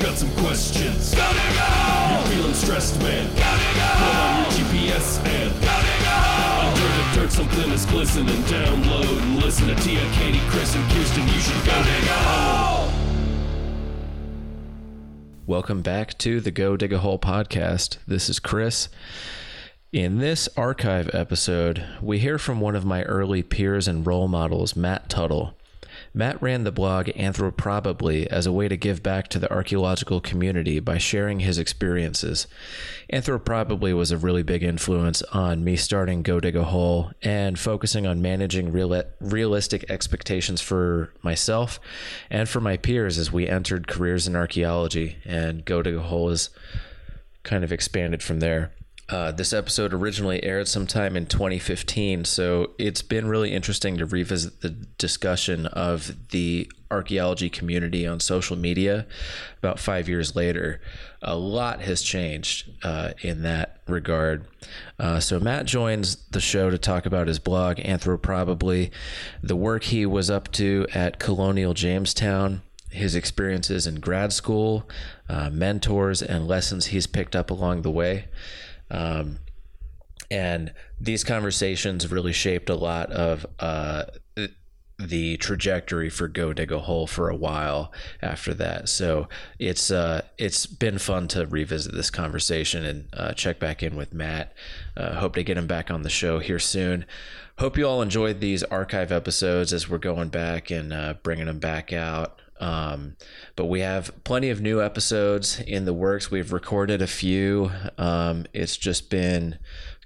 got 0.00 0.16
some 0.16 0.30
questions. 0.36 1.14
Go 1.14 1.28
Diggle! 1.30 2.10
You're 2.10 2.26
feeling 2.32 2.54
stressed, 2.54 2.98
man. 3.00 3.26
Go 3.28 3.34
Diggle! 3.36 3.96
Put 4.00 4.16
on 4.16 4.40
your 4.40 4.50
GPS 4.56 5.18
and 5.26 5.52
Go 5.60 5.76
Diggle! 5.84 6.40
Under 6.64 6.88
the 6.96 7.04
dirt, 7.14 7.30
something 7.30 7.70
is 7.70 7.84
glistening. 7.84 8.42
Download 8.44 9.22
and 9.22 9.36
listen 9.42 9.68
to 9.68 9.74
Tia, 9.74 10.10
Katie, 10.12 10.40
Chris, 10.48 10.74
and 10.74 10.90
Kirsten. 10.90 11.26
You 11.28 11.40
should 11.40 11.66
Go 11.66 11.82
Diggle! 11.82 12.90
Welcome 15.46 15.82
back 15.82 16.16
to 16.18 16.40
the 16.40 16.50
Go 16.50 16.78
Dig 16.78 16.94
a 16.94 16.98
Hole 16.98 17.18
podcast. 17.18 17.98
This 18.06 18.30
is 18.30 18.38
Chris. 18.38 18.88
In 19.92 20.18
this 20.18 20.48
archive 20.56 21.10
episode, 21.14 21.84
we 22.00 22.20
hear 22.20 22.38
from 22.38 22.60
one 22.60 22.74
of 22.74 22.86
my 22.86 23.02
early 23.02 23.42
peers 23.42 23.86
and 23.86 24.06
role 24.06 24.28
models, 24.28 24.74
Matt 24.74 25.10
Tuttle. 25.10 25.54
Matt 26.12 26.42
ran 26.42 26.64
the 26.64 26.72
blog 26.72 27.06
Anthroprobably 27.06 28.26
as 28.26 28.44
a 28.44 28.52
way 28.52 28.66
to 28.66 28.76
give 28.76 29.02
back 29.02 29.28
to 29.28 29.38
the 29.38 29.50
archaeological 29.52 30.20
community 30.20 30.80
by 30.80 30.98
sharing 30.98 31.40
his 31.40 31.56
experiences. 31.56 32.48
Anthroprobably 33.12 33.96
was 33.96 34.10
a 34.10 34.18
really 34.18 34.42
big 34.42 34.64
influence 34.64 35.22
on 35.32 35.62
me 35.62 35.76
starting 35.76 36.22
Go 36.22 36.40
Dig 36.40 36.56
a 36.56 36.64
Hole 36.64 37.12
and 37.22 37.58
focusing 37.58 38.06
on 38.06 38.20
managing 38.20 38.72
real- 38.72 39.04
realistic 39.20 39.88
expectations 39.88 40.60
for 40.60 41.12
myself 41.22 41.78
and 42.28 42.48
for 42.48 42.60
my 42.60 42.76
peers 42.76 43.16
as 43.16 43.30
we 43.30 43.48
entered 43.48 43.86
careers 43.86 44.26
in 44.26 44.34
archaeology. 44.34 45.18
And 45.24 45.64
Go 45.64 45.80
Dig 45.80 45.94
a 45.94 46.02
Hole 46.02 46.30
is 46.30 46.50
kind 47.44 47.62
of 47.62 47.72
expanded 47.72 48.22
from 48.22 48.40
there. 48.40 48.72
Uh, 49.10 49.32
this 49.32 49.52
episode 49.52 49.92
originally 49.92 50.42
aired 50.44 50.68
sometime 50.68 51.16
in 51.16 51.26
2015, 51.26 52.24
so 52.24 52.70
it's 52.78 53.02
been 53.02 53.26
really 53.26 53.52
interesting 53.52 53.98
to 53.98 54.06
revisit 54.06 54.60
the 54.60 54.70
discussion 54.70 55.66
of 55.66 56.28
the 56.30 56.70
archaeology 56.92 57.50
community 57.50 58.06
on 58.06 58.20
social 58.20 58.56
media 58.56 59.06
about 59.58 59.80
five 59.80 60.08
years 60.08 60.36
later. 60.36 60.80
A 61.22 61.34
lot 61.34 61.80
has 61.80 62.02
changed 62.02 62.70
uh, 62.84 63.12
in 63.20 63.42
that 63.42 63.80
regard. 63.88 64.46
Uh, 64.98 65.18
so, 65.18 65.40
Matt 65.40 65.66
joins 65.66 66.16
the 66.30 66.40
show 66.40 66.70
to 66.70 66.78
talk 66.78 67.04
about 67.04 67.26
his 67.26 67.40
blog, 67.40 67.78
Anthroprobably, 67.78 68.90
the 69.42 69.56
work 69.56 69.84
he 69.84 70.06
was 70.06 70.30
up 70.30 70.52
to 70.52 70.86
at 70.94 71.18
Colonial 71.18 71.74
Jamestown 71.74 72.62
his 72.90 73.14
experiences 73.14 73.86
in 73.86 74.00
grad 74.00 74.32
school, 74.32 74.88
uh, 75.28 75.48
mentors, 75.48 76.22
and 76.22 76.48
lessons 76.48 76.86
he's 76.86 77.06
picked 77.06 77.36
up 77.36 77.50
along 77.50 77.82
the 77.82 77.90
way. 77.90 78.24
Um, 78.90 79.38
and 80.30 80.72
these 81.00 81.24
conversations 81.24 82.10
really 82.10 82.32
shaped 82.32 82.70
a 82.70 82.74
lot 82.74 83.10
of 83.10 83.46
uh, 83.58 84.04
the 85.00 85.36
trajectory 85.38 86.10
for 86.10 86.28
Go 86.28 86.52
Dig 86.52 86.70
a 86.70 86.78
Hole 86.78 87.06
for 87.06 87.28
a 87.30 87.36
while 87.36 87.92
after 88.20 88.52
that. 88.54 88.88
So 88.88 89.28
it's 89.58 89.90
uh, 89.90 90.22
it's 90.38 90.66
been 90.66 90.98
fun 90.98 91.28
to 91.28 91.46
revisit 91.46 91.94
this 91.94 92.10
conversation 92.10 92.84
and 92.84 93.08
uh, 93.12 93.32
check 93.32 93.58
back 93.58 93.82
in 93.82 93.96
with 93.96 94.12
Matt. 94.12 94.54
Uh, 94.96 95.14
hope 95.14 95.34
to 95.34 95.42
get 95.42 95.56
him 95.56 95.66
back 95.66 95.90
on 95.90 96.02
the 96.02 96.10
show 96.10 96.38
here 96.38 96.58
soon. 96.58 97.06
Hope 97.58 97.76
you 97.76 97.86
all 97.86 98.02
enjoyed 98.02 98.40
these 98.40 98.62
archive 98.64 99.12
episodes 99.12 99.72
as 99.72 99.88
we're 99.88 99.98
going 99.98 100.28
back 100.28 100.70
and 100.70 100.92
uh, 100.92 101.14
bringing 101.22 101.46
them 101.46 101.58
back 101.58 101.92
out. 101.92 102.40
Um, 102.60 103.16
but 103.56 103.66
we 103.66 103.80
have 103.80 104.12
plenty 104.22 104.50
of 104.50 104.60
new 104.60 104.80
episodes 104.80 105.60
in 105.60 105.86
the 105.86 105.94
works. 105.94 106.30
We've 106.30 106.52
recorded 106.52 107.02
a 107.02 107.06
few. 107.06 107.72
Um, 107.98 108.46
it's 108.52 108.76
just 108.76 109.10
been 109.10 109.58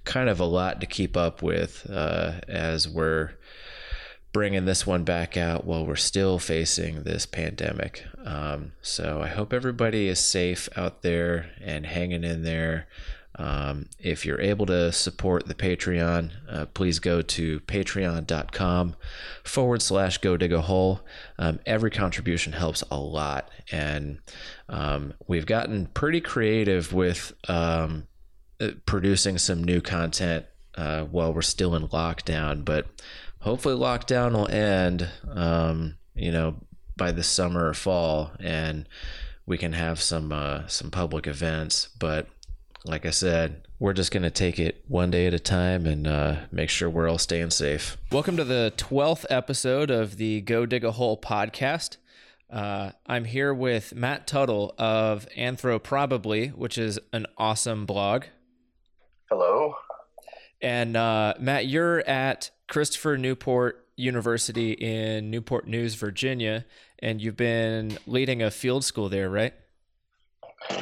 kind 0.05 0.29
of 0.29 0.39
a 0.39 0.45
lot 0.45 0.79
to 0.81 0.87
keep 0.87 1.17
up 1.17 1.41
with 1.41 1.85
uh, 1.89 2.39
as 2.47 2.87
we're 2.87 3.31
bringing 4.31 4.65
this 4.65 4.85
one 4.85 5.03
back 5.03 5.37
out 5.37 5.65
while 5.65 5.85
we're 5.85 5.95
still 5.95 6.39
facing 6.39 7.03
this 7.03 7.25
pandemic. 7.25 8.03
Um, 8.25 8.73
so 8.81 9.21
I 9.21 9.27
hope 9.27 9.53
everybody 9.53 10.07
is 10.07 10.19
safe 10.19 10.67
out 10.75 11.03
there 11.03 11.51
and 11.61 11.85
hanging 11.85 12.23
in 12.23 12.43
there. 12.43 12.87
Um, 13.37 13.87
if 13.99 14.25
you're 14.25 14.39
able 14.39 14.65
to 14.67 14.91
support 14.91 15.47
the 15.47 15.55
Patreon, 15.55 16.31
uh, 16.49 16.65
please 16.67 16.99
go 16.99 17.21
to 17.21 17.59
patreon.com 17.61 18.95
forward 19.43 19.81
slash 19.81 20.19
go 20.19 20.37
dig 20.37 20.53
a 20.53 20.61
hole. 20.61 21.01
Um, 21.37 21.59
every 21.65 21.91
contribution 21.91 22.53
helps 22.53 22.83
a 22.89 22.97
lot. 22.97 23.49
And 23.71 24.19
um, 24.69 25.13
we've 25.27 25.45
gotten 25.45 25.87
pretty 25.87 26.21
creative 26.21 26.93
with 26.93 27.33
um, 27.49 28.07
uh, 28.59 28.69
producing 28.85 29.37
some 29.37 29.63
new 29.63 29.81
content 29.81 30.45
uh, 30.75 31.03
while 31.03 31.33
we're 31.33 31.41
still 31.41 31.75
in 31.75 31.87
lockdown. 31.89 32.63
But 32.63 32.85
hopefully, 33.39 33.75
lockdown 33.75 34.33
will 34.33 34.47
end, 34.47 35.09
um, 35.29 35.97
you 36.13 36.31
know, 36.31 36.55
by 36.95 37.11
the 37.11 37.23
summer 37.23 37.67
or 37.67 37.73
fall. 37.73 38.31
And 38.39 38.87
we 39.45 39.57
can 39.57 39.73
have 39.73 40.01
some 40.01 40.31
uh, 40.31 40.67
some 40.67 40.89
public 40.89 41.27
events, 41.27 41.89
but 41.99 42.27
like 42.85 43.05
I 43.05 43.09
said, 43.09 43.67
we're 43.79 43.93
just 43.93 44.11
going 44.11 44.23
to 44.23 44.29
take 44.29 44.59
it 44.59 44.83
one 44.87 45.09
day 45.09 45.25
at 45.25 45.33
a 45.33 45.39
time 45.39 45.85
and 45.85 46.05
uh, 46.05 46.35
make 46.51 46.69
sure 46.69 46.89
we're 46.89 47.09
all 47.09 47.17
staying 47.17 47.49
safe. 47.49 47.97
Welcome 48.11 48.37
to 48.37 48.43
the 48.43 48.73
12th 48.77 49.25
episode 49.29 49.89
of 49.89 50.17
the 50.17 50.41
Go 50.41 50.65
Dig 50.65 50.83
a 50.83 50.91
Hole 50.91 51.19
podcast. 51.19 51.97
Uh, 52.49 52.91
I'm 53.07 53.25
here 53.25 53.53
with 53.53 53.95
Matt 53.95 54.27
Tuttle 54.27 54.75
of 54.77 55.27
Anthro 55.35 55.81
Probably, 55.81 56.49
which 56.49 56.77
is 56.77 56.99
an 57.11 57.25
awesome 57.37 57.87
blog. 57.87 58.25
Hello. 59.29 59.73
And 60.61 60.95
uh, 60.95 61.33
Matt, 61.39 61.65
you're 61.65 62.07
at 62.07 62.51
Christopher 62.67 63.17
Newport 63.17 63.87
University 63.95 64.73
in 64.73 65.31
Newport 65.31 65.67
News, 65.67 65.95
Virginia, 65.95 66.65
and 66.99 67.19
you've 67.19 67.37
been 67.37 67.97
leading 68.05 68.43
a 68.43 68.51
field 68.51 68.83
school 68.83 69.09
there, 69.09 69.29
right? 69.29 69.53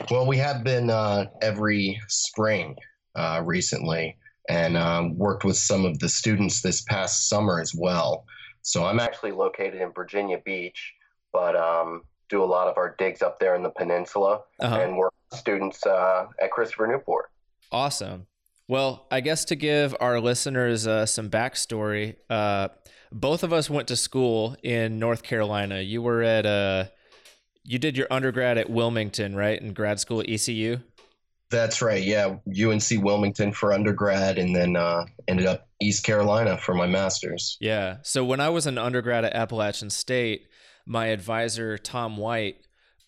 Well, 0.10 0.26
we 0.26 0.38
have 0.38 0.64
been 0.64 0.90
uh, 0.90 1.26
every 1.42 2.00
spring 2.08 2.76
uh, 3.16 3.42
recently 3.44 4.18
and 4.50 4.78
um, 4.78 5.18
worked 5.18 5.44
with 5.44 5.58
some 5.58 5.86
of 5.86 6.00
the 6.00 6.10
students 6.10 6.62
this 6.62 6.82
past 6.82 7.30
summer 7.30 7.60
as 7.60 7.74
well. 7.74 8.26
So 8.62 8.86
I'm 8.86 9.00
actually 9.00 9.32
located 9.32 9.82
in 9.82 9.92
Virginia 9.92 10.40
Beach, 10.44 10.94
but 11.32 11.56
um, 11.56 12.04
do 12.30 12.44
a 12.44 12.46
lot 12.46 12.68
of 12.68 12.78
our 12.78 12.96
digs 12.98 13.22
up 13.22 13.40
there 13.40 13.56
in 13.56 13.64
the 13.64 13.70
peninsula 13.70 14.42
uh-huh. 14.60 14.80
and 14.80 14.98
work 14.98 15.14
with 15.30 15.40
students 15.40 15.86
uh, 15.86 16.28
at 16.42 16.52
Christopher 16.52 16.88
Newport. 16.88 17.30
Awesome. 17.72 18.28
Well, 18.68 19.06
I 19.12 19.20
guess 19.20 19.46
to 19.46 19.56
give 19.56 19.96
our 20.00 20.20
listeners 20.20 20.88
uh, 20.88 21.06
some 21.06 21.30
backstory, 21.30 22.16
uh, 22.30 22.70
both 23.12 23.44
of 23.44 23.52
us 23.52 23.70
went 23.70 23.90
to 23.90 23.96
school 23.96 24.56
in 24.64 25.00
North 25.00 25.24
Carolina. 25.24 25.82
You 25.82 26.02
were 26.02 26.24
at 26.24 26.46
a 26.46 26.92
you 27.64 27.80
did 27.80 27.98
your 27.98 28.08
undergrad 28.12 28.58
at 28.58 28.70
Wilmington, 28.70 29.36
right? 29.36 29.62
And 29.62 29.76
grad 29.76 30.00
school 30.00 30.20
at 30.20 30.30
ECU? 30.30 30.80
That's 31.50 31.82
right. 31.82 32.04
Yeah. 32.04 32.38
UNC 32.48 33.04
Wilmington 33.04 33.54
for 33.54 33.74
undergrad 33.74 34.38
and 34.38 34.56
then 34.56 34.76
uh, 34.76 35.06
ended 35.28 35.46
up 35.46 35.68
East 35.80 36.04
Carolina 36.04 36.58
for 36.58 36.74
my 36.74 36.88
master's. 36.88 37.58
Yeah. 37.62 37.98
So 38.02 38.26
when 38.26 38.40
I 38.40 38.50
was 38.50 38.66
an 38.66 38.78
undergrad 38.78 39.24
at 39.24 39.34
Appalachian 39.34 39.92
State, 39.92 40.48
my 40.86 41.08
advisor, 41.08 41.78
Tom 41.78 42.18
White, 42.18 42.58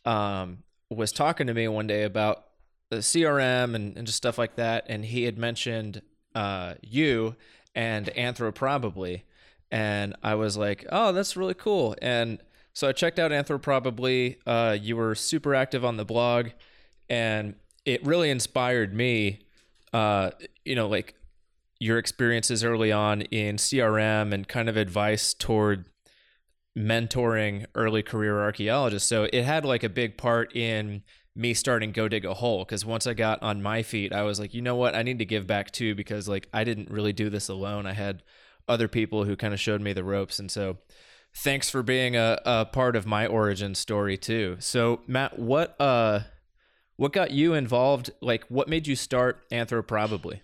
um, 0.06 0.60
was 0.90 1.12
talking 1.12 1.48
to 1.48 1.54
me 1.54 1.68
one 1.68 1.88
day 1.88 2.04
about 2.04 2.46
the 2.92 2.98
CRM 2.98 3.74
and, 3.74 3.98
and 3.98 4.06
just 4.06 4.18
stuff 4.18 4.38
like 4.38 4.56
that. 4.56 4.86
And 4.88 5.04
he 5.04 5.24
had 5.24 5.38
mentioned 5.38 6.04
uh, 6.36 6.76
you 6.82 7.36
and 7.74 8.06
Anthro 8.16 8.54
probably, 8.54 9.26
And 9.72 10.16
I 10.22 10.36
was 10.36 10.56
like, 10.56 10.86
oh, 10.92 11.12
that's 11.12 11.36
really 11.36 11.56
cool. 11.56 11.96
And 12.02 12.40
so 12.76 12.90
I 12.90 12.92
checked 12.92 13.20
out 13.20 13.32
Anthroprobably. 13.32 14.36
Uh, 14.46 14.78
you 14.80 14.98
were 14.98 15.16
super 15.16 15.56
active 15.56 15.84
on 15.86 15.96
the 15.96 16.06
blog, 16.06 16.50
and 17.10 17.56
it 17.86 18.06
really 18.06 18.30
inspired 18.30 18.94
me. 18.94 19.40
Uh, 19.94 20.32
you 20.66 20.76
know, 20.76 20.88
like 20.88 21.16
your 21.80 21.98
experiences 21.98 22.66
early 22.66 22.92
on 22.92 23.22
in 23.22 23.56
CRM 23.56 24.34
and 24.34 24.48
kind 24.48 24.68
of 24.68 24.76
advice 24.76 25.34
toward 25.34 25.86
mentoring 26.78 27.66
early 27.76 28.04
career 28.04 28.42
archaeologists. 28.42 29.08
So 29.08 29.28
it 29.32 29.44
had 29.44 29.64
like 29.64 29.84
a 29.84 29.90
big 29.90 30.18
part 30.18 30.54
in 30.54 31.04
me 31.34 31.54
starting 31.54 31.94
Go 31.94 32.10
Dig 32.10 32.26
a 32.26 32.34
Hole 32.34 32.66
because 32.66 32.86
once 32.86 33.08
I 33.08 33.14
got 33.14 33.42
on 33.42 33.62
my 33.62 33.84
feet, 33.84 34.12
I 34.12 34.24
was 34.24 34.38
like, 34.38 34.54
you 34.54 34.62
know 34.62 34.76
what, 34.76 34.96
I 34.96 35.04
need 35.04 35.20
to 35.20 35.26
give 35.26 35.48
back 35.48 35.72
too 35.72 35.96
because 35.96 36.28
like 36.28 36.50
I 36.54 36.66
didn't 36.66 36.90
really 36.90 37.14
do 37.14 37.30
this 37.30 37.48
alone. 37.48 37.86
I 37.86 37.94
had 37.94 38.22
other 38.68 38.90
people 38.90 39.24
who 39.24 39.38
kind 39.38 39.54
of 39.54 39.60
showed 39.62 39.80
me 39.80 39.94
the 39.94 40.04
ropes, 40.04 40.40
and 40.40 40.50
so 40.50 40.78
thanks 41.38 41.70
for 41.70 41.84
being 41.84 42.16
a, 42.16 42.40
a 42.46 42.66
part 42.66 42.96
of 42.96 43.06
my 43.06 43.28
origin 43.28 43.76
story 43.76 44.18
too. 44.18 44.58
So 44.60 45.02
Matt, 45.08 45.38
what 45.38 45.80
uh 45.80 46.22
what 46.98 47.12
got 47.12 47.32
you 47.32 47.54
involved? 47.54 48.12
Like 48.22 48.46
what 48.48 48.68
made 48.68 48.88
you 48.88 48.96
start 48.96 49.50
Anthroprobably? 49.52 50.42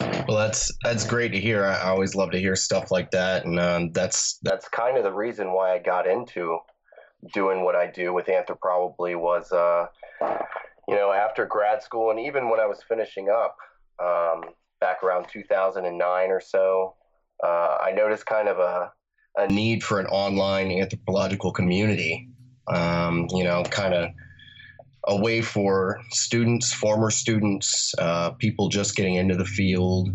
Well, 0.00 0.36
that's 0.36 0.72
that's 0.82 1.06
great 1.06 1.32
to 1.32 1.40
hear. 1.40 1.64
I 1.64 1.88
always 1.88 2.14
love 2.14 2.32
to 2.32 2.38
hear 2.38 2.56
stuff 2.56 2.90
like 2.90 3.10
that, 3.12 3.46
and 3.46 3.58
um, 3.58 3.92
that's 3.92 4.38
that's 4.42 4.68
kind 4.68 4.98
of 4.98 5.04
the 5.04 5.12
reason 5.12 5.52
why 5.52 5.72
I 5.72 5.78
got 5.78 6.06
into 6.06 6.58
doing 7.32 7.64
what 7.64 7.74
I 7.74 7.86
do 7.86 8.12
with 8.12 8.26
Anthroprobably 8.26 9.18
was, 9.18 9.50
uh, 9.52 9.86
you 10.88 10.94
know, 10.94 11.12
after 11.12 11.46
grad 11.46 11.82
school 11.82 12.10
and 12.10 12.20
even 12.20 12.50
when 12.50 12.60
I 12.60 12.66
was 12.66 12.82
finishing 12.88 13.28
up 13.28 13.56
um, 14.02 14.50
back 14.80 15.02
around 15.02 15.26
2009 15.32 16.30
or 16.30 16.40
so, 16.40 16.94
uh, 17.42 17.78
I 17.80 17.92
noticed 17.92 18.26
kind 18.26 18.48
of 18.48 18.58
a 18.58 18.92
a 19.36 19.46
need 19.48 19.84
for 19.84 20.00
an 20.00 20.06
online 20.06 20.70
anthropological 20.70 21.52
community. 21.52 22.28
Um, 22.68 23.28
you 23.30 23.44
know, 23.44 23.62
kind 23.64 23.94
of 23.94 24.10
a 25.06 25.16
way 25.16 25.40
for 25.40 26.00
students, 26.10 26.72
former 26.72 27.10
students, 27.10 27.94
uh, 27.98 28.30
people 28.30 28.68
just 28.68 28.96
getting 28.96 29.14
into 29.14 29.36
the 29.36 29.44
field 29.44 30.10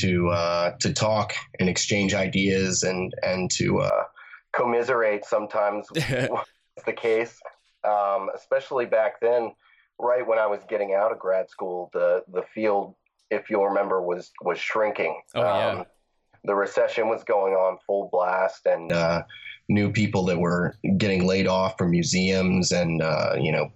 to 0.00 0.28
uh, 0.28 0.72
to 0.80 0.92
talk 0.92 1.34
and 1.58 1.68
exchange 1.68 2.14
ideas 2.14 2.82
and 2.82 3.12
and 3.22 3.50
to 3.52 3.80
uh, 3.80 4.04
commiserate. 4.52 5.24
Sometimes 5.24 5.88
the 5.94 6.92
case, 6.96 7.40
um, 7.84 8.30
especially 8.34 8.86
back 8.86 9.20
then. 9.20 9.52
Right 9.98 10.26
when 10.26 10.38
I 10.38 10.46
was 10.46 10.60
getting 10.68 10.92
out 10.92 11.10
of 11.10 11.18
grad 11.18 11.48
school, 11.48 11.88
the 11.94 12.22
the 12.32 12.42
field, 12.54 12.94
if 13.30 13.48
you'll 13.48 13.66
remember, 13.66 14.02
was 14.02 14.30
was 14.42 14.58
shrinking. 14.58 15.20
Oh 15.34 15.42
yeah. 15.42 15.68
Um, 15.70 15.86
the 16.46 16.54
recession 16.54 17.08
was 17.08 17.24
going 17.24 17.54
on 17.54 17.78
full 17.86 18.08
blast, 18.12 18.66
and 18.66 18.92
uh, 18.92 19.22
new 19.68 19.90
people 19.90 20.24
that 20.26 20.38
were 20.38 20.74
getting 20.96 21.26
laid 21.26 21.46
off 21.46 21.76
from 21.76 21.90
museums 21.90 22.72
and 22.72 23.02
uh, 23.02 23.34
you 23.38 23.52
know 23.52 23.70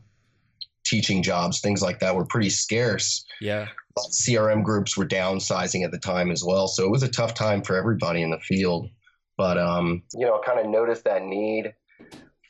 teaching 0.85 1.23
jobs, 1.23 1.61
things 1.61 1.83
like 1.83 2.01
that, 2.01 2.15
were 2.15 2.25
pretty 2.25 2.51
scarce. 2.51 3.25
Yeah. 3.41 3.69
CRM 3.99 4.65
groups 4.65 4.97
were 4.97 5.07
downsizing 5.07 5.85
at 5.85 5.91
the 5.91 5.99
time 5.99 6.31
as 6.31 6.43
well, 6.45 6.69
so 6.69 6.85
it 6.85 6.91
was 6.91 7.03
a 7.03 7.09
tough 7.09 7.35
time 7.35 7.63
for 7.63 7.77
everybody 7.77 8.23
in 8.23 8.31
the 8.31 8.39
field. 8.39 8.89
But 9.37 9.59
um, 9.59 10.03
you 10.15 10.27
know, 10.27 10.41
kind 10.45 10.61
of 10.61 10.67
noticed 10.67 11.05
that 11.05 11.25
need 11.25 11.75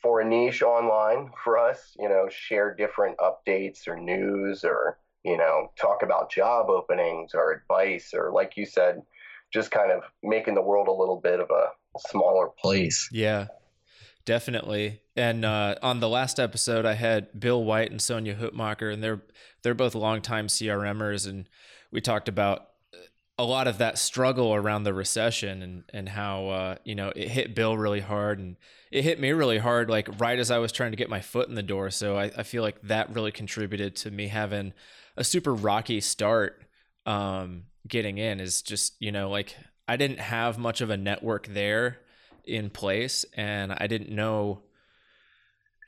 for 0.03 0.21
a 0.21 0.25
niche 0.25 0.63
online 0.63 1.31
for 1.43 1.59
us. 1.59 1.95
You 1.99 2.09
know, 2.09 2.29
share 2.29 2.75
different 2.75 3.17
updates 3.19 3.89
or 3.89 3.99
news, 3.99 4.65
or 4.65 4.99
you 5.25 5.37
know, 5.37 5.73
talk 5.81 6.03
about 6.03 6.31
job 6.31 6.69
openings 6.69 7.33
or 7.35 7.53
advice, 7.53 8.13
or 8.15 8.33
like 8.33 8.57
you 8.57 8.67
said, 8.67 9.03
just 9.53 9.71
kind 9.71 9.91
of 9.91 10.03
making 10.23 10.55
the 10.55 10.63
world 10.63 10.89
a 10.89 10.93
little 10.93 11.21
bit 11.21 11.41
of 11.41 11.51
a 11.51 11.67
smaller 12.09 12.49
place. 12.49 13.09
Yeah, 13.13 13.49
definitely. 14.25 15.01
And 15.17 15.45
uh, 15.45 15.77
on 15.83 16.01
the 16.01 16.09
last 16.09 16.39
episode, 16.39 16.87
I 16.87 16.95
had 16.95 17.39
Bill 17.39 17.63
White 17.63 17.91
and 17.91 18.01
Sonia 18.01 18.35
Hutmacher, 18.35 18.93
and 18.93 19.03
they're 19.03 19.23
they're 19.63 19.75
both 19.75 19.95
longtime 19.95 20.47
CRMers, 20.47 21.29
and 21.29 21.49
we 21.91 22.01
talked 22.01 22.29
about 22.29 22.69
a 23.39 23.45
lot 23.45 23.67
of 23.67 23.79
that 23.79 23.99
struggle 23.99 24.55
around 24.55 24.85
the 24.85 24.95
recession 24.95 25.63
and 25.63 25.85
and 25.93 26.09
how 26.11 26.49
uh, 26.49 26.77
you 26.85 26.95
know 26.95 27.13
it 27.17 27.29
hit 27.29 27.55
Bill 27.55 27.77
really 27.77 28.01
hard, 28.01 28.39
and 28.39 28.57
it 28.91 29.03
hit 29.03 29.19
me 29.19 29.33
really 29.33 29.59
hard, 29.59 29.91
like 29.91 30.09
right 30.21 30.39
as 30.39 30.51
I 30.51 30.59
was 30.59 30.73
trying 30.73 30.93
to 30.93 30.97
get 30.97 31.09
my 31.09 31.21
foot 31.21 31.49
in 31.49 31.55
the 31.55 31.63
door. 31.63 31.91
So 31.91 32.17
I, 32.17 32.31
I 32.37 32.43
feel 32.43 32.63
like 32.63 32.81
that 32.83 33.15
really 33.15 33.33
contributed 33.33 33.97
to 33.97 34.11
me 34.11 34.29
having 34.29 34.73
a 35.17 35.25
super 35.25 35.55
rocky 35.55 36.01
start 36.01 36.63
um, 37.07 37.65
getting 37.89 38.19
in. 38.19 38.41
Is 38.41 38.63
just 38.63 38.95
you 39.01 39.13
know 39.13 39.31
like 39.31 39.57
I 39.89 39.97
didn't 39.97 40.21
have 40.21 40.59
much 40.59 40.81
of 40.81 40.91
a 40.91 40.97
network 40.97 41.47
there 41.49 41.99
in 42.45 42.71
place, 42.71 43.25
and 43.35 43.73
I 43.73 43.87
didn't 43.87 44.11
know 44.11 44.63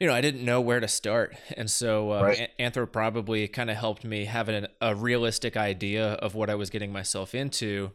you 0.02 0.08
know, 0.08 0.14
I 0.14 0.20
didn't 0.20 0.44
know 0.44 0.60
where 0.60 0.80
to 0.80 0.88
start. 0.88 1.36
And 1.56 1.70
so 1.70 2.10
uh, 2.10 2.22
Right. 2.24 2.48
Anthro 2.58 2.90
probably 2.90 3.46
kind 3.46 3.70
of 3.70 3.76
helped 3.76 4.04
me 4.04 4.24
have 4.24 4.48
an, 4.48 4.66
a 4.80 4.96
realistic 4.96 5.56
idea 5.56 6.14
of 6.14 6.34
what 6.34 6.50
I 6.50 6.56
was 6.56 6.70
getting 6.70 6.92
myself 6.92 7.36
into. 7.36 7.92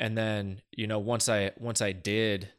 And 0.00 0.18
then, 0.18 0.62
you 0.72 0.88
know, 0.88 0.98
once 0.98 1.28
I, 1.28 1.52
once 1.56 1.80
I 1.80 1.92
did, 1.92 2.50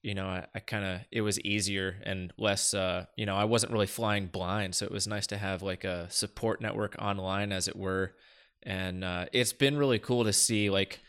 you 0.00 0.14
know, 0.14 0.24
I, 0.24 0.46
I 0.54 0.60
kind 0.60 0.86
of, 0.86 1.00
it 1.12 1.20
was 1.20 1.38
easier 1.42 2.00
and 2.06 2.32
less, 2.38 2.72
uh, 2.72 3.04
you 3.14 3.26
know, 3.26 3.36
I 3.36 3.44
wasn't 3.44 3.72
really 3.72 3.86
flying 3.86 4.28
blind. 4.28 4.74
So 4.74 4.86
it 4.86 4.90
was 4.90 5.06
nice 5.06 5.26
to 5.26 5.36
have 5.36 5.60
like 5.60 5.84
a 5.84 6.08
support 6.10 6.62
network 6.62 6.96
online 6.98 7.52
as 7.52 7.68
it 7.68 7.76
were. 7.76 8.14
And 8.62 9.04
uh, 9.04 9.26
it's 9.32 9.52
been 9.52 9.76
really 9.76 9.98
cool 9.98 10.24
to 10.24 10.32
see 10.32 10.70
like 10.70 11.00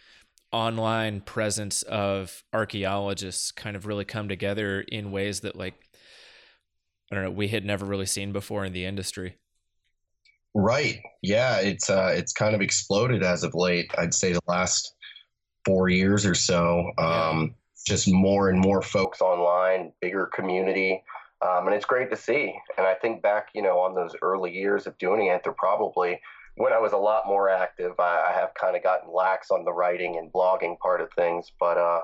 online 0.51 1.21
presence 1.21 1.81
of 1.83 2.43
archaeologists 2.53 3.51
kind 3.51 3.75
of 3.75 3.85
really 3.85 4.05
come 4.05 4.27
together 4.29 4.81
in 4.81 5.11
ways 5.11 5.41
that 5.41 5.55
like, 5.55 5.75
I 7.11 7.15
don't 7.15 7.23
know, 7.23 7.31
we 7.31 7.47
had 7.47 7.65
never 7.65 7.85
really 7.85 8.05
seen 8.05 8.31
before 8.31 8.65
in 8.65 8.73
the 8.73 8.85
industry. 8.85 9.37
Right. 10.53 11.01
Yeah, 11.21 11.57
it's 11.57 11.89
uh, 11.89 12.13
it's 12.15 12.33
kind 12.33 12.55
of 12.55 12.61
exploded 12.61 13.23
as 13.23 13.43
of 13.43 13.53
late. 13.55 13.91
I'd 13.97 14.13
say 14.13 14.33
the 14.33 14.41
last 14.47 14.93
four 15.65 15.89
years 15.89 16.25
or 16.25 16.35
so. 16.35 16.91
Um, 16.97 17.55
Just 17.87 18.07
more 18.07 18.49
and 18.49 18.59
more 18.59 18.83
folks 18.83 19.21
online, 19.21 19.91
bigger 20.01 20.27
community, 20.27 21.03
um, 21.41 21.65
and 21.65 21.73
it's 21.73 21.83
great 21.83 22.11
to 22.11 22.15
see. 22.15 22.53
And 22.77 22.85
I 22.85 22.93
think 22.93 23.23
back, 23.23 23.47
you 23.55 23.63
know, 23.63 23.79
on 23.79 23.95
those 23.95 24.15
early 24.21 24.53
years 24.53 24.85
of 24.85 24.95
doing 24.99 25.29
Anthroprobably 25.29 26.19
when 26.55 26.73
I 26.73 26.79
was 26.79 26.93
a 26.93 26.97
lot 26.97 27.27
more 27.27 27.49
active, 27.49 27.93
I, 27.99 28.29
I 28.29 28.33
have 28.33 28.53
kind 28.53 28.75
of 28.75 28.83
gotten 28.83 29.11
lax 29.13 29.51
on 29.51 29.65
the 29.65 29.73
writing 29.73 30.17
and 30.17 30.31
blogging 30.31 30.77
part 30.79 31.01
of 31.01 31.09
things. 31.13 31.51
But 31.59 31.77
uh, 31.77 32.01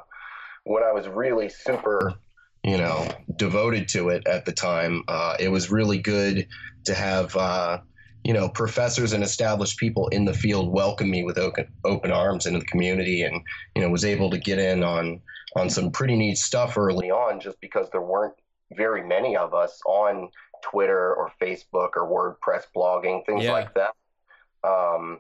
when 0.64 0.84
I 0.84 0.92
was 0.92 1.08
really 1.08 1.50
super, 1.50 2.14
you 2.64 2.78
know, 2.78 3.08
devoted 3.36 3.88
to 3.90 4.10
it 4.10 4.26
at 4.28 4.46
the 4.46 4.52
time, 4.52 5.04
uh, 5.08 5.36
it 5.40 5.50
was 5.50 5.72
really 5.72 6.00
good 6.00 6.48
to 6.86 6.94
have. 6.94 7.36
Uh, 7.36 7.80
you 8.24 8.34
know, 8.34 8.50
professors 8.50 9.14
and 9.14 9.24
established 9.24 9.78
people 9.78 10.10
in 10.10 10.26
the 10.26 10.34
field 10.34 10.70
welcomed 10.70 11.10
me 11.10 11.24
with 11.24 11.38
open, 11.38 11.66
open 11.86 12.12
arms 12.12 12.46
into 12.46 12.60
the 12.60 12.66
community, 12.66 13.22
and 13.22 13.42
you 13.74 13.82
know, 13.82 13.90
was 13.90 14.04
able 14.04 14.30
to 14.30 14.38
get 14.38 14.60
in 14.60 14.84
on 14.84 15.22
on 15.56 15.70
some 15.70 15.92
pretty 15.92 16.14
neat 16.14 16.38
stuff 16.38 16.78
early 16.78 17.10
on, 17.10 17.40
just 17.40 17.62
because 17.62 17.90
there 17.92 18.02
weren't 18.02 18.34
very 18.76 19.06
many 19.06 19.38
of 19.38 19.54
us 19.54 19.80
on 19.86 20.30
Twitter 20.62 21.16
or 21.16 21.32
Facebook 21.42 21.92
or 21.96 22.06
WordPress 22.46 22.64
blogging, 22.76 23.26
things 23.26 23.46
Yeah. 23.46 23.54
like 23.54 23.74
that. 23.76 23.92
Um, 24.68 25.20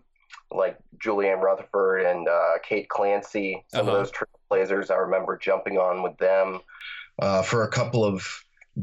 like 0.51 0.77
Julienne 0.99 1.39
Rutherford 1.39 2.05
and 2.05 2.27
uh, 2.27 2.53
Kate 2.63 2.87
Clancy, 2.89 3.63
some 3.67 3.87
Uh-huh. 3.87 3.97
of 3.97 3.97
those 3.97 4.11
trailblazers. 4.11 4.89
I 4.91 4.95
remember 4.95 5.37
jumping 5.37 5.77
on 5.77 6.03
with 6.03 6.17
them 6.17 6.61
uh, 7.21 7.41
for 7.41 7.63
a 7.63 7.67
couple 7.69 8.03
of 8.05 8.25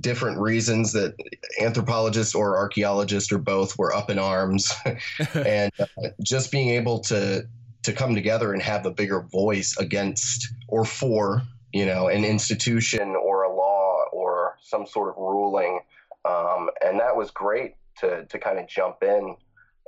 different 0.00 0.38
reasons 0.38 0.92
that 0.92 1.14
anthropologists 1.60 2.34
or 2.34 2.56
archaeologists 2.56 3.32
or 3.32 3.38
both 3.38 3.78
were 3.78 3.94
up 3.94 4.10
in 4.10 4.18
arms 4.18 4.72
and 5.34 5.70
uh, 5.78 5.86
just 6.22 6.50
being 6.50 6.70
able 6.70 6.98
to 7.00 7.46
to 7.84 7.92
come 7.92 8.14
together 8.14 8.52
and 8.52 8.62
have 8.62 8.86
a 8.86 8.90
bigger 8.90 9.20
voice 9.20 9.76
against 9.78 10.48
or 10.68 10.84
for 10.84 11.42
you 11.72 11.86
know 11.86 12.08
an 12.08 12.24
institution 12.24 13.14
or 13.14 13.44
a 13.44 13.54
law 13.54 14.04
or 14.12 14.56
some 14.62 14.86
sort 14.86 15.10
of 15.10 15.16
ruling 15.16 15.80
um, 16.24 16.68
and 16.84 16.98
that 16.98 17.14
was 17.16 17.30
great 17.30 17.74
to 17.96 18.24
to 18.26 18.38
kind 18.38 18.58
of 18.58 18.66
jump 18.66 19.02
in 19.02 19.36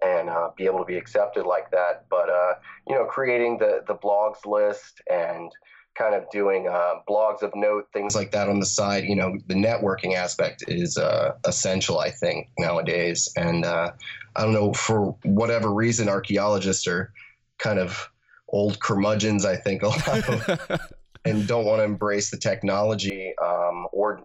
and 0.03 0.29
uh, 0.29 0.51
be 0.57 0.67
able 0.67 0.79
to 0.79 0.85
be 0.85 0.97
accepted 0.97 1.47
like 1.47 1.71
that 1.71 2.05
but 2.11 2.29
uh, 2.29 2.55
you 2.89 2.95
know 2.95 3.05
creating 3.05 3.59
the 3.59 3.83
the 3.87 3.95
blogs 3.95 4.45
list 4.47 5.01
and 5.11 5.51
kind 5.97 6.15
of 6.15 6.29
doing 6.31 6.69
uh, 6.69 6.95
blogs 7.09 7.43
of 7.43 7.53
note, 7.55 7.89
things 7.93 8.15
like 8.15 8.31
that 8.33 8.49
on 8.49 8.61
the 8.61 8.67
side. 8.67 9.05
You 9.05 9.17
know, 9.17 9.37
the 9.47 9.55
networking 9.55 10.15
aspect 10.15 10.65
is 10.69 10.97
uh, 10.97 11.33
essential, 11.45 11.99
I 11.99 12.11
think, 12.11 12.49
nowadays. 12.59 13.29
And 13.37 13.65
uh, 13.65 13.93
I 14.37 14.43
don't 14.43 14.53
know, 14.53 14.73
for 14.73 15.17
whatever 15.25 15.73
reason, 15.73 16.09
archaeologists 16.09 16.87
are 16.87 17.13
kind 17.59 17.79
of 17.79 18.09
old 18.49 18.81
curmudgeons, 18.81 19.45
I 19.45 19.57
think, 19.57 19.83
a 19.83 19.89
lot 19.89 20.29
of, 20.29 20.81
and 21.25 21.47
don't 21.47 21.65
want 21.65 21.81
to 21.81 21.85
embrace 21.85 22.31
the 22.31 22.37
technology 22.37 23.35
um, 23.43 23.89
or 23.93 24.21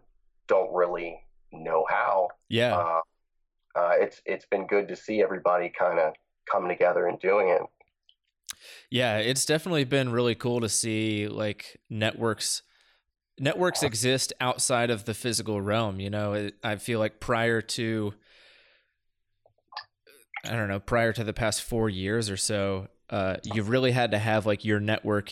don't 0.47 0.73
really 0.73 1.19
know 1.51 1.85
how. 1.89 2.29
yeah. 2.49 2.99
It's 4.01 4.22
it's 4.25 4.46
been 4.46 4.67
good 4.67 4.88
to 4.88 4.96
see 4.96 5.22
everybody 5.22 5.70
kind 5.70 6.00
of 6.00 6.13
come 6.51 6.67
together 6.67 7.08
and 7.08 7.20
doing 7.20 7.50
it. 7.50 7.62
Yeah, 8.89 9.17
it's 9.17 9.46
definitely 9.46 9.86
been 9.86 10.12
really 10.12 10.36
cool 10.36 10.62
to 10.62 10.70
see 10.70 11.27
like 11.27 11.79
networks 11.89 12.63
networks 13.39 13.84
exist 13.84 14.34
outside 14.39 14.89
of 14.89 15.05
the 15.05 15.13
physical 15.13 15.62
realm, 15.62 16.00
you 16.00 16.10
know. 16.10 16.34
It, 16.34 16.55
I 16.63 16.75
feel 16.75 17.00
like 17.00 17.20
prior 17.20 17.62
to 17.62 18.13
I 20.46 20.51
don't 20.51 20.67
know, 20.67 20.79
prior 20.79 21.13
to 21.13 21.24
the 21.24 21.34
past 21.34 21.62
4 21.62 21.89
years 21.89 22.29
or 22.29 22.38
so, 22.38 22.88
uh 23.10 23.38
you've 23.43 23.70
really 23.70 23.91
had 23.91 24.12
to 24.12 24.20
have 24.20 24.46
like 24.46 24.65
your 24.65 24.79
network 24.79 25.31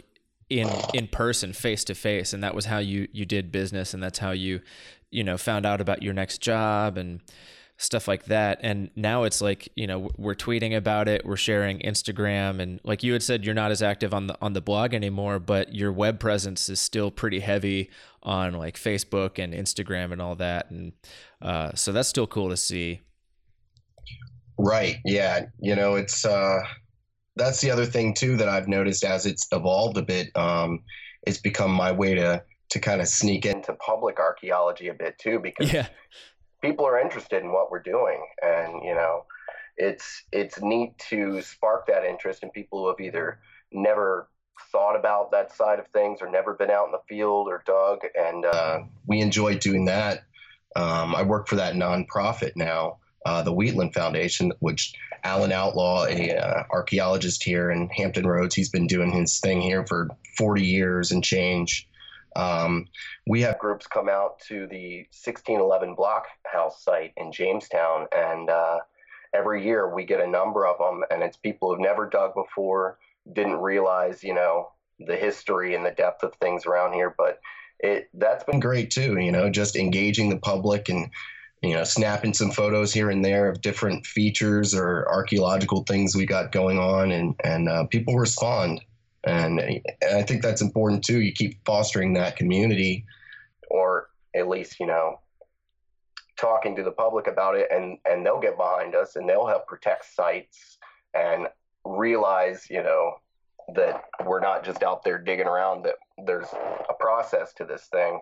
in 0.50 0.70
in 0.94 1.08
person 1.08 1.54
face 1.54 1.84
to 1.84 1.94
face 1.94 2.34
and 2.34 2.44
that 2.44 2.56
was 2.56 2.66
how 2.66 2.80
you 2.80 3.08
you 3.12 3.24
did 3.26 3.52
business 3.52 3.94
and 3.94 4.02
that's 4.02 4.18
how 4.18 4.32
you 4.32 4.60
you 5.12 5.24
know 5.24 5.38
found 5.38 5.66
out 5.66 5.80
about 5.80 6.02
your 6.02 6.14
next 6.14 6.40
job 6.40 6.98
and 6.98 7.22
stuff 7.81 8.07
like 8.07 8.25
that 8.25 8.59
and 8.62 8.89
now 8.95 9.24
it's 9.24 9.41
like 9.41 9.69
you 9.75 9.88
know 9.88 10.09
we're 10.17 10.36
tweeting 10.36 10.75
about 10.75 11.07
it 11.07 11.25
we're 11.25 11.38
sharing 11.38 11.79
instagram 11.79 12.59
and 12.59 12.79
like 12.83 13.03
you 13.03 13.13
had 13.13 13.24
said 13.24 13.45
you're 13.45 13.55
not 13.55 13.71
as 13.71 13.81
active 13.81 14.13
on 14.13 14.27
the 14.27 14.38
on 14.41 14.53
the 14.53 14.62
blog 14.62 14.93
anymore 14.93 15.39
but 15.39 15.74
your 15.74 15.91
web 15.91 16.19
presence 16.19 16.67
is 16.67 16.79
still 16.79 17.09
pretty 17.09 17.39
heavy 17.39 17.89
on 18.21 18.53
like 18.53 18.75
facebook 18.75 19.41
and 19.41 19.53
instagram 19.53 20.12
and 20.12 20.21
all 20.21 20.36
that 20.36 20.69
and 20.69 20.91
uh, 21.41 21.71
so 21.74 21.93
that's 21.93 22.09
still 22.09 22.27
cool 22.27 22.50
to 22.50 22.57
see 22.57 23.00
Right. 24.59 24.98
Yeah. 25.05 25.45
You 25.59 25.74
know, 25.74 25.95
it's 25.95 26.25
uh 26.25 26.59
that's 27.38 27.62
the 27.62 27.71
other 27.71 27.86
thing 27.86 28.13
too 28.13 28.36
that 28.36 28.50
I've 28.50 28.67
noticed 28.67 29.05
as 29.05 29.25
it's 29.25 29.48
evolved 29.53 29.98
a 29.98 30.01
bit. 30.01 30.36
Um, 30.36 30.83
it's 31.25 31.38
become 31.38 31.71
my 31.71 31.93
way 31.93 32.13
to 32.15 32.43
to 32.71 32.79
kind 32.79 33.01
of 33.01 33.07
sneak 33.07 33.45
into 33.45 33.74
public 33.75 34.19
archaeology 34.19 34.89
a 34.89 34.93
bit 34.93 35.17
too, 35.17 35.39
because 35.39 35.71
yeah 35.71 35.88
people 36.62 36.86
are 36.86 37.00
interested 37.00 37.44
in 37.44 37.51
what 37.51 37.72
we're 37.72 37.82
doing, 37.82 38.25
and 38.42 38.84
you 38.84 38.94
know, 38.94 39.25
it's 39.78 40.24
it's 40.32 40.62
neat 40.62 40.98
to 41.10 41.42
spark 41.42 41.88
that 41.88 42.06
interest 42.06 42.44
in 42.44 42.50
people 42.50 42.80
who 42.80 42.88
have 42.89 43.00
either 43.00 43.39
never 43.72 44.30
thought 44.72 44.96
about 44.96 45.32
that 45.32 45.56
side 45.56 45.80
of 45.80 45.88
things 45.88 46.20
or 46.22 46.30
never 46.30 46.54
been 46.54 46.70
out 46.70 46.86
in 46.86 46.92
the 46.92 47.01
field 47.08 47.48
or 47.48 47.63
dug, 47.66 48.00
and 48.18 48.46
uh, 48.46 48.80
we 49.08 49.22
enjoy 49.22 49.58
doing 49.58 49.86
that. 49.86 50.24
Um, 50.75 51.16
I 51.16 51.24
work 51.24 51.48
for 51.48 51.56
that 51.56 51.74
nonprofit 51.74 52.51
now 52.56 53.00
uh, 53.25 53.42
the 53.42 53.54
Wheatland 53.54 53.94
Foundation, 53.94 54.51
which 54.60 54.94
Alain 55.24 55.51
Outlaw, 55.51 56.06
a 56.06 56.36
uh, 56.36 56.63
archaeologist 56.72 57.44
here 57.44 57.72
in 57.72 57.89
Hampton 57.89 58.25
Roads, 58.25 58.56
he's 58.56 58.70
been 58.70 58.88
doing 58.88 59.12
his 59.12 59.39
thing 59.39 59.62
here 59.62 59.86
for 59.86 60.10
40 60.38 60.63
years 60.63 61.12
and 61.12 61.24
change. 61.24 61.88
Um, 62.36 62.88
we 63.27 63.41
have 63.41 63.59
groups 63.59 63.88
come 63.88 64.09
out 64.09 64.39
to 64.48 64.67
the 64.67 65.07
1611 65.12 65.95
blockhouse 65.95 66.83
site 66.83 67.13
in 67.17 67.31
Jamestown, 67.31 68.07
and 68.15 68.50
uh, 68.50 68.79
every 69.33 69.65
year 69.65 69.93
we 69.93 70.05
get 70.05 70.21
a 70.21 70.27
number 70.27 70.65
of 70.65 70.77
them, 70.77 71.03
and 71.12 71.24
it's 71.24 71.38
people 71.38 71.69
who've 71.69 71.79
never 71.79 72.07
dug 72.09 72.33
before, 72.36 73.00
didn't 73.33 73.57
realize, 73.57 74.24
you 74.24 74.33
know, 74.33 74.69
the 75.00 75.15
history 75.15 75.75
and 75.75 75.86
the 75.86 75.91
depth 75.91 76.24
of 76.24 76.36
things 76.36 76.65
around 76.65 76.93
here, 76.93 77.15
but 77.17 77.39
it 77.79 78.09
that's 78.13 78.43
been 78.43 78.59
great 78.59 78.91
too. 78.91 79.17
You 79.17 79.31
know, 79.31 79.50
just 79.50 79.75
engaging 79.75 80.29
the 80.29 80.38
public 80.38 80.89
and 80.89 81.09
you 81.62 81.74
know 81.74 81.83
snapping 81.83 82.33
some 82.33 82.51
photos 82.51 82.93
here 82.93 83.09
and 83.09 83.24
there 83.24 83.50
of 83.50 83.62
different 83.62 84.05
features 84.05 84.74
or 84.74 85.07
archaeological 85.09 85.83
things 85.83 86.15
we 86.15 86.25
got 86.25 86.51
going 86.51 86.77
on, 86.77 87.12
and 87.12 87.36
and 87.43 87.69
uh, 87.69 87.86
people 87.86 88.15
respond, 88.15 88.81
and 89.29 89.81
I 90.13 90.24
think 90.24 90.41
that's 90.41 90.62
important 90.62 91.03
too. 91.03 91.21
You 91.21 91.31
keep 91.31 91.63
fostering 91.65 92.13
that 92.13 92.36
community, 92.36 93.05
or 93.69 94.09
at 94.36 94.48
least 94.48 94.79
you 94.79 94.86
know 94.86 95.19
talking 96.39 96.75
to 96.75 96.83
the 96.83 96.91
public 96.91 97.27
about 97.27 97.55
it 97.55 97.67
and 97.69 97.98
and 98.09 98.25
they'll 98.25 98.39
get 98.39 98.55
behind 98.55 98.95
us 98.95 99.15
and 99.15 99.27
they'll 99.27 99.48
help 99.48 99.67
protect 99.67 100.05
sites 100.05 100.77
and 101.13 101.48
realize 101.83 102.67
you 102.69 102.81
know 102.81 103.15
that 103.75 104.05
we're 104.25 104.39
not 104.39 104.63
just 104.63 104.81
out 104.81 105.03
there 105.03 105.17
digging 105.17 105.45
around 105.45 105.83
that 105.83 105.95
there's 106.25 106.48
a 106.89 106.93
process 106.93 107.53
to 107.53 107.65
this 107.65 107.88
thing. 107.91 108.19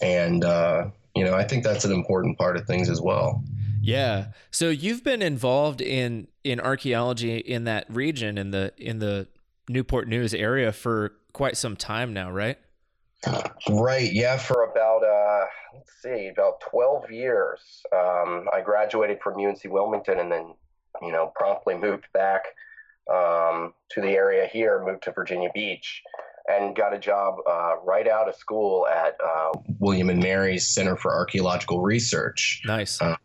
And 0.00 0.44
uh, 0.44 0.90
you 1.16 1.24
know 1.24 1.34
i 1.34 1.44
think 1.44 1.64
that's 1.64 1.84
an 1.84 1.92
important 1.92 2.38
part 2.38 2.56
of 2.56 2.66
things 2.66 2.88
as 2.88 3.00
well. 3.00 3.42
Yeah. 3.82 4.26
So 4.50 4.68
you've 4.68 5.02
been 5.02 5.22
involved 5.22 5.80
in 5.80 6.28
in 6.44 6.60
archaeology 6.60 7.38
in 7.38 7.64
that 7.64 7.86
region 7.88 8.36
in 8.36 8.50
the 8.50 8.72
in 8.76 8.98
the 8.98 9.26
newport 9.70 10.08
news 10.08 10.34
area 10.34 10.72
for 10.72 11.12
quite 11.32 11.56
some 11.56 11.76
time 11.76 12.12
now 12.12 12.30
right 12.30 12.58
right 13.68 14.12
yeah 14.12 14.36
for 14.36 14.64
about 14.64 15.04
uh 15.04 15.46
let's 15.74 15.92
see 16.02 16.28
about 16.28 16.60
12 16.70 17.10
years 17.10 17.82
um, 17.92 18.48
i 18.52 18.60
graduated 18.64 19.20
from 19.22 19.34
unc 19.38 19.60
wilmington 19.66 20.18
and 20.18 20.32
then 20.32 20.54
you 21.02 21.12
know 21.12 21.30
promptly 21.36 21.76
moved 21.76 22.06
back 22.12 22.44
um, 23.10 23.74
to 23.90 24.00
the 24.00 24.10
area 24.10 24.46
here, 24.46 24.82
moved 24.84 25.02
to 25.04 25.12
Virginia 25.12 25.50
Beach, 25.52 26.02
and 26.48 26.76
got 26.76 26.94
a 26.94 26.98
job 26.98 27.36
uh, 27.48 27.76
right 27.84 28.08
out 28.08 28.28
of 28.28 28.36
school 28.36 28.86
at 28.86 29.16
uh, 29.24 29.50
William 29.78 30.10
and 30.10 30.22
Mary's 30.22 30.68
Center 30.68 30.96
for 30.96 31.12
Archaeological 31.14 31.80
Research. 31.80 32.62
Nice. 32.64 33.00
Uh, 33.00 33.16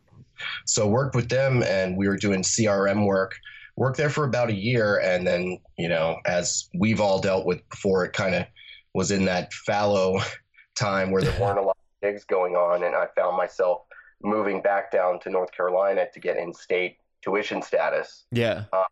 so 0.66 0.88
worked 0.88 1.16
with 1.16 1.30
them, 1.30 1.64
and 1.64 1.96
we 1.96 2.08
were 2.08 2.18
doing 2.18 2.42
CRM 2.42 3.06
work. 3.06 3.36
Worked 3.78 3.98
there 3.98 4.10
for 4.10 4.24
about 4.24 4.50
a 4.50 4.56
year, 4.56 5.00
and 5.00 5.28
then 5.28 5.60
you 5.78 5.90
know, 5.90 6.18
as 6.26 6.70
we've 6.74 7.02
all 7.02 7.20
dealt 7.20 7.46
with 7.46 7.68
before, 7.70 8.06
it 8.06 8.14
kind 8.14 8.36
of 8.36 8.46
was 8.94 9.12
in 9.12 9.26
that 9.26 9.52
fallow 9.54 10.20
time 10.76 11.12
where 11.12 11.22
there 11.22 11.40
weren't 11.40 11.60
a 11.60 11.62
lot 11.62 11.78
of 11.78 12.08
gigs 12.08 12.24
going 12.24 12.56
on, 12.56 12.84
and 12.84 12.96
I 12.96 13.08
found 13.16 13.36
myself 13.36 13.82
moving 14.24 14.62
back 14.62 14.92
down 14.92 15.20
to 15.20 15.30
North 15.30 15.52
Carolina 15.52 16.06
to 16.14 16.20
get 16.20 16.38
in-state 16.38 16.98
tuition 17.22 17.62
status. 17.62 18.26
Yeah. 18.32 18.66
Uh, 18.72 18.84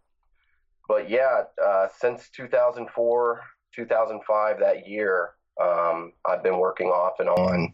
but 0.88 1.10
yeah, 1.10 1.44
uh, 1.64 1.88
since 1.98 2.30
2004, 2.36 3.42
2005, 3.74 4.60
that 4.60 4.88
year, 4.88 5.32
um, 5.62 6.12
I've 6.26 6.44
been 6.44 6.58
working 6.58 6.88
off 6.88 7.20
and 7.20 7.30
on 7.30 7.74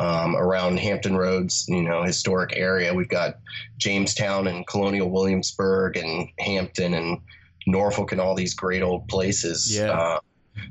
um, 0.00 0.36
around 0.36 0.78
Hampton 0.78 1.16
Roads, 1.16 1.66
you 1.68 1.82
know, 1.82 2.02
historic 2.02 2.52
area. 2.56 2.94
We've 2.94 3.08
got 3.08 3.38
Jamestown 3.78 4.46
and 4.46 4.66
Colonial 4.66 5.10
Williamsburg 5.10 5.96
and 5.96 6.28
Hampton 6.38 6.94
and 6.94 7.18
Norfolk 7.66 8.12
and 8.12 8.20
all 8.20 8.34
these 8.34 8.54
great 8.54 8.82
old 8.82 9.08
places. 9.08 9.76
Yeah. 9.76 9.90
Uh, 9.90 10.20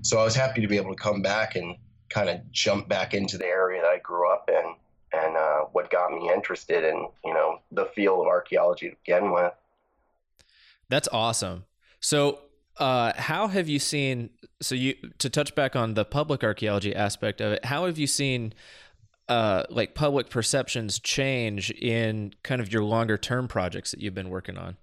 so 0.01 0.19
I 0.19 0.23
was 0.23 0.35
happy 0.35 0.61
to 0.61 0.67
be 0.67 0.77
able 0.77 0.95
to 0.95 1.01
come 1.01 1.21
back 1.21 1.55
and 1.55 1.75
kind 2.09 2.29
of 2.29 2.51
jump 2.51 2.87
back 2.87 3.13
into 3.13 3.37
the 3.37 3.45
area 3.45 3.81
that 3.81 3.87
I 3.87 3.99
grew 3.99 4.31
up 4.31 4.49
in 4.49 4.75
and 5.13 5.37
uh, 5.37 5.59
what 5.71 5.89
got 5.89 6.11
me 6.11 6.29
interested 6.33 6.83
in, 6.83 7.07
you 7.23 7.33
know, 7.33 7.59
the 7.71 7.85
field 7.95 8.21
of 8.21 8.27
archaeology 8.27 8.89
to 8.89 8.95
begin 9.05 9.31
with. 9.31 9.53
That's 10.89 11.07
awesome. 11.11 11.65
So, 11.99 12.39
uh, 12.77 13.13
how 13.15 13.47
have 13.47 13.67
you 13.67 13.79
seen? 13.79 14.29
So, 14.61 14.75
you 14.75 14.95
to 15.17 15.29
touch 15.29 15.55
back 15.55 15.75
on 15.75 15.95
the 15.95 16.05
public 16.05 16.43
archaeology 16.43 16.95
aspect 16.95 17.41
of 17.41 17.53
it. 17.53 17.65
How 17.65 17.85
have 17.85 17.97
you 17.97 18.07
seen, 18.07 18.53
uh, 19.29 19.63
like 19.69 19.93
public 19.93 20.29
perceptions 20.29 20.99
change 20.99 21.71
in 21.71 22.33
kind 22.43 22.61
of 22.61 22.71
your 22.71 22.83
longer 22.83 23.17
term 23.17 23.47
projects 23.47 23.91
that 23.91 24.01
you've 24.01 24.15
been 24.15 24.29
working 24.29 24.57
on? 24.57 24.77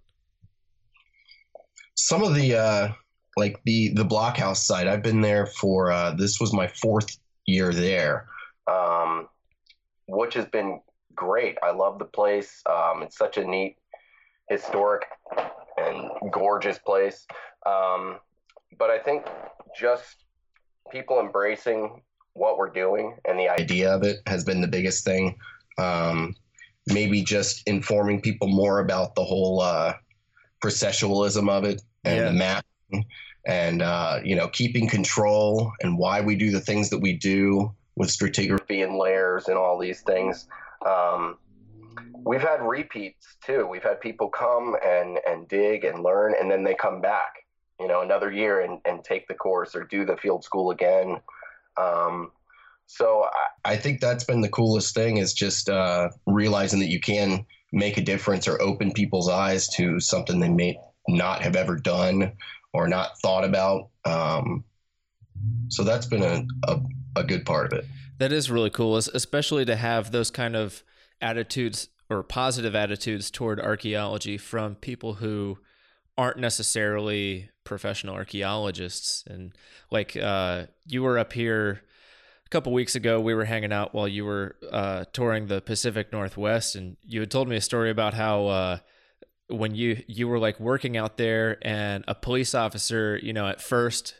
Some 1.95 2.23
of 2.23 2.35
the 2.35 2.57
uh, 2.57 2.89
like 3.37 3.61
the 3.65 3.91
the 3.95 4.05
blockhouse 4.05 4.59
site. 4.59 4.87
I've 4.87 5.03
been 5.03 5.21
there 5.21 5.47
for 5.47 5.91
uh, 5.91 6.13
this 6.13 6.41
was 6.41 6.53
my 6.53 6.67
fourth 6.67 7.19
year 7.47 7.73
there, 7.73 8.27
um, 8.67 9.29
which 10.07 10.35
has 10.35 10.47
been 10.47 10.81
great. 11.15 11.57
I 11.63 11.71
love 11.71 11.99
the 11.99 12.05
place. 12.05 12.63
Um, 12.69 13.03
it's 13.03 13.17
such 13.17 13.39
a 13.39 13.45
neat 13.45 13.77
historic 14.49 15.05
and 15.77 16.11
gorgeous 16.33 16.79
place. 16.79 17.27
Um, 17.67 18.19
but 18.79 18.91
I 18.91 18.99
think 18.99 19.25
just 19.79 20.25
people 20.91 21.21
embracing 21.21 22.03
what 22.35 22.59
we're 22.59 22.71
doing 22.71 23.17
and 23.25 23.39
the 23.39 23.49
idea 23.49 23.95
of 23.95 24.03
it 24.03 24.19
has 24.27 24.45
been 24.45 24.61
the 24.61 24.69
biggest 24.69 25.05
thing. 25.05 25.37
Um, 25.79 26.35
maybe 26.87 27.23
just 27.23 27.67
informing 27.67 28.21
people 28.21 28.49
more 28.49 28.81
about 28.81 29.15
the 29.15 29.25
whole 29.25 29.61
uh, 29.61 29.95
processualism 30.63 31.49
of 31.49 31.65
it 31.65 31.83
and 32.05 32.17
yeah. 32.17 32.25
the 32.25 32.33
mapping 32.33 33.07
and 33.47 33.83
uh, 33.83 34.21
you 34.25 34.37
know 34.37 34.49
keeping 34.49 34.89
control 34.89 35.73
and 35.81 35.99
why 35.99 36.21
we 36.21 36.35
do 36.35 36.51
the 36.51 36.61
things 36.61 36.91
that 36.91 36.99
we 36.99 37.13
do 37.13 37.73
with 37.97 38.09
stratigraphy 38.09 38.83
and 38.83 38.97
layers 38.97 39.49
and 39.49 39.57
all 39.57 39.79
these 39.79 40.01
things. 40.01 40.47
Um, 40.85 41.39
we've 42.25 42.43
had 42.43 42.61
repeats 42.63 43.37
too. 43.45 43.67
We've 43.67 43.83
had 43.83 44.01
people 44.01 44.29
come 44.29 44.77
and 44.85 45.19
and 45.27 45.49
dig 45.49 45.85
and 45.85 46.03
learn, 46.03 46.35
and 46.39 46.51
then 46.51 46.65
they 46.65 46.75
come 46.75 47.01
back, 47.01 47.47
you 47.79 47.89
know, 47.89 48.03
another 48.03 48.31
year 48.31 48.61
and 48.61 48.81
and 48.85 49.05
take 49.05 49.29
the 49.29 49.35
course 49.35 49.75
or 49.75 49.85
do 49.85 50.05
the 50.05 50.17
field 50.17 50.45
school 50.45 50.71
again. 50.71 51.21
Um, 51.77 52.31
so 52.87 53.25
I, 53.65 53.73
I, 53.73 53.77
think 53.77 54.01
that's 54.01 54.25
been 54.25 54.41
the 54.41 54.49
coolest 54.49 54.95
thing 54.95 55.17
is 55.17 55.33
just 55.33 55.69
uh, 55.69 56.11
realizing 56.27 56.81
that 56.81 56.91
you 56.91 57.01
can 57.01 57.45
make 57.73 57.97
a 57.97 58.03
difference 58.03 58.47
or 58.47 58.61
open 58.63 58.93
people's 58.93 59.29
eyes 59.29 59.69
to 59.69 59.99
something 59.99 60.39
they 60.39 60.49
may 60.49 60.79
not 61.09 61.43
have 61.43 61.57
ever 61.57 61.77
done 61.77 62.33
or 62.73 62.89
not 62.89 63.19
thought 63.21 63.45
about. 63.45 63.89
Um, 64.05 64.65
so 65.69 65.83
that's 65.83 66.07
been 66.07 66.23
a, 66.23 66.47
a, 66.71 66.81
a 67.17 67.25
good 67.25 67.45
part 67.45 67.73
of 67.73 67.79
it. 67.79 67.87
That 68.19 68.33
is 68.33 68.51
really 68.51 68.71
cool, 68.71 68.97
especially 68.97 69.65
to 69.65 69.77
have 69.77 70.13
those 70.13 70.31
kind 70.31 70.55
of 70.55 70.85
attitudes 71.21 71.89
or 72.09 72.23
positive 72.23 72.75
attitudes 72.75 73.31
toward 73.31 73.59
archaeology 73.59 74.39
from 74.39 74.77
people 74.77 75.15
who 75.15 75.59
aren't 76.17 76.39
necessarily 76.39 77.51
professional 77.65 78.15
archaeologists. 78.15 79.25
And 79.27 79.53
like 79.91 80.17
uh, 80.17 80.67
you 80.87 81.03
were 81.03 81.19
up 81.19 81.33
here 81.33 81.83
a 82.45 82.49
couple 82.51 82.73
weeks 82.73 82.95
ago 82.95 83.21
we 83.21 83.35
were 83.35 83.47
hanging 83.47 83.73
out 83.73 83.95
while 83.95 84.07
you 84.07 84.25
were 84.25 84.57
uh, 84.71 85.05
touring 85.13 85.47
the 85.47 85.61
pacific 85.61 86.13
northwest 86.13 86.77
and 86.77 86.97
you 87.03 87.21
had 87.21 87.31
told 87.31 87.49
me 87.49 87.57
a 87.57 87.61
story 87.61 87.91
about 87.91 88.15
how 88.15 88.47
uh, 88.47 88.79
when 89.49 89.75
you 89.75 90.03
you 90.07 90.29
were 90.29 90.39
like 90.39 90.61
working 90.61 90.97
out 90.97 91.17
there 91.17 91.59
and 91.63 92.05
a 92.07 92.15
police 92.15 92.55
officer 92.55 93.19
you 93.23 93.33
know 93.33 93.49
at 93.49 93.61
first 93.61 94.15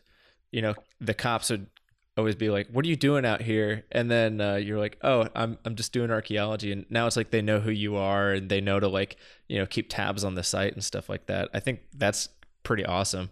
you 0.51 0.63
know 0.63 0.75
the 1.01 1.15
cops 1.15 1.51
would 1.51 1.67
always 2.17 2.35
be 2.35 2.51
like, 2.51 2.69
"What 2.69 2.85
are 2.85 2.89
you 2.89 2.97
doing 2.97 3.25
out 3.25 3.41
here?" 3.41 3.85
And 3.91 4.11
then 4.11 4.41
uh, 4.41 4.57
you're 4.57 4.79
like, 4.79 4.99
"Oh, 5.03 5.29
I'm 5.35 5.59
I'm 5.65 5.75
just 5.75 5.93
doing 5.93 6.11
archaeology." 6.11 6.73
And 6.73 6.87
now 6.91 7.07
it's 7.07 7.17
like 7.17 7.31
they 7.31 7.43
know 7.43 7.61
who 7.61 7.71
you 7.71 7.97
are 7.97 8.33
and 8.33 8.49
they 8.49 8.61
know 8.61 8.81
to 8.81 8.89
like 8.89 9.17
you 9.49 9.59
know 9.59 9.67
keep 9.67 9.89
tabs 9.89 10.25
on 10.25 10.35
the 10.35 10.43
site 10.43 10.75
and 10.75 10.85
stuff 10.85 11.09
like 11.09 11.27
that. 11.27 11.49
I 11.55 11.61
think 11.61 11.81
that's 11.97 12.29
pretty 12.63 12.85
awesome. 12.85 13.31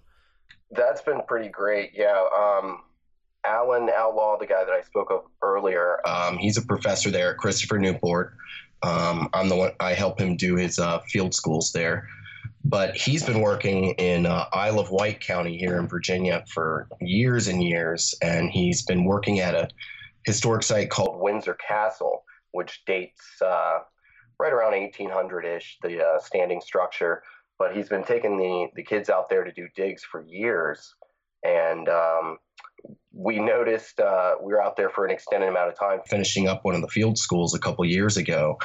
That's 0.70 1.02
been 1.02 1.22
pretty 1.26 1.48
great. 1.48 1.92
Yeah. 1.94 2.24
Um, 2.36 2.82
Alain 3.44 3.90
Outlaw, 3.94 4.38
the 4.38 4.46
guy 4.46 4.64
that 4.64 4.72
I 4.72 4.82
spoke 4.82 5.10
of 5.10 5.24
earlier, 5.42 6.00
um, 6.06 6.38
he's 6.38 6.56
a 6.56 6.62
professor 6.62 7.10
there 7.10 7.32
at 7.32 7.38
Christopher 7.38 7.78
Newport. 7.78 8.34
Um, 8.82 9.28
I'm 9.32 9.48
the 9.48 9.56
one 9.56 9.72
I 9.80 9.92
help 9.94 10.20
him 10.20 10.36
do 10.36 10.56
his 10.56 10.78
uh, 10.78 11.00
field 11.00 11.34
schools 11.34 11.72
there 11.72 12.08
but 12.64 12.97
he's 12.97 13.25
been 13.25 13.40
working 13.40 13.95
in 13.95 14.26
uh, 14.26 14.47
Isle 14.52 14.78
of 14.78 14.90
Wight 14.90 15.21
County 15.21 15.57
here 15.57 15.78
in 15.78 15.88
Virginia 15.88 16.45
for 16.49 16.88
years 17.00 17.49
and 17.49 17.62
years, 17.62 18.14
and 18.23 18.50
he's 18.50 18.83
been 18.83 19.04
working 19.04 19.40
at 19.40 19.54
a 19.54 19.69
historic 20.25 20.62
site 20.62 20.90
called 20.90 21.21
Windsor 21.21 21.54
Castle, 21.54 22.25
which 22.52 22.85
dates 22.87 23.21
uh, 23.45 23.81
right 24.38 24.52
around 24.52 24.73
1800-ish, 24.73 25.78
the 25.83 26.04
uh, 26.04 26.21
standing 26.21 26.61
structure. 26.61 27.23
But 27.59 27.76
he's 27.76 27.88
been 27.88 28.04
taking 28.04 28.38
the 28.38 28.69
the 28.75 28.83
kids 28.83 29.09
out 29.09 29.28
there 29.28 29.45
to 29.45 29.52
do 29.52 29.69
digs 29.76 30.02
for 30.02 30.23
years, 30.23 30.95
and 31.45 31.88
um, 31.88 32.38
we 33.12 33.38
noticed 33.38 34.00
uh, 34.00 34.35
we 34.42 34.52
were 34.52 34.62
out 34.62 34.76
there 34.76 34.90
for 34.90 35.04
an 35.04 35.12
extended 35.12 35.49
amount 35.49 35.69
of 35.69 35.78
time, 35.78 36.00
finishing 36.07 36.49
up 36.49 36.64
one 36.64 36.75
of 36.75 36.81
the 36.81 36.88
field 36.88 37.19
schools 37.19 37.54
a 37.54 37.59
couple 37.59 37.85
years 37.85 38.16
ago, 38.16 38.59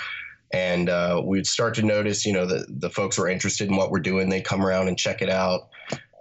and 0.52 0.90
uh, 0.90 1.22
we'd 1.24 1.48
start 1.48 1.76
to 1.76 1.84
notice, 1.84 2.26
you 2.26 2.34
know, 2.34 2.46
the 2.46 2.66
the 2.70 2.90
folks 2.90 3.18
were 3.18 3.28
interested 3.28 3.70
in 3.70 3.76
what 3.76 3.92
we're 3.92 4.00
doing. 4.00 4.30
They 4.30 4.42
come 4.42 4.66
around 4.66 4.88
and 4.88 4.98
check 4.98 5.22
it 5.22 5.30
out. 5.30 5.70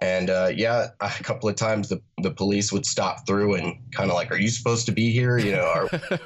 And 0.01 0.29
uh, 0.29 0.51
yeah, 0.53 0.87
a 1.01 1.09
couple 1.23 1.49
of 1.49 1.55
times 1.55 1.89
the 1.89 2.01
the 2.21 2.31
police 2.31 2.71
would 2.71 2.85
stop 2.85 3.25
through 3.25 3.55
and 3.55 3.77
kind 3.91 4.09
of 4.09 4.15
like, 4.15 4.31
"Are 4.31 4.37
you 4.37 4.49
supposed 4.49 4.85
to 4.87 4.91
be 4.91 5.11
here?" 5.11 5.37
You 5.37 5.53
know, 5.53 5.65
are, 5.65 5.89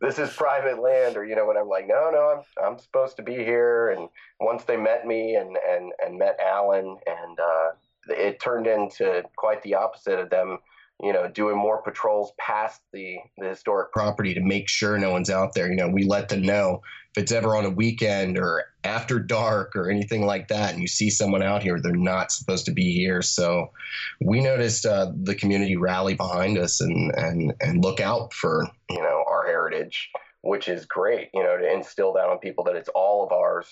this 0.00 0.18
is 0.18 0.32
private 0.32 0.80
land, 0.80 1.16
or 1.16 1.24
you 1.24 1.34
know, 1.34 1.46
when 1.46 1.56
I'm 1.56 1.68
like, 1.68 1.86
"No, 1.88 2.10
no, 2.12 2.42
I'm 2.58 2.64
I'm 2.64 2.78
supposed 2.78 3.16
to 3.16 3.22
be 3.22 3.36
here." 3.36 3.90
And 3.90 4.08
once 4.40 4.64
they 4.64 4.76
met 4.76 5.06
me 5.06 5.34
and 5.34 5.56
and 5.68 5.92
and 6.04 6.18
met 6.18 6.38
Alain, 6.40 6.98
and 7.06 7.40
uh, 7.40 7.70
it 8.08 8.40
turned 8.40 8.66
into 8.66 9.24
quite 9.36 9.62
the 9.62 9.74
opposite 9.74 10.18
of 10.18 10.30
them 10.30 10.58
you 11.02 11.12
know, 11.12 11.28
doing 11.28 11.56
more 11.56 11.82
patrols 11.82 12.32
past 12.38 12.80
the, 12.92 13.16
the 13.36 13.48
historic 13.48 13.92
property 13.92 14.34
to 14.34 14.40
make 14.40 14.68
sure 14.68 14.96
no 14.96 15.10
one's 15.10 15.30
out 15.30 15.52
there. 15.52 15.68
You 15.68 15.76
know, 15.76 15.88
we 15.88 16.04
let 16.04 16.28
them 16.28 16.42
know 16.42 16.80
if 17.14 17.22
it's 17.22 17.32
ever 17.32 17.56
on 17.56 17.64
a 17.64 17.70
weekend 17.70 18.38
or 18.38 18.64
after 18.84 19.18
dark 19.18 19.74
or 19.74 19.90
anything 19.90 20.24
like 20.24 20.48
that, 20.48 20.72
and 20.72 20.80
you 20.80 20.86
see 20.86 21.10
someone 21.10 21.42
out 21.42 21.62
here, 21.62 21.80
they're 21.80 21.92
not 21.92 22.30
supposed 22.30 22.66
to 22.66 22.72
be 22.72 22.92
here. 22.92 23.20
So 23.20 23.72
we 24.20 24.40
noticed 24.40 24.86
uh, 24.86 25.10
the 25.22 25.34
community 25.34 25.76
rally 25.76 26.14
behind 26.14 26.56
us 26.56 26.80
and, 26.80 27.12
and, 27.16 27.52
and 27.60 27.82
look 27.82 27.98
out 27.98 28.32
for, 28.32 28.64
you 28.88 29.02
know, 29.02 29.24
our 29.28 29.44
heritage, 29.44 30.08
which 30.42 30.68
is 30.68 30.86
great, 30.86 31.30
you 31.34 31.42
know, 31.42 31.58
to 31.58 31.72
instill 31.72 32.12
that 32.12 32.28
on 32.28 32.38
people 32.38 32.64
that 32.64 32.76
it's 32.76 32.88
all 32.94 33.26
of 33.26 33.32
ours 33.32 33.66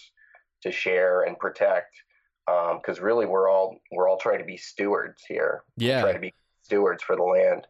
to 0.62 0.72
share 0.72 1.22
and 1.22 1.38
protect 1.38 1.94
because 2.46 2.98
um, 2.98 3.04
really 3.04 3.26
we're 3.26 3.48
all 3.48 3.76
we're 3.92 4.08
all 4.08 4.18
trying 4.18 4.38
to 4.38 4.44
be 4.44 4.56
stewards 4.56 5.22
here. 5.26 5.62
Yeah, 5.76 6.02
trying 6.02 6.14
to 6.14 6.20
be 6.20 6.34
stewards 6.70 7.02
for 7.02 7.16
the 7.16 7.22
land. 7.22 7.66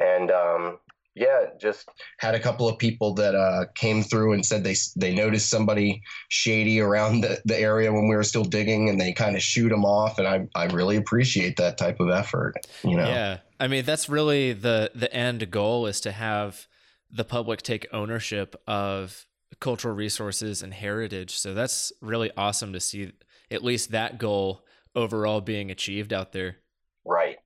And 0.00 0.32
um, 0.32 0.78
yeah, 1.14 1.46
just 1.60 1.88
had 2.18 2.34
a 2.34 2.40
couple 2.40 2.68
of 2.68 2.78
people 2.78 3.14
that 3.14 3.34
uh, 3.34 3.66
came 3.74 4.02
through 4.02 4.32
and 4.32 4.44
said 4.44 4.64
they 4.64 4.74
they 4.96 5.14
noticed 5.14 5.48
somebody 5.48 6.02
shady 6.28 6.80
around 6.80 7.20
the, 7.20 7.40
the 7.44 7.58
area 7.58 7.92
when 7.92 8.08
we 8.08 8.16
were 8.16 8.24
still 8.24 8.44
digging, 8.44 8.88
and 8.88 9.00
they 9.00 9.12
kind 9.12 9.36
of 9.36 9.42
shoot 9.42 9.68
them 9.68 9.84
off. 9.84 10.18
And 10.18 10.26
I 10.26 10.48
I 10.54 10.66
really 10.66 10.96
appreciate 10.96 11.56
that 11.58 11.78
type 11.78 12.00
of 12.00 12.10
effort. 12.10 12.54
You 12.82 12.96
know. 12.96 13.06
Yeah, 13.06 13.38
I 13.60 13.68
mean 13.68 13.84
that's 13.84 14.08
really 14.08 14.52
the 14.52 14.90
the 14.94 15.12
end 15.14 15.50
goal 15.50 15.86
is 15.86 16.00
to 16.00 16.12
have 16.12 16.66
the 17.10 17.24
public 17.24 17.62
take 17.62 17.86
ownership 17.92 18.56
of 18.66 19.26
cultural 19.60 19.94
resources 19.94 20.62
and 20.62 20.72
heritage. 20.72 21.36
So 21.36 21.54
that's 21.54 21.92
really 22.00 22.30
awesome 22.36 22.72
to 22.72 22.80
see 22.80 23.12
at 23.50 23.62
least 23.62 23.90
that 23.90 24.18
goal 24.18 24.64
overall 24.94 25.42
being 25.42 25.70
achieved 25.70 26.12
out 26.12 26.32
there. 26.32 26.56
Right. 27.04 27.36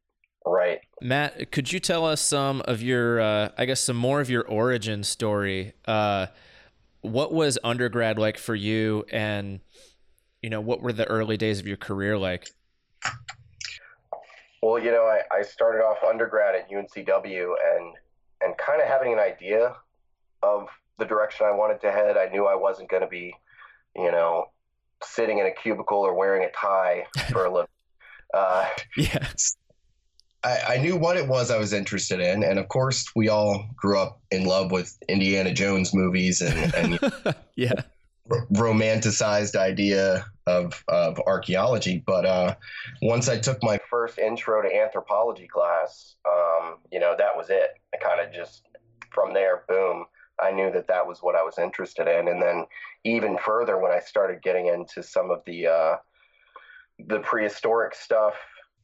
Right. 0.67 0.81
Matt, 1.01 1.53
could 1.53 1.73
you 1.73 1.79
tell 1.79 2.05
us 2.05 2.21
some 2.21 2.63
of 2.63 2.83
your, 2.83 3.21
uh, 3.21 3.51
I 3.57 3.67
guess, 3.67 3.81
some 3.81 3.97
more 3.97 4.21
of 4.21 4.29
your 4.29 4.43
origin 4.43 5.05
story? 5.05 5.75
Uh, 5.87 6.27
what 7.03 7.33
was 7.33 7.59
undergrad 7.63 8.19
like 8.19 8.37
for 8.39 8.55
you, 8.55 9.05
and 9.13 9.61
you 10.43 10.51
know, 10.51 10.61
what 10.61 10.83
were 10.83 10.93
the 10.93 11.05
early 11.07 11.37
days 11.37 11.61
of 11.61 11.67
your 11.67 11.77
career 11.77 12.19
like? 12.19 12.49
Well, 14.63 14.79
you 14.83 14.91
know, 14.91 15.05
I, 15.05 15.21
I 15.33 15.43
started 15.43 15.85
off 15.85 15.99
undergrad 16.03 16.55
at 16.57 16.71
UNCW, 16.71 17.55
and 17.77 17.95
and 18.41 18.59
kind 18.59 18.83
of 18.83 18.89
having 18.89 19.13
an 19.13 19.21
idea 19.21 19.77
of 20.43 20.69
the 20.99 21.05
direction 21.05 21.47
I 21.47 21.55
wanted 21.55 21.81
to 21.83 21.93
head. 21.93 22.17
I 22.17 22.29
knew 22.29 22.47
I 22.47 22.57
wasn't 22.57 22.91
going 22.91 23.03
to 23.03 23.09
be, 23.09 23.35
you 23.95 24.11
know, 24.11 24.47
sitting 25.05 25.39
in 25.39 25.47
a 25.47 25.53
cubicle 25.53 25.99
or 25.99 26.15
wearing 26.15 26.45
a 26.45 26.51
tie 26.51 27.07
for 27.31 27.45
a 27.45 27.53
living. 27.53 27.69
Uh, 28.35 28.69
yeah. 28.97 29.29
I, 30.47 30.75
I, 30.75 30.77
knew 30.79 30.97
what 30.97 31.17
it 31.17 31.27
was 31.27 31.51
I 31.51 31.59
was 31.59 31.73
interested 31.73 32.21
in, 32.21 32.45
and 32.45 32.61
of 32.61 32.69
course, 32.69 33.11
we 33.17 33.29
all 33.29 33.67
grew 33.75 33.99
up 33.99 34.21
in 34.31 34.45
love 34.45 34.71
with 34.71 34.97
Indiana 35.09 35.53
Jones 35.53 35.93
movies 35.93 36.41
and, 36.41 36.73
and 36.75 37.35
yeah, 37.57 37.83
r- 38.31 38.47
romanticized 38.53 39.57
idea 39.57 40.25
of 40.47 40.85
of 40.87 41.21
archaeology. 41.27 42.01
But 42.07 42.27
uh, 42.27 42.55
once 43.03 43.29
I 43.29 43.39
took 43.39 43.61
my 43.65 43.81
first 43.91 44.19
intro 44.21 44.63
to 44.63 44.73
anthropology 44.73 45.49
class, 45.49 46.15
um, 46.25 46.77
you 46.93 47.01
know, 47.01 47.17
that 47.19 47.37
was 47.37 47.51
it. 47.51 47.71
I 47.93 47.97
kind 47.97 48.21
of 48.21 48.33
just 48.33 48.63
from 49.11 49.35
there, 49.35 49.65
boom. 49.69 50.05
I 50.41 50.53
knew 50.53 50.71
that 50.71 50.87
that 50.87 51.09
was 51.09 51.23
what 51.23 51.35
I 51.35 51.43
was 51.43 51.59
interested 51.59 52.07
in, 52.07 52.29
and 52.29 52.41
then 52.41 52.67
even 53.03 53.37
further 53.37 53.79
when 53.79 53.91
I 53.91 53.99
started 53.99 54.43
getting 54.43 54.67
into 54.67 55.03
some 55.03 55.33
of 55.33 55.43
the 55.45 55.67
uh, 55.67 55.97
the 57.01 57.19
prehistoric 57.19 57.97
stuff 57.97 58.35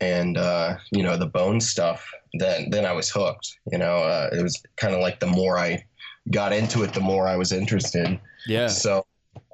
and 0.02 0.36
uh, 0.36 0.76
you 0.90 1.02
know 1.02 1.16
the 1.16 1.26
bone 1.26 1.60
stuff, 1.60 2.10
then 2.34 2.70
then 2.70 2.84
I 2.84 2.92
was 2.92 3.08
hooked. 3.08 3.56
You 3.70 3.78
know, 3.78 3.98
uh, 3.98 4.30
it 4.32 4.42
was 4.42 4.60
kind 4.76 4.94
of 4.94 5.00
like 5.00 5.20
the 5.20 5.28
more 5.28 5.56
I 5.58 5.84
got 6.30 6.52
into 6.52 6.82
it, 6.82 6.92
the 6.92 7.00
more 7.00 7.28
I 7.28 7.36
was 7.36 7.52
interested. 7.52 8.18
Yeah. 8.46 8.66
So, 8.66 9.06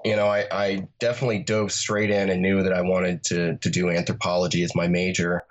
you 0.05 0.17
know, 0.17 0.27
I, 0.27 0.47
I 0.51 0.89
definitely 1.01 1.41
dove 1.41 1.71
straight 1.71 2.11
in 2.11 2.31
and 2.31 2.41
knew 2.41 2.63
that 2.63 2.73
I 2.73 2.81
wanted 2.81 3.23
to 3.25 3.57
to 3.57 3.71
do 3.71 3.91
anthropology 3.91 4.63
as 4.63 4.75
my 4.75 4.89
major. 4.89 5.43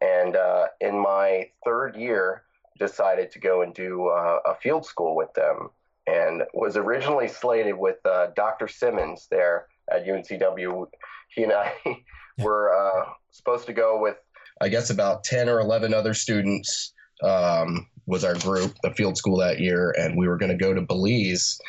And 0.00 0.36
uh, 0.36 0.66
in 0.80 1.00
my 1.00 1.50
third 1.64 1.96
year, 1.96 2.44
decided 2.78 3.32
to 3.32 3.40
go 3.40 3.62
and 3.62 3.74
do 3.74 4.06
uh, 4.06 4.38
a 4.46 4.54
field 4.54 4.86
school 4.86 5.16
with 5.16 5.34
them, 5.34 5.70
and 6.06 6.44
was 6.54 6.76
originally 6.76 7.26
slated 7.26 7.76
with 7.76 7.96
uh, 8.04 8.28
Dr. 8.36 8.68
Simmons 8.68 9.26
there 9.32 9.66
at 9.90 10.06
UNCW. 10.06 10.86
He 11.34 11.42
and 11.42 11.52
I 11.52 11.74
were 12.38 12.72
uh, 12.72 13.10
supposed 13.32 13.66
to 13.66 13.72
go 13.72 14.00
with 14.00 14.16
I 14.64 14.68
guess 14.70 14.88
about 14.88 15.24
10 15.24 15.50
or 15.50 15.60
11 15.60 15.92
other 15.92 16.14
students 16.14 16.94
um, 17.22 17.86
was 18.06 18.24
our 18.24 18.34
group, 18.34 18.74
the 18.82 18.92
field 18.92 19.18
school 19.18 19.36
that 19.36 19.60
year, 19.60 19.94
and 19.98 20.16
we 20.16 20.26
were 20.26 20.38
going 20.38 20.50
to 20.50 20.56
go 20.56 20.72
to 20.72 20.80
Belize. 20.80 21.60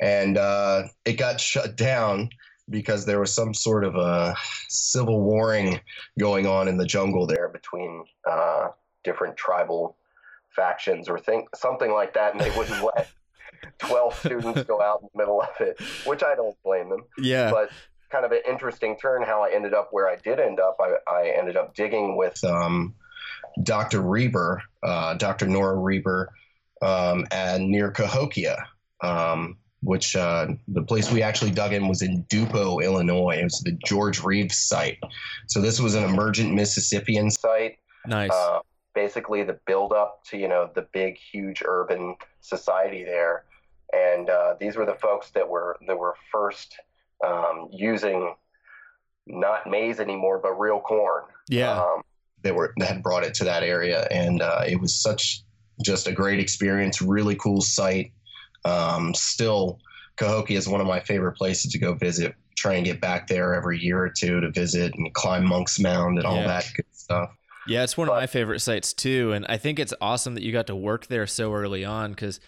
And 0.00 0.38
uh, 0.38 0.84
it 1.04 1.14
got 1.14 1.40
shut 1.40 1.76
down 1.76 2.30
because 2.70 3.06
there 3.06 3.18
was 3.18 3.34
some 3.34 3.54
sort 3.54 3.82
of 3.82 3.96
a 3.96 4.36
civil 4.68 5.20
warring 5.20 5.80
going 6.16 6.46
on 6.46 6.68
in 6.68 6.76
the 6.76 6.86
jungle 6.86 7.26
there 7.26 7.48
between 7.48 8.04
uh, 8.24 8.68
different 9.02 9.36
tribal 9.36 9.96
factions 10.54 11.08
or 11.08 11.18
think 11.18 11.56
something 11.56 11.90
like 11.90 12.14
that, 12.14 12.34
and 12.34 12.40
they 12.40 12.56
wouldn't 12.56 12.84
let 12.84 13.10
12 13.78 14.18
students 14.20 14.62
go 14.62 14.80
out 14.80 15.00
in 15.02 15.08
the 15.12 15.18
middle 15.18 15.42
of 15.42 15.60
it, 15.60 15.80
which 16.06 16.22
I 16.22 16.36
don't 16.36 16.56
blame 16.62 16.88
them. 16.88 17.02
Yeah. 17.18 17.50
But 17.50 17.70
kind 18.10 18.24
of 18.24 18.32
an 18.32 18.40
interesting 18.48 18.96
turn 18.96 19.22
how 19.22 19.42
I 19.42 19.50
ended 19.52 19.74
up 19.74 19.88
where 19.90 20.08
I 20.08 20.16
did 20.16 20.40
end 20.40 20.60
up. 20.60 20.76
I, 20.80 20.96
I 21.10 21.34
ended 21.38 21.56
up 21.56 21.74
digging 21.74 22.16
with 22.16 22.42
um, 22.44 22.94
Dr. 23.62 24.02
Reber, 24.02 24.62
uh, 24.82 25.14
Dr. 25.14 25.46
Nora 25.46 25.76
Reber, 25.76 26.30
um, 26.82 27.26
and 27.30 27.68
near 27.68 27.90
Cahokia, 27.90 28.66
um, 29.02 29.58
which 29.82 30.16
uh, 30.16 30.48
the 30.68 30.82
place 30.82 31.10
we 31.10 31.22
actually 31.22 31.50
dug 31.50 31.72
in 31.72 31.88
was 31.88 32.02
in 32.02 32.24
Dupo, 32.24 32.82
Illinois. 32.82 33.36
It 33.40 33.44
was 33.44 33.60
the 33.64 33.78
George 33.84 34.22
Reeves 34.22 34.56
site. 34.56 34.98
So 35.46 35.60
this 35.60 35.80
was 35.80 35.94
an 35.94 36.04
emergent 36.04 36.52
Mississippian 36.52 37.30
site. 37.30 37.78
Nice. 38.06 38.30
Uh, 38.30 38.60
basically, 38.94 39.42
the 39.42 39.58
buildup 39.66 40.24
to 40.24 40.36
you 40.36 40.48
know 40.48 40.70
the 40.74 40.86
big, 40.92 41.16
huge 41.16 41.62
urban 41.64 42.16
society 42.40 43.04
there, 43.04 43.44
and 43.92 44.28
uh, 44.28 44.54
these 44.58 44.76
were 44.76 44.86
the 44.86 44.94
folks 44.94 45.30
that 45.30 45.48
were 45.48 45.76
that 45.86 45.98
were 45.98 46.14
first 46.32 46.76
um, 47.24 47.68
using 47.70 48.34
not 49.26 49.66
maize 49.66 50.00
anymore, 50.00 50.40
but 50.42 50.52
real 50.58 50.80
corn. 50.80 51.24
Yeah. 51.48 51.80
Um, 51.80 52.02
they 52.42 52.52
were 52.52 52.74
they 52.78 52.86
had 52.86 53.02
brought 53.02 53.24
it 53.24 53.34
to 53.34 53.44
that 53.44 53.62
area, 53.62 54.06
and 54.10 54.42
uh, 54.42 54.62
it 54.66 54.80
was 54.80 54.94
such 54.94 55.42
just 55.82 56.06
a 56.06 56.12
great 56.12 56.40
experience. 56.40 57.00
Really 57.00 57.34
cool 57.36 57.60
site. 57.60 58.12
Um, 58.64 59.14
still, 59.14 59.78
Cahokia 60.16 60.58
is 60.58 60.68
one 60.68 60.80
of 60.80 60.86
my 60.86 61.00
favorite 61.00 61.32
places 61.32 61.72
to 61.72 61.78
go 61.78 61.94
visit. 61.94 62.34
Try 62.56 62.74
and 62.74 62.84
get 62.84 63.00
back 63.00 63.26
there 63.26 63.54
every 63.54 63.78
year 63.80 64.02
or 64.02 64.10
two 64.10 64.40
to 64.40 64.50
visit 64.50 64.94
and 64.94 65.12
climb 65.14 65.46
Monk's 65.46 65.80
Mound 65.80 66.18
and 66.18 66.26
all 66.26 66.36
yeah. 66.36 66.46
that 66.46 66.66
good 66.76 66.86
stuff. 66.92 67.30
Yeah, 67.66 67.82
it's 67.82 67.96
one 67.96 68.08
but, 68.08 68.14
of 68.14 68.20
my 68.20 68.26
favorite 68.26 68.60
sites 68.60 68.92
too, 68.92 69.32
and 69.32 69.46
I 69.46 69.56
think 69.56 69.78
it's 69.78 69.94
awesome 70.00 70.34
that 70.34 70.42
you 70.42 70.52
got 70.52 70.66
to 70.66 70.76
work 70.76 71.06
there 71.06 71.26
so 71.26 71.52
early 71.54 71.84
on 71.84 72.10
because 72.10 72.40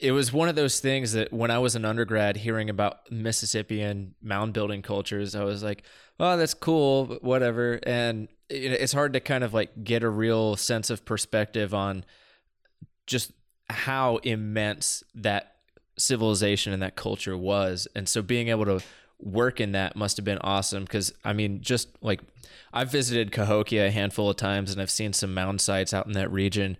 it 0.00 0.12
was 0.12 0.32
one 0.32 0.48
of 0.48 0.56
those 0.56 0.80
things 0.80 1.12
that 1.12 1.32
when 1.32 1.50
I 1.50 1.58
was 1.58 1.76
an 1.76 1.84
undergrad 1.84 2.38
hearing 2.38 2.70
about 2.70 3.10
Mississippian 3.12 4.14
mound 4.22 4.54
building 4.54 4.80
cultures, 4.80 5.34
I 5.34 5.44
was 5.44 5.62
like, 5.62 5.82
oh, 6.18 6.38
that's 6.38 6.54
cool, 6.54 7.18
whatever. 7.20 7.78
And 7.82 8.28
it's 8.48 8.94
hard 8.94 9.12
to 9.12 9.20
kind 9.20 9.44
of 9.44 9.52
like 9.52 9.84
get 9.84 10.02
a 10.02 10.08
real 10.08 10.56
sense 10.56 10.88
of 10.88 11.04
perspective 11.04 11.74
on 11.74 12.04
just 13.06 13.32
how 13.68 14.16
immense 14.18 15.04
that 15.14 15.56
civilization 15.98 16.72
and 16.72 16.82
that 16.82 16.96
culture 16.96 17.36
was. 17.36 17.86
And 17.94 18.08
so 18.08 18.22
being 18.22 18.48
able 18.48 18.64
to 18.64 18.80
work 19.18 19.60
in 19.60 19.72
that 19.72 19.96
must 19.96 20.16
have 20.16 20.24
been 20.24 20.38
awesome 20.38 20.84
because 20.84 21.12
I 21.24 21.34
mean, 21.34 21.60
just 21.60 21.88
like 22.00 22.20
I've 22.72 22.90
visited 22.90 23.32
Cahokia 23.32 23.88
a 23.88 23.90
handful 23.90 24.30
of 24.30 24.36
times 24.36 24.72
and 24.72 24.80
I've 24.80 24.90
seen 24.90 25.12
some 25.12 25.34
mound 25.34 25.60
sites 25.60 25.92
out 25.92 26.06
in 26.06 26.12
that 26.12 26.32
region. 26.32 26.78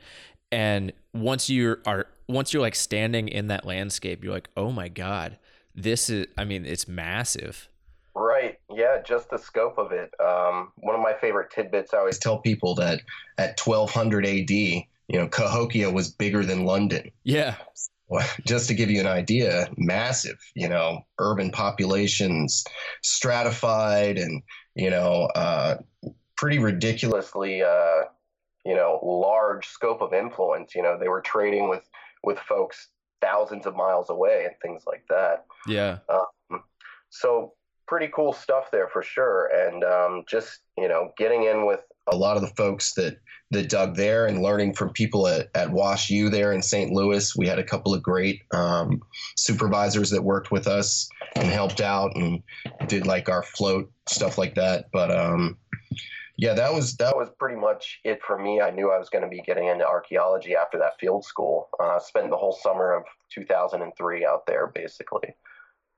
And 0.51 0.93
once 1.13 1.51
you 1.51 1.77
are 1.85 2.07
once 2.31 2.53
you're 2.53 2.63
like 2.63 2.75
standing 2.75 3.29
in 3.29 3.49
that 3.49 3.65
landscape, 3.65 4.25
you're 4.25 4.33
like, 4.33 4.49
oh 4.57 4.71
my 4.71 4.89
god, 4.89 5.39
this 5.75 6.11
is. 6.11 6.27
I 6.37 6.45
mean, 6.45 6.65
it's 6.65 6.89
massive. 6.89 7.69
Right. 8.15 8.59
Yeah. 8.69 9.01
Just 9.05 9.31
the 9.31 9.39
scope 9.39 9.79
of 9.79 9.93
it. 9.93 10.13
Um, 10.21 10.73
one 10.77 10.95
of 10.95 11.01
my 11.01 11.15
favorite 11.15 11.51
tidbits 11.51 11.95
I 11.95 11.99
always 11.99 12.19
tell 12.19 12.39
people 12.39 12.75
that 12.77 13.01
at 13.39 13.59
1200 13.61 14.27
AD, 14.27 14.51
you 14.51 14.85
know, 15.13 15.29
Cahokia 15.29 15.91
was 15.91 16.11
bigger 16.11 16.45
than 16.45 16.65
London. 16.65 17.11
Yeah. 17.23 17.57
Just 18.45 18.67
to 18.69 18.75
give 18.75 18.91
you 18.91 19.01
an 19.01 19.07
idea, 19.07 19.69
massive, 19.77 20.39
you 20.55 20.69
know, 20.69 21.07
urban 21.19 21.51
populations, 21.51 22.65
stratified, 23.03 24.19
and 24.19 24.43
you 24.75 24.91
know, 24.91 25.29
uh, 25.35 25.77
pretty 26.37 26.59
ridiculously, 26.59 27.63
uh, 27.63 28.03
you 28.65 28.75
know, 28.75 28.99
large 29.03 29.67
scope 29.67 30.01
of 30.01 30.13
influence. 30.13 30.75
You 30.75 30.83
know, 30.83 30.99
they 30.99 31.09
were 31.09 31.21
trading 31.21 31.69
with 31.69 31.89
with 32.23 32.39
folks 32.39 32.89
thousands 33.21 33.67
of 33.67 33.77
miles 33.77 34.11
away 34.11 34.45
and 34.47 34.55
things 34.63 34.85
like 34.87 35.05
that. 35.09 35.45
Yeah. 35.67 35.99
Um, 36.09 36.63
so 37.11 37.55
pretty 37.87 38.09
cool 38.15 38.33
stuff 38.33 38.71
there 38.71 38.89
for 38.89 39.03
sure. 39.03 39.51
And 39.53 39.85
um, 39.85 40.25
just 40.29 40.61
you 40.79 40.89
know, 40.89 41.13
getting 41.19 41.45
in 41.45 41.67
with 41.67 41.81
a 42.07 42.17
lot 42.17 42.37
of 42.37 42.43
the 42.43 42.55
folks 42.57 42.95
that 42.95 43.19
that 43.51 43.69
dug 43.69 43.97
there 43.97 44.27
and 44.27 44.43
learning 44.43 44.75
from 44.75 44.91
people 44.91 45.27
at, 45.27 45.49
at 45.55 45.71
Wash 45.71 46.09
U 46.09 46.31
there 46.31 46.53
in 46.53 46.63
St. 46.63 46.93
Louis. 46.93 47.35
We 47.35 47.49
had 47.49 47.59
a 47.59 47.65
couple 47.65 47.93
of 47.93 48.03
great 48.03 48.43
um, 48.53 49.01
supervisors 49.37 50.11
that 50.11 50.23
worked 50.23 50.53
with 50.53 50.69
us 50.69 51.09
and 51.35 51.49
helped 51.49 51.81
out 51.81 52.15
and 52.15 52.43
did 52.87 53.07
like 53.07 53.29
our 53.29 53.43
float 53.43 53.91
stuff 54.09 54.39
like 54.39 54.55
that. 54.55 54.87
But 54.93 55.11
um, 55.11 55.59
yeah, 56.41 56.55
that 56.55 56.73
was 56.73 56.97
that 56.97 57.15
was 57.15 57.29
pretty 57.39 57.61
much 57.61 58.01
it 58.03 58.23
for 58.23 58.39
me. 58.39 58.63
I 58.63 58.71
knew 58.71 58.91
I 58.91 58.99
was 58.99 59.11
going 59.11 59.23
to 59.23 59.29
be 59.29 59.43
getting 59.43 59.67
into 59.67 59.87
archaeology 59.87 60.57
after 60.57 60.79
that 60.79 60.99
field 60.99 61.23
school. 61.23 61.69
Uh, 61.79 61.99
spent 61.99 62.31
the 62.31 62.37
whole 62.37 62.59
summer 62.63 62.95
of 62.95 63.05
2003 63.31 64.25
out 64.25 64.47
there, 64.47 64.69
basically. 64.69 65.35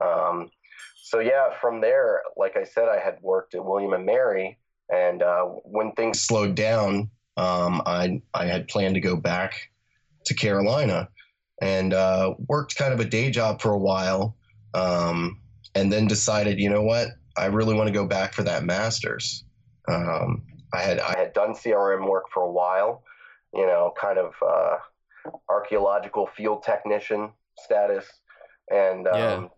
Um, 0.01 0.51
so 0.97 1.21
yeah, 1.21 1.51
from 1.61 1.81
there, 1.81 2.23
like 2.37 2.57
I 2.57 2.65
said, 2.65 2.89
I 2.89 2.99
had 2.99 3.19
worked 3.23 3.55
at 3.55 3.65
William 3.65 3.93
and 3.93 4.05
Mary, 4.05 4.59
and 4.93 5.23
uh, 5.23 5.45
when 5.45 5.93
things 5.93 6.21
slowed 6.21 6.57
down, 6.57 7.09
um, 7.37 7.81
I 7.87 8.21
I 8.35 8.47
had 8.47 8.67
planned 8.67 8.97
to 8.97 9.01
go 9.01 9.15
back 9.15 9.71
to 10.25 10.35
Carolina, 10.35 11.09
and 11.61 11.95
uh, 11.95 12.35
worked 12.49 12.75
kind 12.75 12.93
of 12.93 12.99
a 12.99 13.05
day 13.05 13.31
job 13.31 13.63
for 13.63 13.71
a 13.71 13.79
while, 13.79 14.35
um, 14.75 15.39
and 15.77 15.93
then 15.93 16.09
decided, 16.09 16.59
you 16.59 16.69
know 16.69 16.83
what, 16.83 17.11
I 17.37 17.47
really 17.47 17.75
want 17.75 17.87
to 17.87 17.95
go 17.95 18.09
back 18.09 18.35
for 18.35 18.43
that 18.43 18.65
master's. 18.65 19.45
Um, 19.89 20.43
I 20.73 20.81
had 20.81 21.01
I 21.01 21.19
had 21.19 21.33
done 21.33 21.55
CRM 21.55 22.09
work 22.09 22.25
for 22.33 22.43
a 22.43 22.51
while, 22.51 23.03
you 23.53 23.67
know, 23.67 23.93
kind 24.01 24.19
of 24.19 24.33
uh, 24.47 24.79
archaeological 25.49 26.27
field 26.27 26.63
technician 26.63 27.33
status, 27.59 28.07
and 28.71 29.07
um, 29.07 29.19
Yeah. 29.19 29.49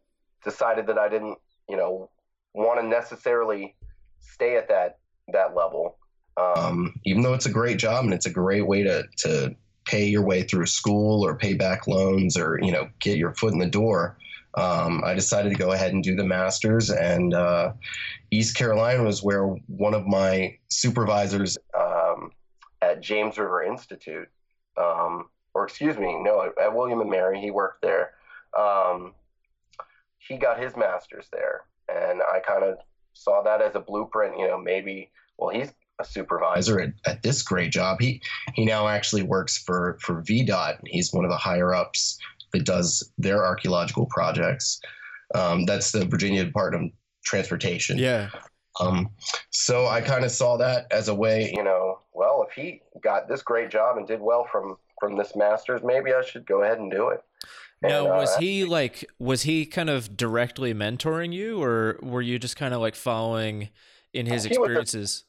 decided 0.45 0.87
that 0.89 0.99
I 0.99 1.09
didn't, 1.09 1.39
you 1.69 1.77
know, 1.77 2.11
want 2.55 2.81
to 2.81 2.87
necessarily 2.87 3.75
stay 4.21 4.57
at 4.57 4.69
that 4.69 4.99
that 5.29 5.55
level. 5.55 5.99
Um, 6.37 6.95
even 7.05 7.23
though 7.23 7.35
it's 7.35 7.47
a 7.47 7.53
great 7.53 7.79
job 7.79 8.05
and 8.05 8.13
it's 8.13 8.27
a 8.27 8.31
great 8.31 8.67
way 8.67 8.83
to 8.83 9.05
to 9.19 9.55
pay 9.87 10.07
your 10.07 10.25
way 10.25 10.43
through 10.43 10.67
school 10.67 11.25
or 11.25 11.37
pay 11.37 11.55
back 11.55 11.87
loans 11.87 12.37
or 12.37 12.59
you 12.63 12.73
know 12.73 12.89
get 13.01 13.19
your 13.19 13.35
foot 13.35 13.53
in 13.53 13.59
the 13.59 13.67
door. 13.67 14.17
Um, 14.57 15.03
I 15.05 15.15
decided 15.15 15.51
to 15.51 15.59
go 15.59 15.73
ahead 15.73 15.93
and 15.93 16.03
do 16.03 16.15
the 16.15 16.25
masters, 16.25 16.91
and 16.91 17.35
uh, 17.35 17.73
East 18.31 18.57
Carolina 18.57 19.03
was 19.03 19.23
where 19.23 19.47
one 19.67 19.95
of 19.95 20.07
my 20.07 20.57
supervisors 20.69 21.59
um, 21.79 22.31
at 22.81 23.01
James 23.01 23.37
River 23.37 23.65
Institute, 23.65 24.29
um, 24.77 25.27
or 25.55 25.65
excuse 25.65 25.97
me, 25.97 26.23
no, 26.23 26.43
at, 26.43 26.53
at 26.63 26.75
William 26.75 27.01
and 27.01 27.11
Mary, 27.11 27.41
he 27.41 27.51
worked 27.51 27.83
there. 27.83 28.13
Um, 28.57 29.15
he 30.19 30.37
got 30.37 30.61
his 30.61 30.77
master's 30.77 31.27
there, 31.33 31.63
and 31.89 32.23
I 32.23 32.41
kind 32.41 32.63
of 32.63 32.79
saw 33.13 33.43
that 33.43 33.61
as 33.61 33.75
a 33.75 33.81
blueprint. 33.81 34.39
You 34.39 34.47
know, 34.47 34.59
maybe 34.59 35.11
well, 35.37 35.51
he's 35.51 35.73
a 36.01 36.05
supervisor 36.05 36.81
at, 36.81 36.93
at 37.07 37.23
this 37.23 37.43
great 37.43 37.71
job. 37.71 37.99
He 38.01 38.21
he 38.55 38.65
now 38.65 38.89
actually 38.89 39.23
works 39.23 39.59
for 39.59 39.99
for 40.01 40.23
VDOT. 40.23 40.79
He's 40.87 41.13
one 41.13 41.25
of 41.25 41.31
the 41.31 41.37
higher 41.37 41.75
ups 41.75 42.19
that 42.55 42.65
does 42.65 43.13
their 43.19 43.45
archaeological 43.45 44.07
projects. 44.07 44.81
Um, 45.35 45.65
that's 45.67 45.93
the 45.93 46.05
Virginia 46.07 46.45
Department 46.45 46.93
of 46.93 46.99
Transportation. 47.25 47.99
Yeah. 47.99 48.31
Um, 48.81 49.11
so 49.51 49.87
I 49.87 50.01
kind 50.01 50.25
of 50.25 50.31
saw 50.31 50.57
that 50.59 50.87
as 50.91 51.09
a 51.09 51.15
way, 51.15 51.53
you 51.55 51.63
know, 51.63 52.01
well, 52.13 52.45
if 52.49 52.55
he 52.55 52.83
got 53.03 53.29
this 53.29 53.43
great 53.43 53.71
job 53.71 53.97
and 53.99 54.07
did 54.07 54.21
well 54.21 54.47
from 54.51 54.77
from 55.01 55.17
this 55.17 55.35
masters, 55.37 55.83
maybe 55.85 56.13
I 56.15 56.23
should 56.23 56.47
go 56.47 56.63
ahead 56.63 56.79
and 56.79 56.91
do 56.91 57.09
it. 57.09 57.21
Now, 57.83 58.05
And, 58.05 58.13
uh, 58.13 58.17
was 58.17 58.37
he 58.37 58.65
like, 58.65 59.05
was 59.19 59.43
he 59.43 59.67
kind 59.67 59.91
of 59.91 60.17
directly 60.17 60.73
mentoring 60.73 61.33
you, 61.33 61.63
or 61.63 61.99
were 62.03 62.23
you 62.23 62.39
just 62.39 62.57
kind 62.57 62.73
of 62.73 62.81
like 62.81 62.95
following 62.95 63.71
in 64.13 64.27
his 64.27 64.45
He 64.45 64.51
was 64.51 64.57
a- 64.57 64.61
experiences? 64.63 65.25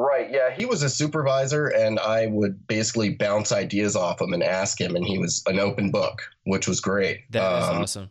Right. 0.00 0.30
Yeah. 0.30 0.54
He 0.54 0.64
was 0.64 0.84
a 0.84 0.88
supervisor, 0.88 1.66
and 1.66 1.98
I 1.98 2.28
would 2.28 2.68
basically 2.68 3.16
bounce 3.16 3.50
ideas 3.50 3.96
off 3.96 4.20
him 4.20 4.32
and 4.32 4.44
ask 4.44 4.80
him, 4.80 4.94
and 4.94 5.04
he 5.04 5.18
was 5.18 5.42
an 5.46 5.58
open 5.58 5.90
book, 5.90 6.22
which 6.44 6.68
was 6.68 6.78
great. 6.78 7.28
That 7.32 7.58
is 7.58 7.68
Um, 7.68 7.82
awesome. 7.82 8.10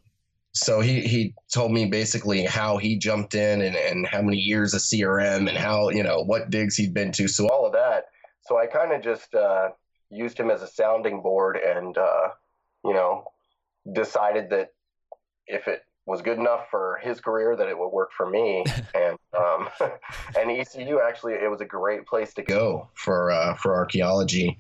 So 0.53 0.81
he, 0.81 0.99
he 0.99 1.33
told 1.53 1.71
me 1.71 1.85
basically 1.85 2.43
how 2.43 2.75
he 2.75 2.97
jumped 2.97 3.35
in 3.35 3.61
and, 3.61 3.77
and 3.77 4.05
how 4.05 4.21
many 4.21 4.35
years 4.35 4.73
of 4.73 4.81
CRM 4.81 5.47
and 5.47 5.57
how, 5.57 5.87
you 5.87 6.03
know, 6.03 6.23
what 6.23 6.49
digs 6.49 6.75
he'd 6.75 6.93
been 6.93 7.13
to. 7.13 7.25
So 7.29 7.47
all 7.47 7.65
of 7.65 7.71
that. 7.71 8.07
So 8.41 8.57
I 8.57 8.67
kind 8.67 8.91
of 8.91 9.01
just 9.01 9.33
uh, 9.33 9.69
used 10.09 10.37
him 10.37 10.51
as 10.51 10.61
a 10.63 10.67
sounding 10.67 11.21
board 11.21 11.55
and, 11.55 11.97
uh, 11.97 12.29
you 12.83 12.93
know, 12.93 13.31
decided 13.93 14.49
that 14.49 14.73
if 15.45 15.69
it 15.69 15.83
was 16.07 16.21
good 16.21 16.37
enough 16.39 16.69
for 16.71 16.99
his 17.03 17.19
career 17.19 17.55
that 17.57 17.67
it 17.67 17.77
would 17.77 17.89
work 17.89 18.11
for 18.15 18.27
me. 18.29 18.63
And 18.95 19.17
um, 19.37 19.69
and 20.39 20.49
ECU 20.49 20.99
actually 21.07 21.33
it 21.33 21.51
was 21.51 21.61
a 21.61 21.65
great 21.65 22.07
place 22.07 22.33
to 22.35 22.41
go 22.41 22.87
for 22.95 23.29
uh, 23.31 23.53
for 23.55 23.75
archaeology. 23.75 24.57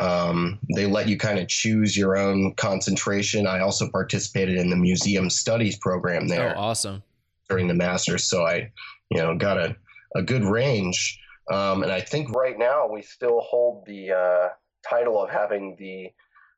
Um, 0.00 0.58
they 0.74 0.86
let 0.86 1.08
you 1.08 1.18
kind 1.18 1.38
of 1.38 1.48
choose 1.48 1.96
your 1.96 2.16
own 2.16 2.54
concentration. 2.54 3.46
I 3.46 3.60
also 3.60 3.90
participated 3.90 4.56
in 4.56 4.70
the 4.70 4.76
museum 4.76 5.28
studies 5.28 5.76
program 5.78 6.28
there 6.28 6.54
Oh, 6.56 6.60
awesome. 6.60 7.02
during 7.48 7.68
the 7.68 7.74
masters 7.74 8.24
so 8.24 8.46
I 8.46 8.70
you 9.10 9.18
know 9.18 9.36
got 9.36 9.58
a, 9.58 9.74
a 10.14 10.22
good 10.22 10.44
range. 10.44 11.18
Um, 11.50 11.82
and 11.82 11.90
I 11.90 12.00
think 12.00 12.30
right 12.30 12.58
now 12.58 12.86
we 12.86 13.02
still 13.02 13.40
hold 13.40 13.84
the 13.86 14.12
uh, 14.12 14.48
title 14.88 15.22
of 15.22 15.28
having 15.30 15.76
the 15.78 16.10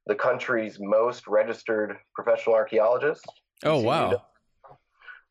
the 0.06 0.14
country's 0.14 0.78
most 0.78 1.26
registered 1.26 1.96
professional 2.14 2.54
archaeologists 2.54 3.24
Oh, 3.62 3.80
wow. 3.80 4.22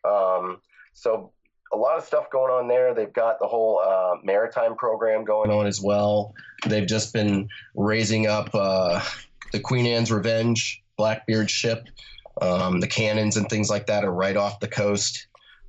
um, 0.05 0.61
so 0.93 1.31
a 1.73 1.77
lot 1.77 1.97
of 1.97 2.03
stuff 2.03 2.29
going 2.29 2.51
on 2.51 2.67
there. 2.67 2.93
They've 2.93 3.11
got 3.11 3.39
the 3.39 3.47
whole 3.47 3.79
uh, 3.79 4.15
maritime 4.23 4.75
program 4.75 5.25
going 5.25 5.51
on 5.51 5.65
as 5.65 5.81
well. 5.81 6.33
They've 6.67 6.87
just 6.87 7.13
been 7.13 7.49
raising 7.75 8.27
up 8.27 8.49
uh, 8.53 9.01
the 9.51 9.59
Queen 9.59 9.85
Anne's 9.85 10.11
Revenge 10.11 10.83
Blackbeard 10.97 11.49
ship. 11.49 11.87
Um, 12.41 12.79
the 12.79 12.87
cannons 12.87 13.37
and 13.37 13.47
things 13.49 13.69
like 13.69 13.87
that 13.87 14.03
are 14.03 14.11
right 14.11 14.37
off 14.37 14.59
the 14.59 14.67
coast 14.67 15.27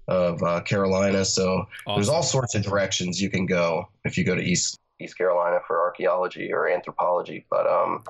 of 0.08 0.42
uh, 0.42 0.60
Carolina. 0.62 1.24
So 1.24 1.66
there's 1.86 2.08
all 2.08 2.22
sorts 2.22 2.54
of 2.54 2.62
directions 2.62 3.20
you 3.20 3.30
can 3.30 3.46
go 3.46 3.88
if 4.04 4.18
you 4.18 4.24
go 4.24 4.34
to 4.34 4.42
East 4.42 4.78
East 5.00 5.18
Carolina 5.18 5.58
for 5.66 5.80
archaeology 5.80 6.52
or 6.52 6.68
anthropology. 6.68 7.46
But 7.50 7.66
um, 7.66 8.04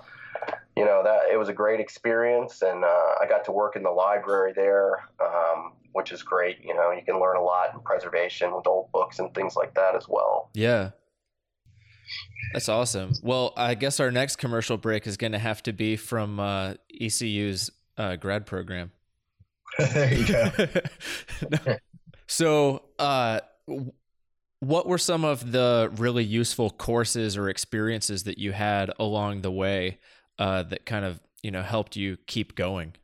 you 0.76 0.84
know 0.84 1.02
that 1.04 1.30
it 1.32 1.36
was 1.36 1.48
a 1.48 1.52
great 1.52 1.80
experience, 1.80 2.62
and 2.62 2.84
uh, 2.84 3.14
I 3.20 3.26
got 3.28 3.44
to 3.44 3.52
work 3.52 3.76
in 3.76 3.82
the 3.82 3.90
library 3.90 4.52
there, 4.54 5.08
um, 5.20 5.74
which 5.92 6.12
is 6.12 6.22
great. 6.22 6.58
You 6.62 6.74
know, 6.74 6.90
you 6.90 7.02
can 7.04 7.20
learn 7.20 7.36
a 7.36 7.42
lot 7.42 7.72
in 7.74 7.80
preservation 7.80 8.54
with 8.54 8.66
old 8.66 8.90
books 8.92 9.18
and 9.18 9.32
things 9.34 9.56
like 9.56 9.74
that 9.74 9.94
as 9.94 10.06
well. 10.08 10.50
Yeah. 10.54 10.90
That's 12.52 12.68
awesome. 12.68 13.12
Well, 13.22 13.52
I 13.56 13.74
guess 13.74 13.98
our 13.98 14.10
next 14.10 14.36
commercial 14.36 14.76
break 14.76 15.06
is 15.06 15.16
going 15.16 15.32
to 15.32 15.38
have 15.38 15.62
to 15.64 15.72
be 15.72 15.96
from 15.96 16.38
uh, 16.38 16.74
ECU's 17.00 17.70
uh, 17.96 18.16
grad 18.16 18.46
program. 18.46 18.92
there 19.78 20.14
you 20.14 20.26
go. 20.26 20.50
No. 21.50 21.76
So, 22.26 22.82
uh, 22.98 23.40
what 24.60 24.86
were 24.86 24.98
some 24.98 25.24
of 25.24 25.52
the 25.52 25.90
really 25.96 26.24
useful 26.24 26.70
courses 26.70 27.36
or 27.36 27.48
experiences 27.48 28.24
that 28.24 28.38
you 28.38 28.52
had 28.52 28.90
along 28.98 29.42
the 29.42 29.50
way 29.50 29.98
uh, 30.38 30.62
that 30.64 30.86
kind 30.86 31.04
of 31.04 31.20
you 31.42 31.50
know 31.50 31.62
helped 31.62 31.96
you 31.96 32.16
keep 32.26 32.54
going? 32.54 32.94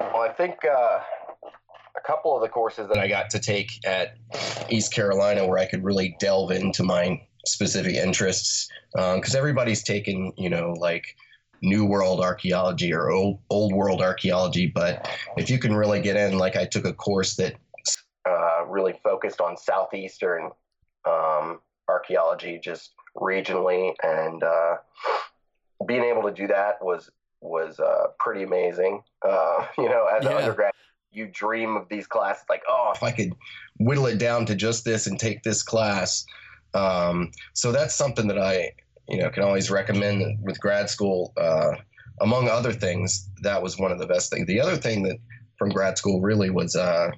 Well, 0.00 0.22
I 0.22 0.32
think 0.32 0.56
uh, 0.64 1.00
a 1.96 2.00
couple 2.06 2.34
of 2.36 2.42
the 2.42 2.48
courses 2.48 2.88
that 2.88 2.98
I 2.98 3.08
got 3.08 3.30
to 3.30 3.38
take 3.38 3.70
at 3.86 4.16
East 4.68 4.92
Carolina 4.92 5.46
where 5.46 5.58
I 5.58 5.66
could 5.66 5.84
really 5.84 6.16
delve 6.20 6.52
into 6.52 6.82
my 6.82 7.20
specific 7.46 7.94
interests, 7.94 8.68
because 8.94 9.34
everybody's 9.34 9.82
taken, 9.82 10.32
you 10.36 10.50
know, 10.50 10.72
like 10.78 11.16
New 11.62 11.84
World 11.84 12.20
archaeology 12.20 12.92
or 12.92 13.10
old, 13.10 13.40
old 13.50 13.72
World 13.72 14.00
archaeology, 14.00 14.66
but 14.66 15.08
if 15.36 15.50
you 15.50 15.58
can 15.58 15.74
really 15.74 16.00
get 16.00 16.16
in, 16.16 16.38
like 16.38 16.56
I 16.56 16.64
took 16.64 16.84
a 16.84 16.92
course 16.92 17.34
that 17.36 17.54
uh, 18.24 18.64
really 18.66 18.94
focused 19.02 19.40
on 19.40 19.56
southeastern 19.56 20.50
um, 21.04 21.60
archaeology, 21.88 22.60
just 22.62 22.92
regionally, 23.18 23.94
and 24.02 24.42
uh, 24.42 24.76
being 25.86 26.04
able 26.04 26.22
to 26.22 26.32
do 26.32 26.46
that 26.48 26.82
was 26.82 27.10
was 27.40 27.78
uh, 27.78 28.08
pretty 28.18 28.42
amazing. 28.42 29.02
Uh, 29.22 29.66
you 29.78 29.88
know, 29.88 30.06
as 30.06 30.24
an 30.24 30.32
undergrad, 30.32 30.72
you 31.12 31.26
dream 31.26 31.76
of 31.76 31.88
these 31.88 32.06
classes 32.06 32.44
like, 32.48 32.62
oh, 32.68 32.92
if 32.94 33.02
I 33.02 33.12
could 33.12 33.32
whittle 33.78 34.06
it 34.06 34.18
down 34.18 34.46
to 34.46 34.54
just 34.54 34.84
this 34.84 35.06
and 35.06 35.18
take 35.18 35.42
this 35.42 35.62
class. 35.62 36.24
Um, 36.74 37.30
so 37.54 37.72
that's 37.72 37.94
something 37.94 38.28
that 38.28 38.38
I 38.38 38.72
you 39.08 39.18
know, 39.18 39.30
can 39.30 39.42
always 39.42 39.70
recommend 39.70 40.38
with 40.42 40.60
grad 40.60 40.90
school. 40.90 41.32
Uh, 41.36 41.72
among 42.20 42.48
other 42.48 42.72
things, 42.72 43.30
that 43.42 43.62
was 43.62 43.78
one 43.78 43.90
of 43.90 43.98
the 43.98 44.06
best 44.06 44.30
things. 44.30 44.46
The 44.46 44.60
other 44.60 44.76
thing 44.76 45.02
that 45.04 45.16
from 45.58 45.70
grad 45.70 45.96
school 45.96 46.20
really 46.20 46.50
was 46.50 46.76
uh, 46.76 47.10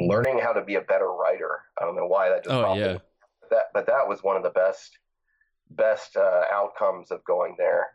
learning 0.00 0.40
how 0.42 0.52
to 0.52 0.62
be 0.62 0.74
a 0.74 0.80
better 0.80 1.08
writer. 1.08 1.60
I 1.80 1.84
don't 1.84 1.96
know 1.96 2.06
why 2.06 2.28
that 2.30 2.44
just 2.44 2.54
Oh, 2.54 2.74
yeah. 2.74 2.98
that, 3.50 3.66
but 3.72 3.86
that 3.86 4.08
was 4.08 4.22
one 4.22 4.36
of 4.36 4.42
the 4.42 4.50
best 4.50 4.98
best 5.70 6.16
uh, 6.16 6.42
outcomes 6.52 7.10
of 7.10 7.24
going 7.24 7.54
there. 7.58 7.88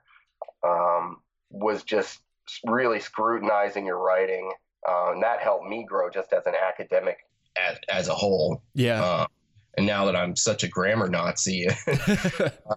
Um, 0.64 1.18
was 1.50 1.84
just 1.84 2.20
really 2.66 3.00
scrutinizing 3.00 3.86
your 3.86 4.00
writing, 4.00 4.52
uh, 4.88 5.12
and 5.12 5.24
that 5.24 5.40
helped 5.40 5.68
me 5.68 5.86
grow 5.88 6.10
just 6.10 6.34
as 6.34 6.46
an 6.46 6.54
academic 6.56 7.18
as, 7.56 7.78
as 7.90 8.08
a 8.08 8.14
whole. 8.14 8.62
Yeah. 8.74 9.04
Uh, 9.04 9.28
and 9.76 9.86
now 9.86 10.06
that 10.06 10.16
I'm 10.16 10.36
such 10.36 10.64
a 10.64 10.68
grammar 10.68 11.10
Nazi, 11.10 11.68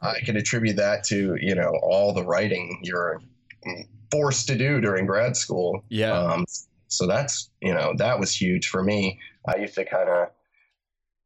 I 0.03 0.21
can 0.25 0.37
attribute 0.37 0.77
that 0.77 1.05
to 1.05 1.37
you 1.41 1.55
know 1.55 1.73
all 1.83 2.13
the 2.13 2.25
writing 2.25 2.81
you're 2.83 3.21
forced 4.11 4.47
to 4.49 4.57
do 4.57 4.81
during 4.81 5.07
grad 5.07 5.37
school. 5.37 5.85
yeah. 5.89 6.13
Um, 6.13 6.47
so 6.89 7.07
that's 7.07 7.51
you 7.61 7.75
know 7.75 7.95
that 7.97 8.19
was 8.19 8.35
huge 8.35 8.69
for 8.69 8.83
me. 8.83 9.19
I 9.47 9.57
used 9.57 9.75
to 9.75 9.85
kind 9.85 10.09
of 10.09 10.29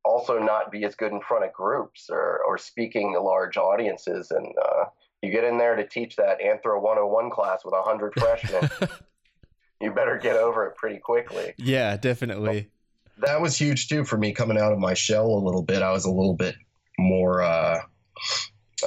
also 0.04 0.38
not 0.38 0.70
be 0.70 0.84
as 0.84 0.94
good 0.94 1.12
in 1.12 1.20
front 1.20 1.44
of 1.44 1.52
groups 1.52 2.08
or 2.10 2.40
or 2.46 2.58
speaking 2.58 3.12
to 3.14 3.20
large 3.20 3.56
audiences, 3.56 4.30
and 4.30 4.54
uh, 4.62 4.84
you 5.22 5.30
get 5.30 5.44
in 5.44 5.58
there 5.58 5.76
to 5.76 5.86
teach 5.86 6.16
that 6.16 6.40
Anthro 6.40 6.80
101 6.80 7.30
class 7.30 7.64
with 7.64 7.74
hundred 7.76 8.12
freshmen. 8.18 8.68
you 9.80 9.92
better 9.92 10.18
get 10.18 10.36
over 10.36 10.66
it 10.66 10.76
pretty 10.76 10.98
quickly. 10.98 11.54
yeah, 11.58 11.96
definitely. 11.96 12.70
That 13.18 13.40
was 13.40 13.56
huge 13.56 13.88
too 13.88 14.04
for 14.04 14.16
me 14.16 14.32
coming 14.32 14.58
out 14.58 14.72
of 14.72 14.78
my 14.78 14.94
shell 14.94 15.26
a 15.26 15.44
little 15.44 15.62
bit. 15.62 15.82
I 15.82 15.92
was 15.92 16.06
a 16.06 16.10
little 16.10 16.36
bit 16.36 16.54
more 16.98 17.42
uh, 17.42 17.80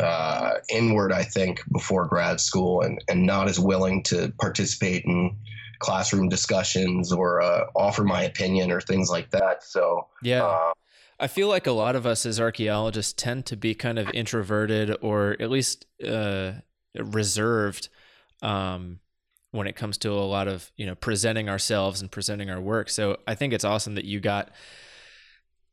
uh, 0.01 0.53
inward, 0.69 1.11
I 1.11 1.23
think, 1.23 1.61
before 1.71 2.07
grad 2.07 2.39
school, 2.39 2.81
and 2.81 3.03
and 3.07 3.25
not 3.25 3.47
as 3.47 3.59
willing 3.59 4.03
to 4.03 4.33
participate 4.39 5.05
in 5.05 5.37
classroom 5.79 6.29
discussions 6.29 7.11
or 7.11 7.41
uh, 7.41 7.65
offer 7.75 8.03
my 8.03 8.23
opinion 8.23 8.71
or 8.71 8.81
things 8.81 9.09
like 9.09 9.29
that. 9.31 9.63
So 9.63 10.07
Yeah. 10.21 10.71
I 11.19 11.27
feel 11.27 11.47
like 11.47 11.67
a 11.67 11.71
lot 11.71 11.95
of 11.95 12.05
us 12.05 12.25
as 12.25 12.39
archaeologists 12.39 13.13
tend 13.13 13.45
to 13.47 13.55
be 13.55 13.75
kind 13.75 13.99
of 13.99 14.09
introverted 14.13 14.95
or 15.01 15.35
at 15.39 15.49
least 15.49 15.85
uh, 16.05 16.53
reserved 16.95 17.89
um, 18.41 18.99
when 19.51 19.67
it 19.67 19.75
comes 19.75 19.97
to 19.99 20.11
a 20.11 20.25
lot 20.25 20.47
of 20.47 20.71
you 20.75 20.85
know 20.85 20.95
presenting 20.95 21.49
ourselves 21.49 22.01
and 22.01 22.11
presenting 22.11 22.49
our 22.49 22.61
work. 22.61 22.89
So 22.89 23.17
I 23.27 23.35
think 23.35 23.53
it's 23.53 23.63
awesome 23.63 23.95
that 23.95 24.05
you 24.05 24.19
got 24.19 24.51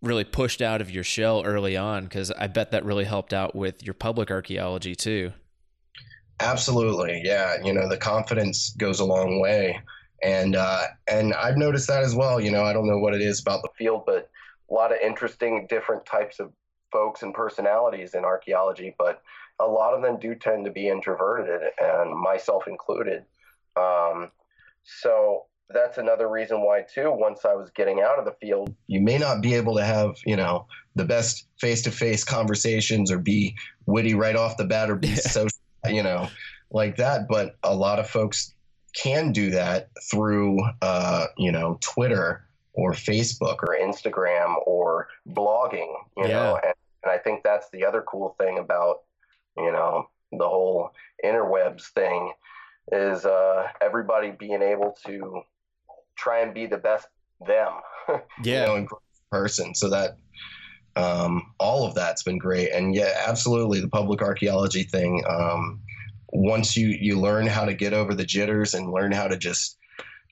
really 0.03 0.25
pushed 0.25 0.63
out 0.63 0.81
of 0.81 0.91
your 0.91 1.05
shell 1.05 1.43
early 1.45 1.77
on 1.77 2.05
because 2.05 2.31
I 2.31 2.47
bet 2.47 2.71
that 2.71 2.85
really 2.85 3.05
helped 3.05 3.33
out 3.33 3.55
with 3.55 3.83
your 3.83 3.95
public 3.95 4.31
archaeology 4.31 4.95
too. 4.95 5.33
Absolutely, 6.41 7.21
yeah. 7.25 7.63
You 7.63 7.75
know, 7.75 7.87
the 7.89 7.99
confidence 7.99 8.71
goes 8.79 9.01
a 9.01 9.05
long 9.05 9.41
way, 9.41 9.79
and 10.23 10.57
uh, 10.57 10.87
and 11.07 11.35
I've 11.35 11.59
noticed 11.59 11.89
that 11.89 12.03
as 12.03 12.15
well. 12.15 12.41
You 12.41 12.51
know, 12.51 12.65
I 12.65 12.73
don't 12.73 12.87
know 12.87 12.99
what 12.99 13.15
it 13.15 13.21
is 13.21 13.41
about 13.41 13.63
the 13.63 13.69
field, 13.77 14.05
but 14.07 14.31
a 14.71 14.75
lot 14.75 14.93
of 14.93 14.99
interesting, 15.03 15.67
different 15.69 16.07
types 16.07 16.41
of 16.41 16.53
folks 16.93 17.23
and 17.23 17.35
personalities 17.35 18.15
in 18.15 18.25
archaeology. 18.25 18.95
But 18.99 19.23
a 19.61 19.67
lot 19.67 19.95
of 19.95 20.03
them 20.03 20.19
do 20.19 20.35
tend 20.35 20.65
to 20.65 20.71
be 20.71 20.89
introverted, 20.89 21.61
and 21.81 22.17
myself 22.19 22.65
included. 22.67 23.25
Um, 23.77 24.31
so 24.83 25.45
that's 25.69 25.99
another 25.99 26.29
reason 26.29 26.63
why 26.63 26.83
too. 26.83 27.13
Once 27.13 27.45
I 27.45 27.55
was 27.55 27.71
getting 27.71 28.01
out 28.01 28.19
of 28.19 28.25
the 28.25 28.35
field, 28.41 28.75
you 28.87 29.01
may 29.01 29.19
not 29.19 29.43
be 29.43 29.55
able 29.55 29.77
to 29.77 29.85
have 29.85 30.17
you 30.27 30.37
know 30.37 30.67
the 30.97 31.05
best 31.05 31.47
face-to-face 31.61 32.25
conversations 32.25 33.13
or 33.13 33.19
be 33.19 33.55
witty 33.87 34.15
right 34.15 34.37
off 34.37 34.57
the 34.57 34.65
bat 34.65 34.91
or 34.91 34.97
be 34.97 35.09
Yeah. 35.09 35.15
social 35.17 35.51
you 35.89 36.03
know, 36.03 36.29
like 36.71 36.97
that. 36.97 37.29
But 37.29 37.57
a 37.63 37.75
lot 37.75 37.99
of 37.99 38.09
folks 38.09 38.55
can 38.95 39.33
do 39.33 39.51
that 39.51 39.89
through, 40.11 40.59
uh, 40.83 41.27
you 41.39 41.53
know, 41.53 41.79
Twitter 41.81 42.45
or 42.73 42.93
Facebook 42.93 43.57
or 43.63 43.77
Instagram 43.81 44.55
or 44.67 45.09
blogging, 45.29 45.93
you 46.17 46.29
know, 46.29 46.59
and, 46.63 46.75
and 47.03 47.13
I 47.13 47.19
think 47.19 47.43
that's 47.43 47.69
the 47.71 47.85
other 47.85 48.03
cool 48.03 48.37
thing 48.39 48.59
about, 48.59 49.03
you 49.57 49.73
know, 49.73 50.09
the 50.33 50.49
whole 50.49 50.93
interwebs 51.25 51.87
thing 51.91 52.33
is 52.93 53.25
uh, 53.25 53.67
everybody 53.81 54.31
being 54.31 54.63
able 54.63 54.97
to 55.07 55.43
try 56.17 56.41
and 56.41 56.55
be 56.55 56.67
the 56.67 56.79
best 56.79 57.09
them, 57.47 57.73
Yeah. 58.43 58.73
you 58.75 58.81
know, 58.83 58.89
person. 59.31 59.75
So 59.75 59.89
that 59.91 60.17
um, 60.97 61.53
all 61.59 61.87
of 61.87 61.95
that's 61.95 62.23
been 62.23 62.39
great. 62.39 62.73
And 62.73 62.95
yeah, 62.95 63.13
absolutely, 63.27 63.81
the 63.81 63.89
public 63.89 64.23
archaeology 64.23 64.83
thing. 64.83 65.23
Um, 65.29 65.81
once 66.33 66.77
you 66.77 66.89
you 66.89 67.19
learn 67.19 67.47
how 67.47 67.65
to 67.65 67.75
get 67.75 67.93
over 67.93 68.15
the 68.15 68.25
jitters 68.25 68.75
and 68.75 68.93
learn 68.93 69.13
how 69.13 69.27
to 69.27 69.37
just 69.37 69.79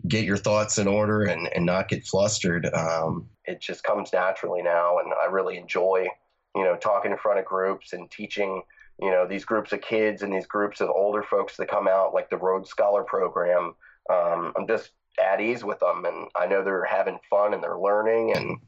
get 0.06 0.24
your 0.24 0.36
thoughts 0.36 0.78
in 0.78 0.86
order 0.86 1.24
and, 1.24 1.48
and 1.54 1.66
not 1.66 1.88
get 1.88 2.06
flustered, 2.06 2.66
um, 2.72 3.28
it 3.44 3.60
just 3.60 3.82
comes 3.82 4.12
naturally 4.12 4.62
now. 4.62 4.98
And 4.98 5.12
I 5.20 5.26
really 5.26 5.58
enjoy, 5.58 6.06
you 6.54 6.64
know, 6.64 6.76
talking 6.76 7.10
in 7.10 7.18
front 7.18 7.38
of 7.38 7.44
groups 7.44 7.92
and 7.92 8.10
teaching, 8.10 8.62
you 9.00 9.10
know, 9.10 9.26
these 9.26 9.44
groups 9.44 9.72
of 9.72 9.80
kids 9.80 10.22
and 10.22 10.32
these 10.32 10.46
groups 10.46 10.80
of 10.80 10.90
older 10.90 11.22
folks 11.22 11.56
that 11.56 11.68
come 11.68 11.88
out, 11.88 12.14
like 12.14 12.30
the 12.30 12.36
Road 12.36 12.66
Scholar 12.66 13.02
Program. 13.02 13.74
Um, 14.10 14.52
I'm 14.56 14.66
just 14.66 14.90
at 15.22 15.40
ease 15.40 15.64
with 15.64 15.80
them, 15.80 16.04
and 16.04 16.28
I 16.36 16.46
know 16.46 16.62
they're 16.62 16.84
having 16.84 17.18
fun 17.28 17.54
and 17.54 17.62
they're 17.62 17.78
learning, 17.78 18.36
and 18.36 18.58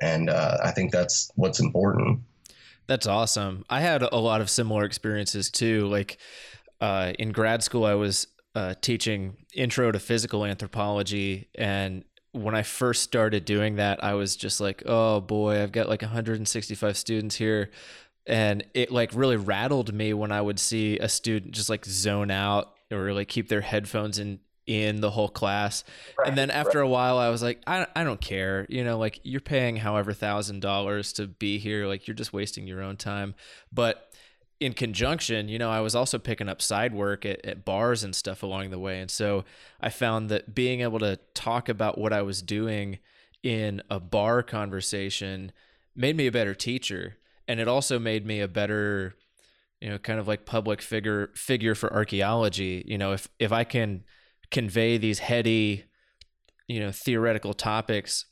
and 0.00 0.30
uh, 0.30 0.58
I 0.64 0.70
think 0.70 0.92
that's 0.92 1.30
what's 1.34 1.60
important. 1.60 2.20
That's 2.86 3.06
awesome. 3.06 3.64
I 3.68 3.80
had 3.80 4.02
a 4.02 4.16
lot 4.16 4.40
of 4.40 4.48
similar 4.48 4.84
experiences 4.84 5.50
too. 5.50 5.86
Like 5.88 6.18
uh, 6.80 7.12
in 7.18 7.32
grad 7.32 7.62
school, 7.62 7.84
I 7.84 7.94
was 7.94 8.26
uh, 8.58 8.74
teaching 8.80 9.36
intro 9.54 9.92
to 9.92 10.00
physical 10.00 10.44
anthropology, 10.44 11.48
and 11.54 12.04
when 12.32 12.56
I 12.56 12.62
first 12.62 13.02
started 13.02 13.44
doing 13.44 13.76
that, 13.76 14.02
I 14.02 14.14
was 14.14 14.34
just 14.34 14.60
like, 14.60 14.82
"Oh 14.84 15.20
boy, 15.20 15.62
I've 15.62 15.70
got 15.70 15.88
like 15.88 16.02
165 16.02 16.96
students 16.96 17.36
here." 17.36 17.70
And 18.26 18.64
it 18.74 18.90
like 18.90 19.12
really 19.14 19.36
rattled 19.36 19.94
me 19.94 20.12
when 20.12 20.32
I 20.32 20.40
would 20.40 20.58
see 20.58 20.98
a 20.98 21.08
student 21.08 21.52
just 21.52 21.70
like 21.70 21.86
zone 21.86 22.32
out 22.32 22.74
or 22.90 23.12
like 23.12 23.28
keep 23.28 23.48
their 23.48 23.60
headphones 23.60 24.18
in 24.18 24.40
in 24.66 25.00
the 25.00 25.10
whole 25.10 25.30
class. 25.30 25.82
and 26.26 26.36
then 26.36 26.50
after 26.50 26.80
a 26.80 26.88
while, 26.88 27.16
I 27.16 27.30
was 27.30 27.42
like, 27.42 27.62
I, 27.66 27.86
I 27.96 28.04
don't 28.04 28.20
care. 28.20 28.66
You 28.68 28.84
know, 28.84 28.98
like 28.98 29.20
you're 29.22 29.40
paying 29.40 29.76
however 29.76 30.12
thousand 30.12 30.60
dollars 30.60 31.12
to 31.14 31.28
be 31.28 31.58
here. 31.58 31.86
Like 31.86 32.08
you're 32.08 32.14
just 32.14 32.32
wasting 32.32 32.66
your 32.66 32.82
own 32.82 32.96
time. 32.96 33.36
But 33.72 34.07
in 34.60 34.72
conjunction, 34.72 35.48
you 35.48 35.58
know, 35.58 35.70
I 35.70 35.80
was 35.80 35.94
also 35.94 36.18
picking 36.18 36.48
up 36.48 36.60
side 36.60 36.92
work 36.92 37.24
at, 37.24 37.44
at 37.44 37.64
bars 37.64 38.02
and 38.02 38.14
stuff 38.14 38.42
along 38.42 38.70
the 38.70 38.78
way. 38.78 39.00
And 39.00 39.10
so 39.10 39.44
I 39.80 39.88
found 39.88 40.28
that 40.30 40.54
being 40.54 40.80
able 40.80 40.98
to 40.98 41.18
talk 41.34 41.68
about 41.68 41.98
what 41.98 42.12
I 42.12 42.22
was 42.22 42.42
doing 42.42 42.98
in 43.42 43.82
a 43.88 44.00
bar 44.00 44.42
conversation 44.42 45.52
made 45.94 46.16
me 46.16 46.26
a 46.26 46.32
better 46.32 46.54
teacher. 46.54 47.18
And 47.46 47.60
it 47.60 47.68
also 47.68 47.98
made 47.98 48.26
me 48.26 48.40
a 48.40 48.48
better, 48.48 49.14
you 49.80 49.90
know, 49.90 49.98
kind 49.98 50.18
of 50.18 50.26
like 50.26 50.44
public 50.44 50.82
figure 50.82 51.30
figure 51.34 51.74
for 51.74 51.92
archaeology. 51.92 52.84
You 52.86 52.98
know, 52.98 53.12
if 53.12 53.28
if 53.38 53.52
I 53.52 53.64
can 53.64 54.04
convey 54.50 54.98
these 54.98 55.20
heady, 55.20 55.84
you 56.66 56.80
know, 56.80 56.90
theoretical 56.90 57.54
topics, 57.54 58.26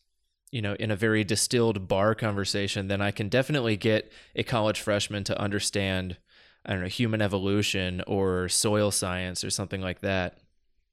you 0.51 0.63
know, 0.63 0.75
in 0.75 0.91
a 0.91 0.97
very 0.97 1.25
distilled 1.25 1.89
bar 1.89 2.15
conversation, 2.15 2.89
then 2.89 3.01
I 3.01 3.11
can 3.11 3.29
definitely 3.29 3.77
get 3.77 4.13
a 4.35 4.43
college 4.43 4.81
freshman 4.81 5.25
to 5.25 5.41
understand, 5.41 6.17
I 6.65 6.73
don't 6.73 6.83
know, 6.83 6.89
human 6.89 7.21
evolution 7.21 8.03
or 8.07 8.49
soil 8.49 8.91
science 8.91 9.43
or 9.43 9.51
something 9.51 9.81
like 9.81 10.01
that. 10.01 10.39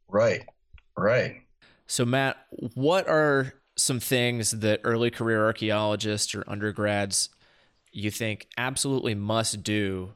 Right, 0.07 0.43
right. 0.97 1.41
So, 1.87 2.05
Matt, 2.05 2.37
what 2.73 3.07
are 3.07 3.53
some 3.75 3.99
things 3.99 4.51
that 4.51 4.81
early 4.83 5.09
career 5.09 5.45
archaeologists 5.45 6.35
or 6.35 6.43
undergrads 6.47 7.29
you 7.91 8.11
think 8.11 8.47
absolutely 8.57 9.15
must 9.15 9.63
do 9.63 10.13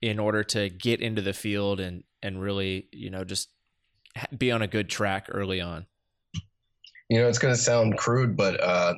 in 0.00 0.18
order 0.18 0.44
to 0.44 0.68
get 0.68 1.00
into 1.00 1.22
the 1.22 1.32
field 1.32 1.80
and 1.80 2.04
and 2.22 2.40
really, 2.40 2.88
you 2.92 3.10
know, 3.10 3.24
just 3.24 3.50
be 4.36 4.50
on 4.50 4.62
a 4.62 4.66
good 4.66 4.88
track 4.88 5.26
early 5.30 5.60
on? 5.60 5.86
You 7.08 7.20
know, 7.20 7.28
it's 7.28 7.38
going 7.38 7.54
to 7.54 7.60
sound 7.60 7.96
crude, 7.96 8.36
but 8.36 8.62
uh, 8.62 8.94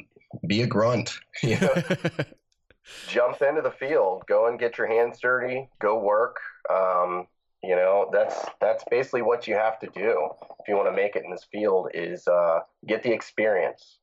be 0.46 0.62
a 0.62 0.66
grunt. 0.66 1.18
You 1.42 1.58
know, 1.58 1.74
jump 3.08 3.40
into 3.40 3.62
the 3.62 3.70
field, 3.70 4.24
go 4.28 4.46
and 4.46 4.58
get 4.58 4.76
your 4.76 4.86
hands 4.86 5.18
dirty, 5.20 5.68
go 5.80 5.98
work. 5.98 6.36
Um, 6.68 7.26
you 7.62 7.76
know, 7.76 8.10
that's 8.12 8.36
that's 8.60 8.84
basically 8.90 9.22
what 9.22 9.46
you 9.46 9.54
have 9.54 9.78
to 9.80 9.86
do 9.88 10.28
if 10.60 10.68
you 10.68 10.76
want 10.76 10.88
to 10.88 10.96
make 10.96 11.16
it 11.16 11.24
in 11.24 11.30
this 11.30 11.46
field 11.50 11.90
is 11.94 12.26
uh, 12.26 12.60
get 12.86 13.02
the 13.02 13.12
experience. 13.12 13.98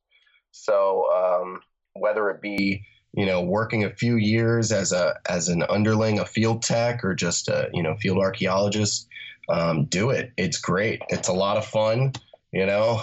So 0.50 1.06
um, 1.12 1.60
whether 1.94 2.30
it 2.30 2.40
be 2.40 2.84
you 3.14 3.26
know 3.26 3.42
working 3.42 3.84
a 3.84 3.90
few 3.90 4.16
years 4.16 4.70
as 4.72 4.92
a 4.92 5.14
as 5.28 5.48
an 5.48 5.62
underling, 5.68 6.18
a 6.18 6.26
field 6.26 6.62
tech, 6.62 7.04
or 7.04 7.14
just 7.14 7.48
a 7.48 7.68
you 7.72 7.82
know 7.82 7.96
field 7.96 8.18
archaeologist, 8.18 9.08
um, 9.48 9.84
do 9.86 10.10
it. 10.10 10.32
It's 10.36 10.58
great. 10.58 11.02
It's 11.08 11.28
a 11.28 11.32
lot 11.32 11.56
of 11.56 11.66
fun. 11.66 12.12
You 12.52 12.66
know, 12.66 13.02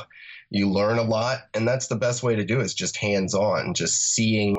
you 0.55 0.69
learn 0.69 0.97
a 0.97 1.03
lot, 1.03 1.39
and 1.53 1.67
that's 1.67 1.87
the 1.87 1.97
best 1.97 2.23
way 2.23 2.37
to 2.37 2.45
do 2.45 2.61
it. 2.61 2.63
Is 2.63 2.73
just 2.73 2.95
hands 2.95 3.33
on, 3.33 3.73
just 3.73 4.13
seeing 4.13 4.55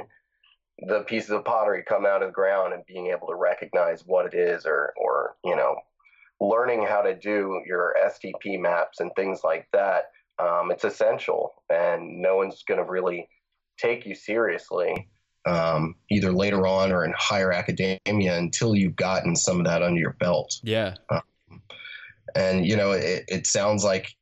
the 0.80 1.00
pieces 1.00 1.30
of 1.30 1.42
pottery 1.42 1.82
come 1.88 2.04
out 2.04 2.22
of 2.22 2.28
the 2.28 2.34
ground 2.34 2.74
and 2.74 2.84
being 2.84 3.06
able 3.06 3.28
to 3.28 3.34
recognize 3.34 4.02
what 4.04 4.26
it 4.26 4.34
is 4.34 4.66
or 4.66 4.92
or 4.98 5.36
you 5.42 5.56
know 5.56 5.74
learning 6.38 6.84
how 6.84 7.00
to 7.00 7.14
do 7.14 7.62
your 7.66 7.94
STP 8.04 8.60
maps 8.60 9.00
and 9.00 9.10
things 9.16 9.40
like 9.42 9.66
that 9.72 10.10
um, 10.38 10.70
it's 10.70 10.84
essential 10.84 11.54
and 11.70 12.20
no 12.20 12.36
one's 12.36 12.62
going 12.64 12.78
to 12.78 12.84
really 12.84 13.26
take 13.78 14.04
you 14.04 14.14
seriously 14.14 15.08
um, 15.46 15.94
either 16.10 16.30
later 16.30 16.66
on 16.66 16.92
or 16.92 17.06
in 17.06 17.14
higher 17.16 17.52
academia 17.52 18.36
until 18.36 18.76
you've 18.76 18.96
gotten 18.96 19.34
some 19.34 19.58
of 19.58 19.64
that 19.64 19.82
under 19.82 19.98
your 19.98 20.16
belt 20.20 20.60
yeah 20.62 20.94
um, 21.08 21.22
and 22.34 22.66
you 22.66 22.76
know 22.76 22.90
it, 22.90 23.24
it 23.28 23.46
sounds 23.46 23.82
like 23.82 24.14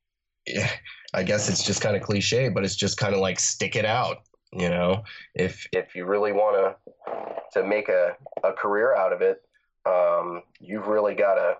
I 1.14 1.22
guess 1.22 1.48
it's 1.48 1.62
just 1.62 1.80
kind 1.80 1.96
of 1.96 2.02
cliche, 2.02 2.48
but 2.48 2.64
it's 2.64 2.76
just 2.76 2.98
kind 2.98 3.14
of 3.14 3.20
like 3.20 3.38
stick 3.38 3.76
it 3.76 3.84
out. 3.84 4.18
You 4.52 4.68
know, 4.68 5.04
if 5.34 5.66
if 5.72 5.94
you 5.94 6.04
really 6.04 6.32
want 6.32 6.56
to 6.56 7.60
to 7.60 7.66
make 7.66 7.88
a, 7.88 8.16
a 8.42 8.52
career 8.52 8.94
out 8.94 9.12
of 9.12 9.22
it, 9.22 9.42
um, 9.86 10.42
you've 10.60 10.86
really 10.86 11.14
got 11.14 11.34
to 11.34 11.56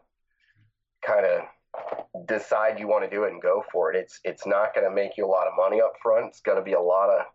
kind 1.07 1.27
of 1.27 2.27
decide 2.27 2.79
you 2.79 2.87
want 2.87 3.05
to 3.05 3.11
do 3.11 3.25
it 3.25 3.33
and 3.33 3.43
go 3.43 3.65
for 3.73 3.93
it. 3.93 3.97
It's 3.97 4.21
it's 4.25 4.47
not 4.47 4.75
going 4.75 4.89
to 4.89 4.95
make 4.95 5.17
you 5.17 5.25
a 5.25 5.29
lot 5.29 5.47
of 5.47 5.55
money 5.57 5.81
up 5.81 5.95
front. 6.03 6.27
It's 6.27 6.41
going 6.41 6.59
to 6.59 6.65
be 6.65 6.73
a 6.75 6.81
lot 6.81 7.11
of 7.11 7.27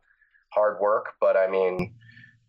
hard 0.53 0.79
work, 0.79 1.13
but 1.21 1.38
I 1.38 1.47
mean, 1.47 1.93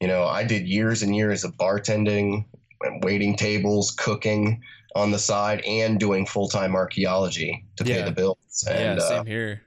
you 0.01 0.09
know, 0.09 0.25
I 0.25 0.45
did 0.45 0.67
years 0.67 1.03
and 1.03 1.15
years 1.15 1.45
of 1.45 1.57
bartending, 1.57 2.45
and 2.83 3.05
waiting 3.05 3.37
tables, 3.37 3.91
cooking 3.93 4.63
on 4.95 5.11
the 5.11 5.19
side, 5.19 5.61
and 5.67 5.99
doing 5.99 6.27
full 6.27 6.49
time 6.49 6.75
archaeology 6.75 7.65
to 7.77 7.85
pay 7.85 7.99
Yeah. 7.99 8.05
the 8.05 8.13
bills. 8.13 8.39
And, 8.69 8.99
yeah, 8.99 9.05
uh, 9.05 9.09
same 9.09 9.27
here. 9.27 9.63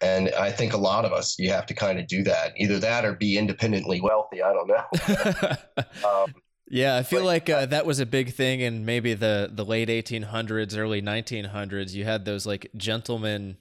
and 0.00 0.30
I 0.38 0.50
think 0.52 0.72
a 0.74 0.76
lot 0.76 1.04
of 1.04 1.12
us, 1.12 1.38
you 1.38 1.50
have 1.50 1.66
to 1.66 1.74
kind 1.74 1.98
of 1.98 2.06
do 2.06 2.22
that. 2.24 2.52
Either 2.56 2.78
that 2.78 3.04
or 3.04 3.14
be 3.14 3.36
independently 3.38 4.00
wealthy. 4.00 4.42
I 4.42 4.52
don't 4.52 4.68
know. 4.68 5.56
um, 6.08 6.34
yeah, 6.70 6.96
I 6.96 7.02
feel 7.02 7.24
like- 7.24 7.48
like 7.48 7.62
uh, 7.62 7.66
that 7.66 7.86
was 7.86 7.98
a 8.00 8.06
big 8.06 8.32
thing 8.34 8.60
in 8.60 8.84
maybe 8.84 9.14
the 9.14 9.50
the 9.52 9.64
late 9.64 9.88
1800s, 9.88 10.76
early 10.76 11.00
1900s. 11.02 11.92
You 11.94 12.04
had 12.04 12.24
those 12.24 12.44
like 12.46 12.70
gentlemen 12.76 13.56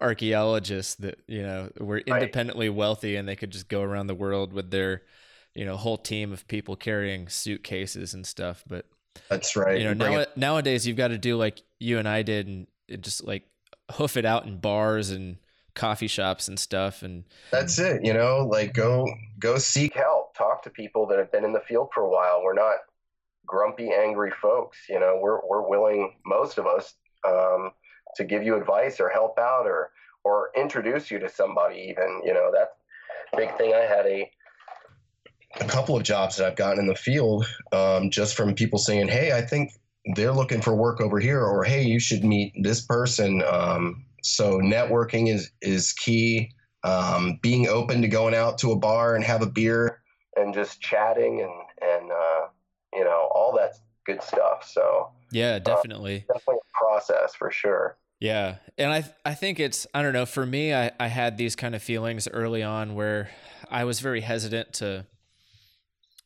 archaeologists 0.00 0.94
that 0.96 1.18
you 1.26 1.42
know 1.42 1.70
were 1.78 1.96
Right. 1.96 2.08
independently 2.22 2.68
wealthy 2.68 3.16
and 3.16 3.28
they 3.28 3.36
could 3.36 3.50
just 3.50 3.68
go 3.68 3.82
around 3.82 4.06
the 4.06 4.14
world 4.14 4.52
with 4.52 4.70
their 4.70 5.02
you 5.54 5.64
know 5.64 5.76
whole 5.76 5.98
team 5.98 6.32
of 6.32 6.46
people 6.48 6.76
carrying 6.76 7.28
suitcases 7.28 8.14
and 8.14 8.26
stuff. 8.26 8.64
But 8.66 8.86
that's 9.28 9.56
right. 9.56 9.78
you 9.80 9.84
know 9.84 9.94
now, 9.94 10.24
nowadays 10.36 10.86
you've 10.86 10.96
got 10.96 11.08
to 11.08 11.18
do 11.18 11.36
like 11.36 11.62
you 11.78 11.98
and 11.98 12.08
I 12.08 12.22
did 12.22 12.46
and 12.46 12.66
just 13.02 13.24
like 13.24 13.42
hoof 13.92 14.16
it 14.16 14.24
out 14.24 14.46
in 14.46 14.58
bars 14.58 15.10
and 15.10 15.38
coffee 15.74 16.08
shops 16.08 16.48
and 16.48 16.58
stuff 16.58 17.02
and 17.02 17.24
that's 17.50 17.78
it. 17.78 18.04
You 18.04 18.12
know, 18.12 18.46
like 18.46 18.74
go 18.74 19.06
go 19.38 19.58
seek 19.58 19.94
help. 19.94 20.34
Talk 20.36 20.62
to 20.64 20.70
people 20.70 21.06
that 21.06 21.18
have 21.18 21.32
been 21.32 21.44
in 21.44 21.52
the 21.52 21.60
field 21.60 21.90
for 21.94 22.02
a 22.02 22.08
while. 22.08 22.42
We're 22.42 22.54
not 22.54 22.76
grumpy, 23.46 23.90
angry 23.92 24.32
folks. 24.42 24.78
You 24.88 25.00
know, 25.00 25.18
we're 25.20 25.40
we're 25.48 25.68
willing, 25.68 26.14
most 26.24 26.58
of 26.58 26.66
us, 26.66 26.94
um, 27.26 27.72
to 28.16 28.24
give 28.24 28.42
you 28.42 28.56
advice 28.56 29.00
or 29.00 29.08
help 29.08 29.38
out 29.38 29.66
or 29.66 29.90
or 30.24 30.50
introduce 30.56 31.10
you 31.10 31.18
to 31.18 31.28
somebody. 31.28 31.86
Even 31.88 32.22
you 32.24 32.34
know 32.34 32.52
that 32.52 32.76
big 33.36 33.56
thing. 33.56 33.74
I 33.74 33.80
had 33.80 34.06
a 34.06 34.30
a 35.60 35.64
couple 35.64 35.96
of 35.96 36.02
jobs 36.02 36.36
that 36.36 36.46
I've 36.46 36.56
gotten 36.56 36.78
in 36.78 36.86
the 36.86 36.94
field 36.94 37.46
um, 37.72 38.10
just 38.10 38.36
from 38.36 38.54
people 38.54 38.78
saying, 38.78 39.08
"Hey, 39.08 39.32
I 39.32 39.42
think 39.42 39.72
they're 40.14 40.32
looking 40.32 40.60
for 40.60 40.74
work 40.74 41.00
over 41.00 41.18
here," 41.18 41.42
or 41.42 41.64
"Hey, 41.64 41.82
you 41.82 42.00
should 42.00 42.24
meet 42.24 42.52
this 42.62 42.84
person." 42.84 43.42
Um, 43.42 44.04
so 44.22 44.58
networking 44.58 45.32
is 45.32 45.50
is 45.62 45.92
key. 45.92 46.50
Um, 46.84 47.40
being 47.42 47.66
open 47.66 48.02
to 48.02 48.08
going 48.08 48.34
out 48.34 48.58
to 48.58 48.70
a 48.70 48.76
bar 48.76 49.16
and 49.16 49.24
have 49.24 49.42
a 49.42 49.46
beer 49.46 50.00
and 50.36 50.54
just 50.54 50.80
chatting 50.80 51.40
and 51.40 51.92
and 51.92 52.10
uh, 52.12 52.46
you 52.94 53.04
know 53.04 53.28
all 53.34 53.52
that 53.56 53.74
good 54.06 54.22
stuff. 54.22 54.68
So 54.68 55.10
yeah 55.30 55.58
definitely 55.58 56.24
definitely 56.32 56.56
a 56.56 56.78
process 56.78 57.34
for 57.34 57.50
sure. 57.50 57.98
Yeah. 58.20 58.56
And 58.76 58.92
I 58.92 59.04
I 59.24 59.34
think 59.34 59.60
it's 59.60 59.86
I 59.94 60.02
don't 60.02 60.12
know, 60.12 60.26
for 60.26 60.46
me 60.46 60.74
I, 60.74 60.90
I 60.98 61.08
had 61.08 61.36
these 61.36 61.54
kind 61.56 61.74
of 61.74 61.82
feelings 61.82 62.26
early 62.28 62.62
on 62.62 62.94
where 62.94 63.30
I 63.70 63.84
was 63.84 64.00
very 64.00 64.20
hesitant 64.20 64.72
to 64.74 65.06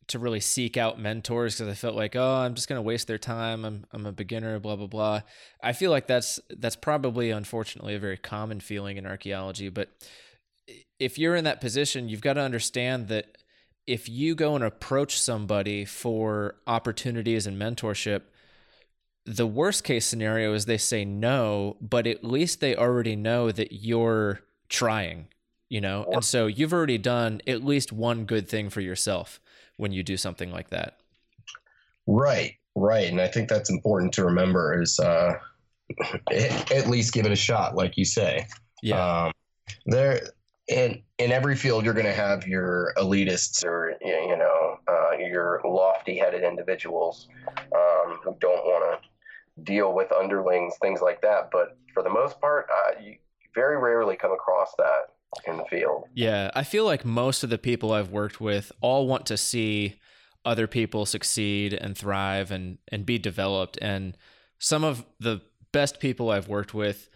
to 0.08 0.18
really 0.18 0.40
seek 0.40 0.76
out 0.76 0.98
mentors 0.98 1.54
because 1.54 1.70
I 1.70 1.74
felt 1.74 1.94
like, 1.94 2.16
oh, 2.16 2.34
I'm 2.36 2.54
just 2.54 2.68
gonna 2.68 2.82
waste 2.82 3.06
their 3.06 3.18
time. 3.18 3.64
I'm 3.64 3.84
I'm 3.92 4.06
a 4.06 4.12
beginner, 4.12 4.58
blah 4.58 4.76
blah 4.76 4.86
blah. 4.86 5.20
I 5.62 5.72
feel 5.72 5.90
like 5.90 6.06
that's 6.06 6.40
that's 6.50 6.76
probably 6.76 7.30
unfortunately 7.30 7.94
a 7.94 8.00
very 8.00 8.16
common 8.16 8.60
feeling 8.60 8.96
in 8.96 9.06
archaeology. 9.06 9.68
But 9.68 9.90
if 10.98 11.18
you're 11.18 11.36
in 11.36 11.44
that 11.44 11.60
position, 11.60 12.08
you've 12.08 12.20
got 12.20 12.34
to 12.34 12.40
understand 12.40 13.08
that 13.08 13.38
if 13.86 14.08
you 14.08 14.34
go 14.34 14.54
and 14.54 14.64
approach 14.64 15.18
somebody 15.20 15.84
for 15.84 16.56
opportunities 16.66 17.46
and 17.46 17.60
mentorship, 17.60 18.22
the 19.24 19.46
worst 19.46 19.84
case 19.84 20.06
scenario 20.06 20.54
is 20.54 20.66
they 20.66 20.78
say 20.78 21.04
no, 21.04 21.76
but 21.80 22.06
at 22.06 22.24
least 22.24 22.60
they 22.60 22.76
already 22.76 23.16
know 23.16 23.50
that 23.50 23.72
you're 23.72 24.40
trying, 24.68 25.28
you 25.68 25.80
know? 25.80 26.04
And 26.10 26.24
so 26.24 26.46
you've 26.46 26.72
already 26.72 26.98
done 26.98 27.40
at 27.46 27.64
least 27.64 27.92
one 27.92 28.24
good 28.24 28.48
thing 28.48 28.70
for 28.70 28.80
yourself 28.80 29.40
when 29.76 29.92
you 29.92 30.02
do 30.02 30.16
something 30.16 30.50
like 30.50 30.70
that. 30.70 30.98
Right, 32.06 32.56
right, 32.74 33.08
and 33.08 33.20
I 33.20 33.28
think 33.28 33.48
that's 33.48 33.70
important 33.70 34.12
to 34.14 34.24
remember 34.24 34.80
is 34.80 34.98
uh, 34.98 35.34
at 36.30 36.88
least 36.88 37.12
give 37.12 37.26
it 37.26 37.32
a 37.32 37.36
shot, 37.36 37.74
like 37.74 37.96
you 37.96 38.04
say. 38.04 38.46
Yeah. 38.82 39.24
Um, 39.24 39.32
there 39.86 40.20
in 40.68 41.02
in 41.18 41.32
every 41.32 41.56
field, 41.56 41.84
you're 41.84 41.94
going 41.94 42.06
to 42.06 42.12
have 42.12 42.46
your 42.46 42.92
elitists 42.96 43.64
or 43.64 43.94
you 44.00 44.36
know 44.36 44.78
uh, 44.88 45.16
your 45.18 45.60
lofty-headed 45.64 46.42
individuals 46.42 47.28
um, 47.48 48.18
who 48.24 48.36
don't 48.40 48.64
want 48.64 49.00
to 49.00 49.62
deal 49.62 49.94
with 49.94 50.10
underlings, 50.12 50.74
things 50.80 51.00
like 51.00 51.20
that. 51.22 51.50
But 51.52 51.76
for 51.94 52.02
the 52.02 52.10
most 52.10 52.40
part, 52.40 52.68
uh, 52.70 53.00
you 53.00 53.16
very 53.54 53.76
rarely 53.76 54.16
come 54.16 54.32
across 54.32 54.74
that 54.78 55.11
in 55.46 55.56
the 55.56 55.64
field. 55.64 56.04
Yeah, 56.14 56.50
I 56.54 56.64
feel 56.64 56.84
like 56.84 57.04
most 57.04 57.42
of 57.42 57.50
the 57.50 57.58
people 57.58 57.92
I've 57.92 58.10
worked 58.10 58.40
with 58.40 58.72
all 58.80 59.06
want 59.06 59.26
to 59.26 59.36
see 59.36 60.00
other 60.44 60.66
people 60.66 61.06
succeed 61.06 61.72
and 61.72 61.96
thrive 61.96 62.50
and 62.50 62.78
and 62.88 63.06
be 63.06 63.18
developed 63.18 63.78
and 63.80 64.16
some 64.58 64.84
of 64.84 65.04
the 65.18 65.40
best 65.72 65.98
people 65.98 66.30
I've 66.30 66.48
worked 66.48 66.72
with 66.72 67.08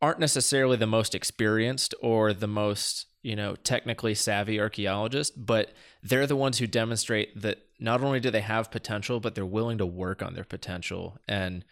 aren't 0.00 0.18
necessarily 0.18 0.76
the 0.76 0.86
most 0.86 1.14
experienced 1.14 1.94
or 2.00 2.32
the 2.32 2.46
most, 2.46 3.06
you 3.22 3.36
know, 3.36 3.56
technically 3.56 4.14
savvy 4.14 4.58
archaeologists, 4.58 5.36
but 5.36 5.72
they're 6.02 6.26
the 6.26 6.36
ones 6.36 6.58
who 6.58 6.66
demonstrate 6.66 7.40
that 7.40 7.58
not 7.78 8.02
only 8.02 8.20
do 8.20 8.30
they 8.30 8.40
have 8.40 8.70
potential, 8.70 9.20
but 9.20 9.34
they're 9.34 9.44
willing 9.44 9.78
to 9.78 9.86
work 9.86 10.22
on 10.22 10.34
their 10.34 10.44
potential 10.44 11.18
and 11.28 11.64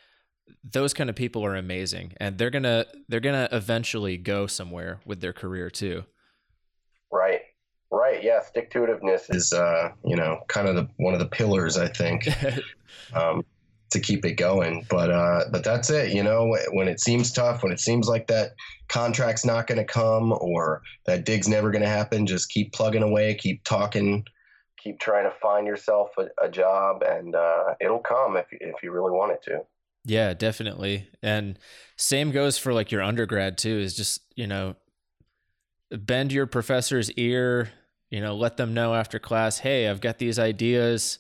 those 0.65 0.95
kind 0.95 1.11
of 1.11 1.17
people 1.17 1.45
are 1.45 1.57
amazing 1.57 2.13
and 2.19 2.39
they're 2.39 2.51
going 2.51 2.63
to 2.63 2.87
they're 3.09 3.21
going 3.21 3.49
to 3.49 3.55
eventually 3.55 4.17
go 4.17 4.47
somewhere 4.47 5.01
with 5.05 5.21
their 5.21 5.33
career 5.33 5.71
too. 5.71 6.05
Right. 7.13 7.43
Right. 7.91 8.25
Yeah. 8.25 8.41
Stick 8.41 8.71
to 8.71 8.79
itiveness 8.81 9.33
is, 9.35 9.53
uh, 9.53 9.91
you 10.05 10.17
know, 10.17 10.41
kind 10.49 10.67
of 10.67 10.75
the, 10.75 10.89
one 10.97 11.13
of 11.13 11.21
the 11.21 11.27
pillars, 11.27 11.77
I 11.77 11.89
think, 11.89 12.27
um, 13.15 13.45
to 13.91 14.01
keep 14.01 14.25
it 14.25 14.33
going. 14.33 14.87
But, 14.89 15.11
uh, 15.11 15.45
but 15.53 15.63
that's 15.63 15.91
it. 15.91 16.15
You 16.15 16.23
know, 16.23 16.57
when 16.71 16.89
it 16.89 17.01
seems 17.01 17.31
tough, 17.31 17.63
when 17.63 17.71
it 17.71 17.81
seems 17.81 18.09
like 18.09 18.27
that 18.29 18.53
contract's 18.89 19.45
not 19.45 19.67
going 19.67 19.79
to 19.79 19.85
come 19.85 20.33
or 20.33 20.81
that 21.05 21.27
dig's 21.27 21.49
never 21.49 21.71
going 21.71 21.83
to 21.83 21.89
happen, 21.89 22.27
just 22.27 22.49
keep 22.49 22.73
plugging 22.73 23.03
away, 23.03 23.35
keep 23.35 23.63
talking, 23.65 24.25
keep 24.83 24.99
trying 24.99 25.25
to 25.25 25.37
find 25.43 25.67
yourself 25.67 26.13
a, 26.17 26.29
a 26.43 26.51
job 26.51 27.03
and, 27.03 27.35
uh, 27.35 27.75
it'll 27.79 27.99
come 27.99 28.39
if, 28.39 28.47
if 28.53 28.83
you 28.83 28.91
really 28.91 29.13
want 29.13 29.33
it 29.33 29.43
to. 29.43 29.61
Yeah, 30.05 30.35
definitely. 30.35 31.09
And 31.23 31.59
same 31.97 32.33
goes 32.33 32.59
for 32.59 32.73
like 32.73 32.91
your 32.91 33.03
undergrad 33.03 33.57
too, 33.59 33.79
is 33.79 33.95
just, 33.95 34.21
you 34.35 34.47
know, 34.47 34.75
bend 35.91 36.33
your 36.33 36.47
professor's 36.47 37.11
ear, 37.13 37.71
you 38.11 38.21
know, 38.21 38.35
let 38.35 38.57
them 38.57 38.75
know 38.75 38.95
after 38.95 39.19
class, 39.19 39.59
hey, 39.59 39.89
I've 39.89 40.01
got 40.01 40.19
these 40.19 40.39
ideas. 40.39 41.19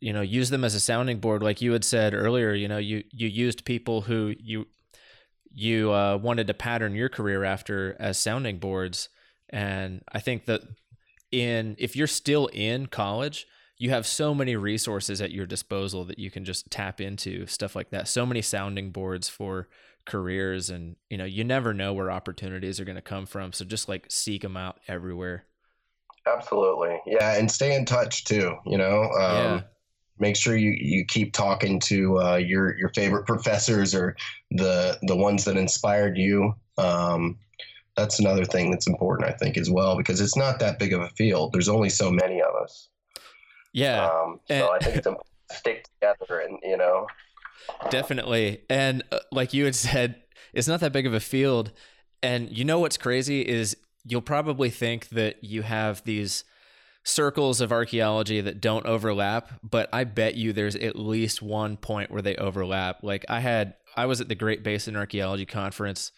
You 0.00 0.14
know, 0.14 0.22
use 0.22 0.50
them 0.50 0.64
as 0.64 0.74
a 0.74 0.80
sounding 0.80 1.20
board, 1.20 1.42
like 1.42 1.60
you 1.60 1.72
had 1.72 1.84
said 1.84 2.14
earlier. 2.14 2.54
You 2.54 2.68
know, 2.68 2.78
you 2.78 3.04
you 3.12 3.28
used 3.28 3.66
people 3.66 4.02
who 4.02 4.34
you 4.38 4.66
you 5.52 5.92
uh, 5.92 6.16
wanted 6.16 6.46
to 6.46 6.54
pattern 6.54 6.94
your 6.94 7.08
career 7.10 7.44
after 7.44 7.96
as 8.00 8.18
sounding 8.18 8.58
boards, 8.58 9.10
and 9.50 10.02
I 10.12 10.20
think 10.20 10.46
that 10.46 10.62
in 11.30 11.76
if 11.78 11.96
you're 11.96 12.06
still 12.06 12.46
in 12.48 12.86
college, 12.86 13.46
you 13.80 13.90
have 13.90 14.06
so 14.06 14.34
many 14.34 14.54
resources 14.56 15.20
at 15.20 15.32
your 15.32 15.46
disposal 15.46 16.04
that 16.04 16.18
you 16.18 16.30
can 16.30 16.44
just 16.44 16.70
tap 16.70 17.00
into 17.00 17.46
stuff 17.46 17.74
like 17.74 17.90
that 17.90 18.06
so 18.06 18.26
many 18.26 18.42
sounding 18.42 18.90
boards 18.90 19.28
for 19.28 19.68
careers 20.06 20.70
and 20.70 20.96
you 21.08 21.16
know 21.16 21.24
you 21.24 21.44
never 21.44 21.74
know 21.74 21.92
where 21.92 22.10
opportunities 22.10 22.78
are 22.78 22.84
going 22.84 22.96
to 22.96 23.02
come 23.02 23.26
from 23.26 23.52
so 23.52 23.64
just 23.64 23.88
like 23.88 24.06
seek 24.08 24.42
them 24.42 24.56
out 24.56 24.78
everywhere 24.88 25.44
Absolutely. 26.26 27.00
Yeah. 27.06 27.38
And 27.38 27.50
stay 27.50 27.74
in 27.74 27.86
touch 27.86 28.24
too, 28.24 28.54
you 28.66 28.76
know, 28.76 29.04
um, 29.04 29.34
yeah 29.34 29.62
make 30.20 30.36
sure 30.36 30.54
you, 30.54 30.76
you 30.78 31.04
keep 31.06 31.32
talking 31.32 31.80
to 31.80 32.20
uh, 32.20 32.36
your 32.36 32.78
your 32.78 32.90
favorite 32.90 33.26
professors 33.26 33.94
or 33.94 34.14
the 34.52 34.98
the 35.02 35.16
ones 35.16 35.44
that 35.46 35.56
inspired 35.56 36.16
you. 36.16 36.54
Um, 36.78 37.38
that's 37.96 38.20
another 38.20 38.44
thing 38.44 38.70
that's 38.70 38.86
important, 38.86 39.28
I 39.28 39.32
think, 39.32 39.56
as 39.56 39.68
well, 39.68 39.96
because 39.96 40.20
it's 40.20 40.36
not 40.36 40.60
that 40.60 40.78
big 40.78 40.92
of 40.92 41.00
a 41.00 41.08
field. 41.10 41.52
There's 41.52 41.68
only 41.68 41.88
so 41.88 42.10
many 42.10 42.40
of 42.40 42.54
us. 42.62 42.88
Yeah. 43.72 44.04
Um, 44.06 44.40
so 44.48 44.54
And- 44.54 44.64
I 44.64 44.78
think 44.78 44.96
it's 44.96 45.06
important 45.06 45.26
to 45.50 45.56
stick 45.56 45.84
together 46.00 46.40
and, 46.40 46.58
you 46.62 46.76
know, 46.76 47.06
Definitely. 47.90 48.62
And 48.68 49.02
uh, 49.12 49.18
like 49.30 49.52
you 49.54 49.64
had 49.64 49.74
said, 49.74 50.22
it's 50.52 50.68
not 50.68 50.80
that 50.80 50.92
big 50.92 51.06
of 51.06 51.14
a 51.14 51.20
field. 51.20 51.72
And 52.22 52.50
you 52.50 52.64
know 52.64 52.78
what's 52.78 52.96
crazy 52.96 53.42
is 53.42 53.76
you'll 54.04 54.22
probably 54.22 54.70
think 54.70 55.08
that 55.10 55.42
you 55.44 55.62
have 55.62 56.02
these 56.04 56.44
circles 57.04 57.60
of 57.60 57.72
archaeology 57.72 58.40
that 58.40 58.60
don't 58.60 58.86
overlap, 58.86 59.52
but 59.62 59.88
I 59.92 60.04
bet 60.04 60.34
you 60.34 60.52
there's 60.52 60.76
at 60.76 60.96
least 60.96 61.42
one 61.42 61.76
point 61.76 62.10
where 62.10 62.22
they 62.22 62.36
overlap. 62.36 63.02
Like 63.02 63.24
I 63.28 63.40
had 63.40 63.74
I 63.96 64.06
was 64.06 64.20
at 64.20 64.28
the 64.28 64.34
Great 64.34 64.62
Basin 64.62 64.96
Archaeology 64.96 65.46
Conference 65.46 66.12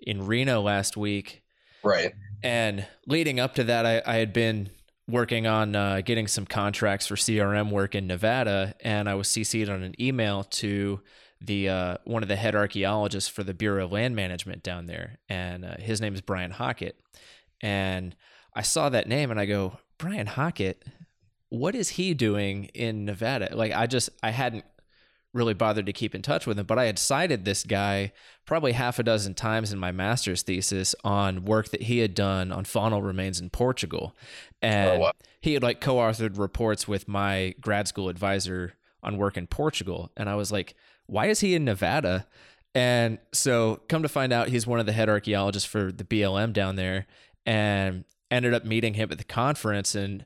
in 0.00 0.26
Reno 0.26 0.60
last 0.60 0.96
week 0.96 1.42
right. 1.82 2.12
and 2.42 2.86
leading 3.06 3.38
up 3.38 3.54
to 3.54 3.64
that, 3.64 3.86
I, 3.86 4.02
I 4.04 4.16
had 4.16 4.32
been 4.32 4.70
working 5.08 5.46
on 5.46 5.76
uh, 5.76 6.00
getting 6.04 6.26
some 6.26 6.46
contracts 6.46 7.06
for 7.06 7.16
CRM 7.16 7.70
work 7.70 7.94
in 7.94 8.06
Nevada, 8.06 8.74
and 8.80 9.08
I 9.08 9.14
was 9.14 9.28
CC'd 9.28 9.68
on 9.68 9.82
an 9.82 10.00
email 10.00 10.44
to 10.44 11.00
the 11.40 11.68
uh, 11.68 11.96
one 12.04 12.22
of 12.22 12.28
the 12.28 12.36
head 12.36 12.54
archaeologists 12.54 13.28
for 13.28 13.42
the 13.42 13.54
Bureau 13.54 13.84
of 13.84 13.92
Land 13.92 14.16
Management 14.16 14.62
down 14.62 14.86
there, 14.86 15.18
and 15.28 15.64
uh, 15.64 15.76
his 15.78 16.00
name 16.00 16.14
is 16.14 16.20
Brian 16.20 16.52
Hockett. 16.52 16.98
And 17.60 18.16
I 18.54 18.62
saw 18.62 18.88
that 18.88 19.08
name, 19.08 19.30
and 19.30 19.38
I 19.38 19.46
go, 19.46 19.78
Brian 19.98 20.26
Hockett, 20.26 20.84
what 21.50 21.74
is 21.74 21.90
he 21.90 22.14
doing 22.14 22.64
in 22.74 23.04
Nevada? 23.04 23.50
Like, 23.54 23.72
I 23.72 23.86
just 23.86 24.10
I 24.22 24.30
hadn't 24.30 24.64
really 25.34 25.52
bothered 25.52 25.84
to 25.86 25.92
keep 25.92 26.14
in 26.14 26.22
touch 26.22 26.46
with 26.46 26.58
him, 26.58 26.64
but 26.64 26.78
I 26.78 26.84
had 26.84 26.98
cited 26.98 27.44
this 27.44 27.64
guy 27.64 28.12
probably 28.46 28.72
half 28.72 28.98
a 28.98 29.02
dozen 29.02 29.34
times 29.34 29.72
in 29.72 29.78
my 29.78 29.90
master's 29.92 30.42
thesis 30.42 30.94
on 31.04 31.44
work 31.44 31.68
that 31.70 31.82
he 31.82 31.98
had 31.98 32.14
done 32.14 32.52
on 32.52 32.64
faunal 32.64 33.04
remains 33.04 33.40
in 33.40 33.50
Portugal. 33.50 34.14
And 34.62 34.90
Oh, 34.92 34.98
wow. 35.00 35.12
he 35.40 35.54
had 35.54 35.62
like 35.62 35.80
co-authored 35.80 36.38
reports 36.38 36.86
with 36.86 37.08
my 37.08 37.54
grad 37.60 37.88
school 37.88 38.08
advisor 38.08 38.74
on 39.02 39.18
work 39.18 39.36
in 39.36 39.46
Portugal. 39.46 40.10
And 40.16 40.30
I 40.30 40.36
was 40.36 40.52
like, 40.52 40.74
why 41.06 41.26
is 41.26 41.40
he 41.40 41.54
in 41.54 41.64
Nevada? 41.64 42.26
And 42.74 43.18
so 43.32 43.80
come 43.88 44.02
to 44.02 44.08
find 44.08 44.32
out 44.32 44.48
he's 44.48 44.66
one 44.66 44.80
of 44.80 44.86
the 44.86 44.92
head 44.92 45.08
archaeologists 45.08 45.68
for 45.68 45.92
the 45.92 46.04
BLM 46.04 46.52
down 46.52 46.76
there 46.76 47.06
and 47.44 48.04
ended 48.30 48.54
up 48.54 48.64
meeting 48.64 48.94
him 48.94 49.10
at 49.12 49.18
the 49.18 49.24
conference 49.24 49.94
and 49.94 50.24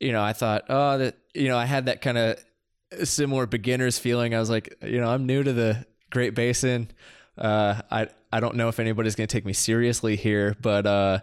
you 0.00 0.10
know, 0.12 0.22
I 0.22 0.32
thought, 0.32 0.64
oh, 0.68 0.98
that 0.98 1.16
you 1.34 1.48
know, 1.48 1.56
I 1.56 1.64
had 1.66 1.86
that 1.86 2.02
kind 2.02 2.18
of 2.18 2.44
similar 3.04 3.46
beginners 3.46 3.98
feeling. 3.98 4.34
I 4.34 4.40
was 4.40 4.50
like, 4.50 4.76
you 4.82 5.00
know, 5.00 5.08
I'm 5.08 5.26
new 5.26 5.42
to 5.42 5.52
the 5.52 5.86
Great 6.10 6.34
Basin. 6.34 6.90
Uh, 7.36 7.80
I 7.90 8.08
I 8.32 8.40
don't 8.40 8.56
know 8.56 8.68
if 8.68 8.78
anybody's 8.78 9.14
going 9.14 9.26
to 9.28 9.32
take 9.32 9.44
me 9.44 9.52
seriously 9.52 10.16
here, 10.16 10.56
but 10.60 10.86
uh, 10.86 11.20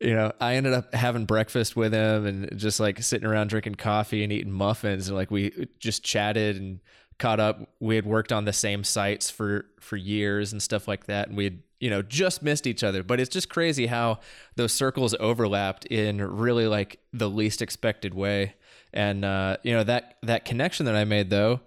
you 0.00 0.14
know, 0.14 0.32
I 0.40 0.56
ended 0.56 0.72
up 0.72 0.94
having 0.94 1.24
breakfast 1.24 1.76
with 1.76 1.92
him 1.92 2.26
and 2.26 2.58
just 2.58 2.80
like 2.80 3.02
sitting 3.02 3.26
around 3.26 3.48
drinking 3.48 3.76
coffee 3.76 4.22
and 4.22 4.32
eating 4.32 4.52
muffins, 4.52 5.08
and 5.08 5.16
like 5.16 5.30
we 5.30 5.68
just 5.78 6.02
chatted 6.02 6.56
and 6.56 6.80
caught 7.18 7.40
up. 7.40 7.70
We 7.80 7.96
had 7.96 8.06
worked 8.06 8.32
on 8.32 8.44
the 8.44 8.52
same 8.52 8.84
sites 8.84 9.30
for 9.30 9.66
for 9.80 9.96
years 9.96 10.52
and 10.52 10.62
stuff 10.62 10.88
like 10.88 11.06
that, 11.06 11.28
and 11.28 11.36
we 11.36 11.44
had 11.44 11.62
you 11.80 11.90
know 11.90 12.02
just 12.02 12.42
missed 12.42 12.66
each 12.66 12.82
other. 12.82 13.02
But 13.02 13.20
it's 13.20 13.30
just 13.30 13.48
crazy 13.48 13.86
how 13.86 14.20
those 14.56 14.72
circles 14.72 15.14
overlapped 15.20 15.86
in 15.86 16.20
really 16.20 16.66
like 16.66 17.00
the 17.12 17.30
least 17.30 17.62
expected 17.62 18.14
way. 18.14 18.54
And 18.94 19.24
uh, 19.24 19.58
you 19.62 19.74
know 19.74 19.84
that 19.84 20.16
that 20.22 20.46
connection 20.46 20.86
that 20.86 20.96
I 20.96 21.04
made 21.04 21.28
though 21.28 21.60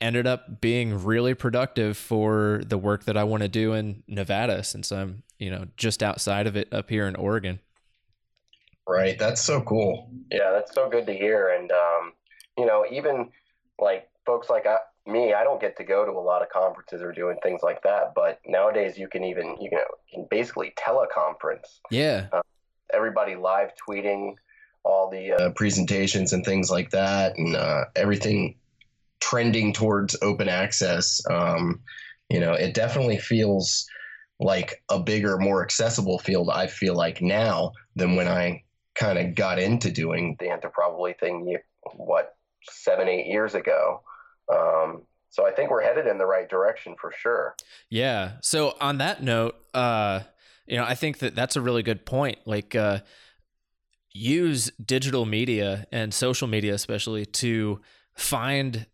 ended 0.00 0.26
up 0.26 0.60
being 0.60 1.04
really 1.04 1.34
productive 1.34 1.96
for 1.96 2.62
the 2.66 2.78
work 2.78 3.04
that 3.04 3.16
I 3.16 3.24
want 3.24 3.42
to 3.42 3.48
do 3.48 3.72
in 3.72 4.02
Nevada 4.06 4.62
since 4.62 4.92
I'm, 4.92 5.22
you 5.38 5.50
know, 5.50 5.66
just 5.76 6.02
outside 6.02 6.46
of 6.46 6.56
it 6.56 6.72
up 6.72 6.88
here 6.88 7.06
in 7.08 7.16
Oregon. 7.16 7.60
Right. 8.86 9.18
That's 9.18 9.40
so 9.40 9.60
cool. 9.60 10.10
Yeah, 10.30 10.52
that's 10.52 10.72
so 10.72 10.88
good 10.88 11.06
to 11.06 11.12
hear. 11.12 11.48
And, 11.48 11.70
um, 11.72 12.12
you 12.56 12.64
know, 12.64 12.86
even 12.90 13.30
like 13.78 14.08
folks 14.24 14.48
like 14.48 14.66
I, 14.66 14.76
me, 15.06 15.34
I 15.34 15.42
don't 15.42 15.60
get 15.60 15.76
to 15.78 15.84
go 15.84 16.04
to 16.04 16.12
a 16.12 16.20
lot 16.20 16.42
of 16.42 16.48
conferences 16.48 17.02
or 17.02 17.12
doing 17.12 17.36
things 17.42 17.62
like 17.62 17.82
that. 17.82 18.14
But 18.14 18.40
nowadays, 18.46 18.96
you 18.96 19.08
can 19.08 19.24
even, 19.24 19.56
you 19.60 19.70
know, 19.70 19.84
can 20.12 20.26
basically 20.30 20.72
teleconference 20.78 21.80
Yeah. 21.90 22.28
everybody 22.94 23.34
live 23.34 23.72
tweeting 23.76 24.36
all 24.88 25.10
the 25.10 25.32
uh, 25.32 25.50
presentations 25.50 26.32
and 26.32 26.44
things 26.44 26.70
like 26.70 26.90
that, 26.90 27.36
and 27.36 27.54
uh, 27.54 27.84
everything 27.94 28.56
trending 29.20 29.72
towards 29.72 30.16
open 30.22 30.48
access. 30.48 31.20
Um, 31.30 31.80
you 32.30 32.40
know, 32.40 32.54
it 32.54 32.74
definitely 32.74 33.18
feels 33.18 33.86
like 34.40 34.82
a 34.88 34.98
bigger, 34.98 35.36
more 35.38 35.62
accessible 35.62 36.18
field. 36.18 36.48
I 36.50 36.66
feel 36.66 36.94
like 36.94 37.20
now 37.20 37.72
than 37.96 38.16
when 38.16 38.28
I 38.28 38.62
kind 38.94 39.18
of 39.18 39.34
got 39.34 39.58
into 39.58 39.90
doing 39.90 40.36
the 40.40 40.46
Anthroprobably 40.46 41.18
thing. 41.18 41.56
What 41.94 42.34
seven, 42.70 43.08
eight 43.08 43.26
years 43.26 43.54
ago. 43.54 44.02
Um, 44.52 45.02
so 45.30 45.46
I 45.46 45.52
think 45.52 45.70
we're 45.70 45.82
headed 45.82 46.06
in 46.06 46.18
the 46.18 46.26
right 46.26 46.48
direction 46.48 46.94
for 47.00 47.12
sure. 47.16 47.54
Yeah. 47.90 48.32
So 48.40 48.76
on 48.80 48.98
that 48.98 49.22
note, 49.22 49.56
uh, 49.74 50.20
you 50.66 50.76
know, 50.76 50.84
I 50.84 50.94
think 50.94 51.18
that 51.18 51.34
that's 51.34 51.56
a 51.56 51.60
really 51.60 51.82
good 51.82 52.04
point. 52.04 52.38
Like, 52.46 52.74
uh, 52.74 53.00
use 54.12 54.70
digital 54.84 55.26
media 55.26 55.86
and 55.92 56.12
social 56.12 56.48
media, 56.48 56.74
especially, 56.74 57.26
to 57.26 57.80
find 58.14 58.86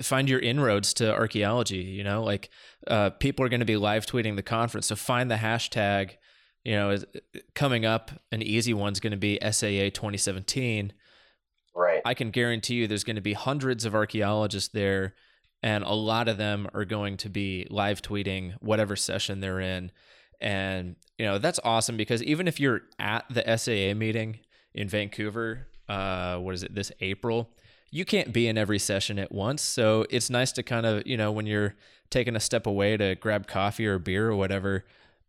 find 0.00 0.28
your 0.28 0.38
inroads 0.38 0.94
to 0.94 1.12
archaeology. 1.12 1.78
You 1.78 2.04
know, 2.04 2.22
like 2.22 2.50
uh, 2.86 3.10
people 3.10 3.44
are 3.44 3.48
going 3.48 3.60
to 3.60 3.66
be 3.66 3.76
live 3.76 4.06
tweeting 4.06 4.36
the 4.36 4.42
conference, 4.42 4.86
so 4.86 4.96
find 4.96 5.30
the 5.30 5.36
hashtag. 5.36 6.12
You 6.64 6.74
know, 6.74 6.98
coming 7.54 7.86
up, 7.86 8.10
an 8.30 8.42
easy 8.42 8.74
one's 8.74 9.00
going 9.00 9.12
to 9.12 9.16
be 9.16 9.38
SAA 9.40 9.90
2017. 9.90 10.92
Right. 11.74 12.02
I 12.04 12.14
can 12.14 12.30
guarantee 12.30 12.74
you 12.74 12.86
there's 12.86 13.04
going 13.04 13.16
to 13.16 13.22
be 13.22 13.32
hundreds 13.32 13.84
of 13.84 13.94
archaeologists 13.94 14.68
there, 14.68 15.14
and 15.62 15.84
a 15.84 15.94
lot 15.94 16.28
of 16.28 16.36
them 16.36 16.68
are 16.74 16.84
going 16.84 17.16
to 17.18 17.30
be 17.30 17.66
live 17.70 18.02
tweeting 18.02 18.54
whatever 18.60 18.96
session 18.96 19.40
they're 19.40 19.60
in. 19.60 19.92
And, 20.40 20.96
you 21.18 21.26
know, 21.26 21.38
that's 21.38 21.60
awesome 21.64 21.96
because 21.96 22.22
even 22.22 22.46
if 22.48 22.60
you're 22.60 22.82
at 22.98 23.24
the 23.28 23.42
SAA 23.56 23.98
meeting 23.98 24.40
in 24.74 24.88
Vancouver, 24.88 25.66
uh, 25.88 26.36
what 26.38 26.54
is 26.54 26.62
it, 26.62 26.74
this 26.74 26.92
April, 27.00 27.50
you 27.90 28.04
can't 28.04 28.32
be 28.32 28.46
in 28.46 28.58
every 28.58 28.78
session 28.78 29.18
at 29.18 29.32
once. 29.32 29.62
So 29.62 30.04
it's 30.10 30.30
nice 30.30 30.52
to 30.52 30.62
kind 30.62 30.86
of, 30.86 31.06
you 31.06 31.16
know, 31.16 31.32
when 31.32 31.46
you're 31.46 31.74
taking 32.10 32.36
a 32.36 32.40
step 32.40 32.66
away 32.66 32.96
to 32.96 33.14
grab 33.16 33.46
coffee 33.46 33.86
or 33.86 33.98
beer 33.98 34.28
or 34.28 34.36
whatever, 34.36 34.84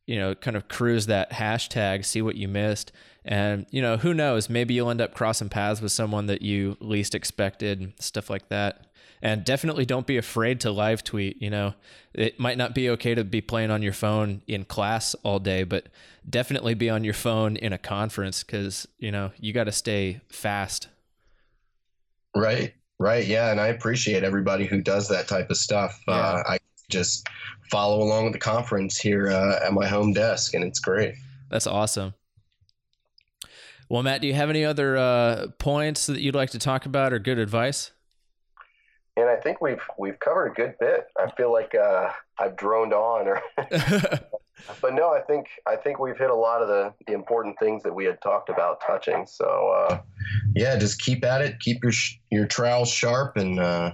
you 0.05 0.18
know, 0.18 0.36
kind 0.36 0.57
of 0.57 0.68
cruise 0.68 1.05
that 1.05 1.32
hashtag, 1.32 2.03
see 2.03 2.22
what 2.22 2.36
you 2.36 2.47
missed. 2.47 2.91
And, 3.26 3.66
you 3.70 3.82
know, 3.82 3.97
who 3.97 4.14
knows? 4.14 4.49
Maybe 4.49 4.74
you'll 4.74 4.89
end 4.89 5.01
up 5.01 5.14
crossing 5.14 5.49
paths 5.49 5.82
with 5.82 5.91
someone 5.91 6.26
that 6.28 6.41
you 6.41 6.78
least 6.80 7.16
expected, 7.16 7.93
stuff 7.99 8.30
like 8.30 8.49
that. 8.49 8.88
And 9.22 9.43
definitely 9.43 9.86
don't 9.86 10.07
be 10.07 10.17
afraid 10.17 10.61
to 10.61 10.72
live 10.72 11.03
tweet. 11.03 11.41
You 11.41 11.49
know, 11.49 11.74
it 12.13 12.39
might 12.39 12.57
not 12.57 12.74
be 12.74 12.89
okay 12.91 13.15
to 13.15 13.24
be 13.24 13.41
playing 13.41 13.70
on 13.70 13.82
your 13.82 13.93
phone 13.93 14.41
in 14.47 14.63
class 14.63 15.13
all 15.24 15.39
day, 15.39 15.63
but 15.63 15.88
definitely 16.30 16.74
be 16.74 16.89
on 16.89 17.03
your 17.03 17.13
phone 17.13 17.57
in 17.57 17.74
a 17.74 17.78
conference 17.78 18.43
because, 18.43 18.88
you 18.97 19.11
know, 19.11 19.32
you 19.38 19.51
got 19.51 19.65
to 19.65 19.72
stay 19.72 20.22
fast. 20.30 20.88
Right, 22.36 22.74
right, 22.99 23.26
yeah, 23.26 23.51
and 23.51 23.59
I 23.59 23.67
appreciate 23.67 24.24
everybody 24.24 24.65
who 24.65 24.82
does 24.82 25.09
that 25.09 25.28
type 25.28 25.49
of 25.49 25.57
stuff. 25.57 25.99
Uh, 26.07 26.43
I 26.47 26.59
just 26.89 27.28
follow 27.72 28.01
along 28.01 28.26
with 28.26 28.34
the 28.34 28.39
conference 28.39 28.97
here 28.97 29.30
uh, 29.30 29.65
at 29.65 29.74
my 29.74 29.88
home 29.88 30.13
desk, 30.13 30.53
and 30.53 30.63
it's 30.63 30.80
great. 30.80 31.15
That's 31.49 31.67
awesome. 31.67 32.13
Well, 33.89 34.03
Matt, 34.03 34.22
do 34.22 34.28
you 34.28 34.36
have 34.36 34.51
any 34.51 34.63
other 34.63 34.97
uh, 34.97 35.47
points 35.57 36.05
that 36.05 36.22
you'd 36.22 36.36
like 36.36 36.51
to 36.51 36.59
talk 36.59 36.86
about 36.86 37.11
or 37.11 37.17
good 37.17 37.39
advice? 37.39 37.91
And 39.18 39.30
I 39.30 39.36
think 39.36 39.62
we've 39.62 39.82
we've 39.97 40.20
covered 40.20 40.51
a 40.51 40.53
good 40.53 40.76
bit. 40.80 41.07
I 41.18 41.30
feel 41.32 41.51
like 41.51 41.76
uh, 41.76 42.12
I've 42.39 42.55
droned 42.55 42.93
on, 42.93 43.28
or 43.28 43.41
but 44.82 44.93
no, 44.93 45.10
I 45.14 45.22
think 45.22 45.47
I 45.68 45.76
think 45.76 45.99
we've 45.99 46.18
hit 46.18 46.30
a 46.30 46.36
lot 46.36 46.62
of 46.62 46.68
the, 46.68 46.93
the 47.07 47.14
important 47.14 47.57
things 47.60 47.84
that 47.84 47.93
we 47.93 48.05
had 48.05 48.22
talked 48.22 48.49
about 48.49 48.82
touching. 48.86 49.26
So 49.28 49.45
uh, 49.89 50.01
yeah, 50.55 50.78
just 50.78 51.01
keep 51.01 51.24
at 51.24 51.41
it, 51.41 51.60
keep 51.60 51.84
your 51.84 51.91
sh- 51.91 52.20
your 52.32 52.45
trowels 52.45 52.89
sharp, 52.89 53.38
and 53.38 53.60
uh, 53.60 53.93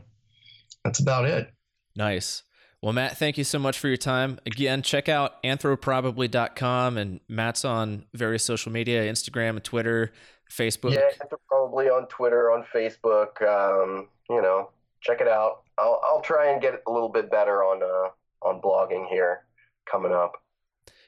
that's 0.84 1.00
about 1.00 1.26
it. 1.26 1.52
Nice. 1.96 2.44
Well, 2.82 2.94
Matt, 2.94 3.18
thank 3.18 3.38
you 3.38 3.44
so 3.44 3.58
much 3.58 3.80
for 3.80 3.88
your 3.88 3.98
time. 3.98 4.38
Again, 4.46 4.84
check 4.84 5.10
out 5.10 5.42
anthroprobably.com 5.42 6.98
and 6.98 7.20
Matt's 7.28 7.66
on 7.66 8.06
various 8.14 8.44
social 8.44 8.72
media, 8.72 9.12
Instagram 9.12 9.52
and 9.52 9.64
Twitter, 9.64 10.12
Facebook. 10.52 10.94
Yeah, 10.94 11.26
probably 11.48 11.86
on 11.88 12.06
Twitter, 12.08 12.52
on 12.52 12.64
Facebook. 12.72 13.42
Um, 13.42 14.10
you 14.30 14.40
know, 14.40 14.70
check 15.06 15.22
it 15.22 15.28
out. 15.28 15.64
I'll 15.78 16.02
I'll 16.04 16.22
try 16.22 16.52
and 16.52 16.62
get 16.62 16.82
a 16.88 16.92
little 16.92 17.10
bit 17.10 17.30
better 17.32 17.64
on 17.64 17.82
uh, 17.84 18.48
on 18.48 18.62
blogging 18.62 19.08
here 19.10 19.42
coming 19.90 20.12
up. 20.14 20.34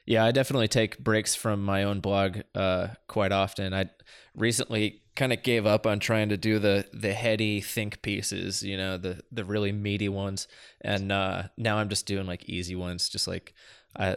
Yeah, 0.06 0.24
I 0.24 0.30
definitely 0.32 0.68
take 0.68 0.98
breaks 0.98 1.34
from 1.34 1.62
my 1.62 1.82
own 1.84 2.00
blog 2.00 2.38
uh, 2.54 2.88
quite 3.08 3.30
often. 3.32 3.74
I 3.74 3.90
recently 4.34 5.02
kind 5.16 5.32
of 5.32 5.42
gave 5.42 5.66
up 5.66 5.86
on 5.86 5.98
trying 5.98 6.30
to 6.30 6.36
do 6.36 6.58
the 6.58 6.86
the 6.94 7.12
heady 7.12 7.60
think 7.60 8.00
pieces, 8.02 8.62
you 8.62 8.76
know, 8.76 8.96
the 8.96 9.20
the 9.32 9.44
really 9.44 9.72
meaty 9.72 10.08
ones, 10.08 10.48
and 10.80 11.12
uh, 11.12 11.42
now 11.58 11.76
I'm 11.78 11.88
just 11.90 12.06
doing 12.06 12.26
like 12.26 12.48
easy 12.48 12.74
ones, 12.74 13.08
just 13.08 13.28
like 13.28 13.52
I 13.98 14.16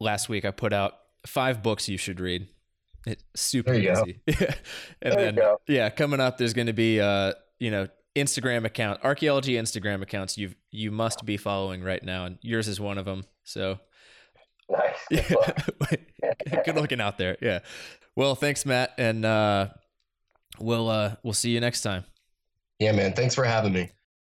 last 0.00 0.28
week 0.28 0.44
I 0.44 0.50
put 0.52 0.72
out 0.72 0.92
five 1.26 1.62
books 1.62 1.88
you 1.88 1.96
should 1.98 2.20
read. 2.20 2.46
It's 3.06 3.24
super 3.34 3.72
There 3.72 3.80
you 3.80 3.92
go. 3.92 4.06
easy. 4.06 4.20
Yeah. 4.26 4.54
And 5.02 5.14
There 5.14 5.20
you 5.26 5.32
then 5.32 5.34
go. 5.34 5.58
yeah, 5.66 5.90
coming 5.90 6.20
up 6.20 6.38
there's 6.38 6.54
going 6.54 6.68
to 6.68 6.72
be 6.72 7.00
uh, 7.00 7.32
you 7.58 7.70
know, 7.70 7.88
Instagram 8.16 8.64
account, 8.64 9.00
archaeology 9.02 9.54
Instagram 9.54 10.02
accounts 10.02 10.38
you 10.38 10.54
you 10.70 10.90
must 10.90 11.24
be 11.24 11.36
following 11.36 11.82
right 11.82 12.02
now 12.02 12.24
and 12.26 12.38
yours 12.42 12.68
is 12.68 12.80
one 12.80 12.98
of 12.98 13.04
them. 13.04 13.24
So 13.44 13.78
Nice. 14.70 14.96
Good 15.10 15.30
luck. 15.80 16.64
Good 16.64 16.74
looking 16.76 17.00
out 17.00 17.18
there. 17.18 17.36
Yeah. 17.40 17.58
Well, 18.16 18.34
thanks 18.34 18.64
Matt 18.64 18.92
and 18.98 19.24
uh 19.24 19.68
we'll 20.58 20.88
uh 20.88 21.16
we'll 21.22 21.32
see 21.34 21.50
you 21.50 21.60
next 21.60 21.82
time. 21.82 22.04
yeah, 22.78 22.92
man. 22.92 23.12
Thanks 23.14 23.34
for 23.34 23.44
having 23.44 23.72
me. 23.72 23.90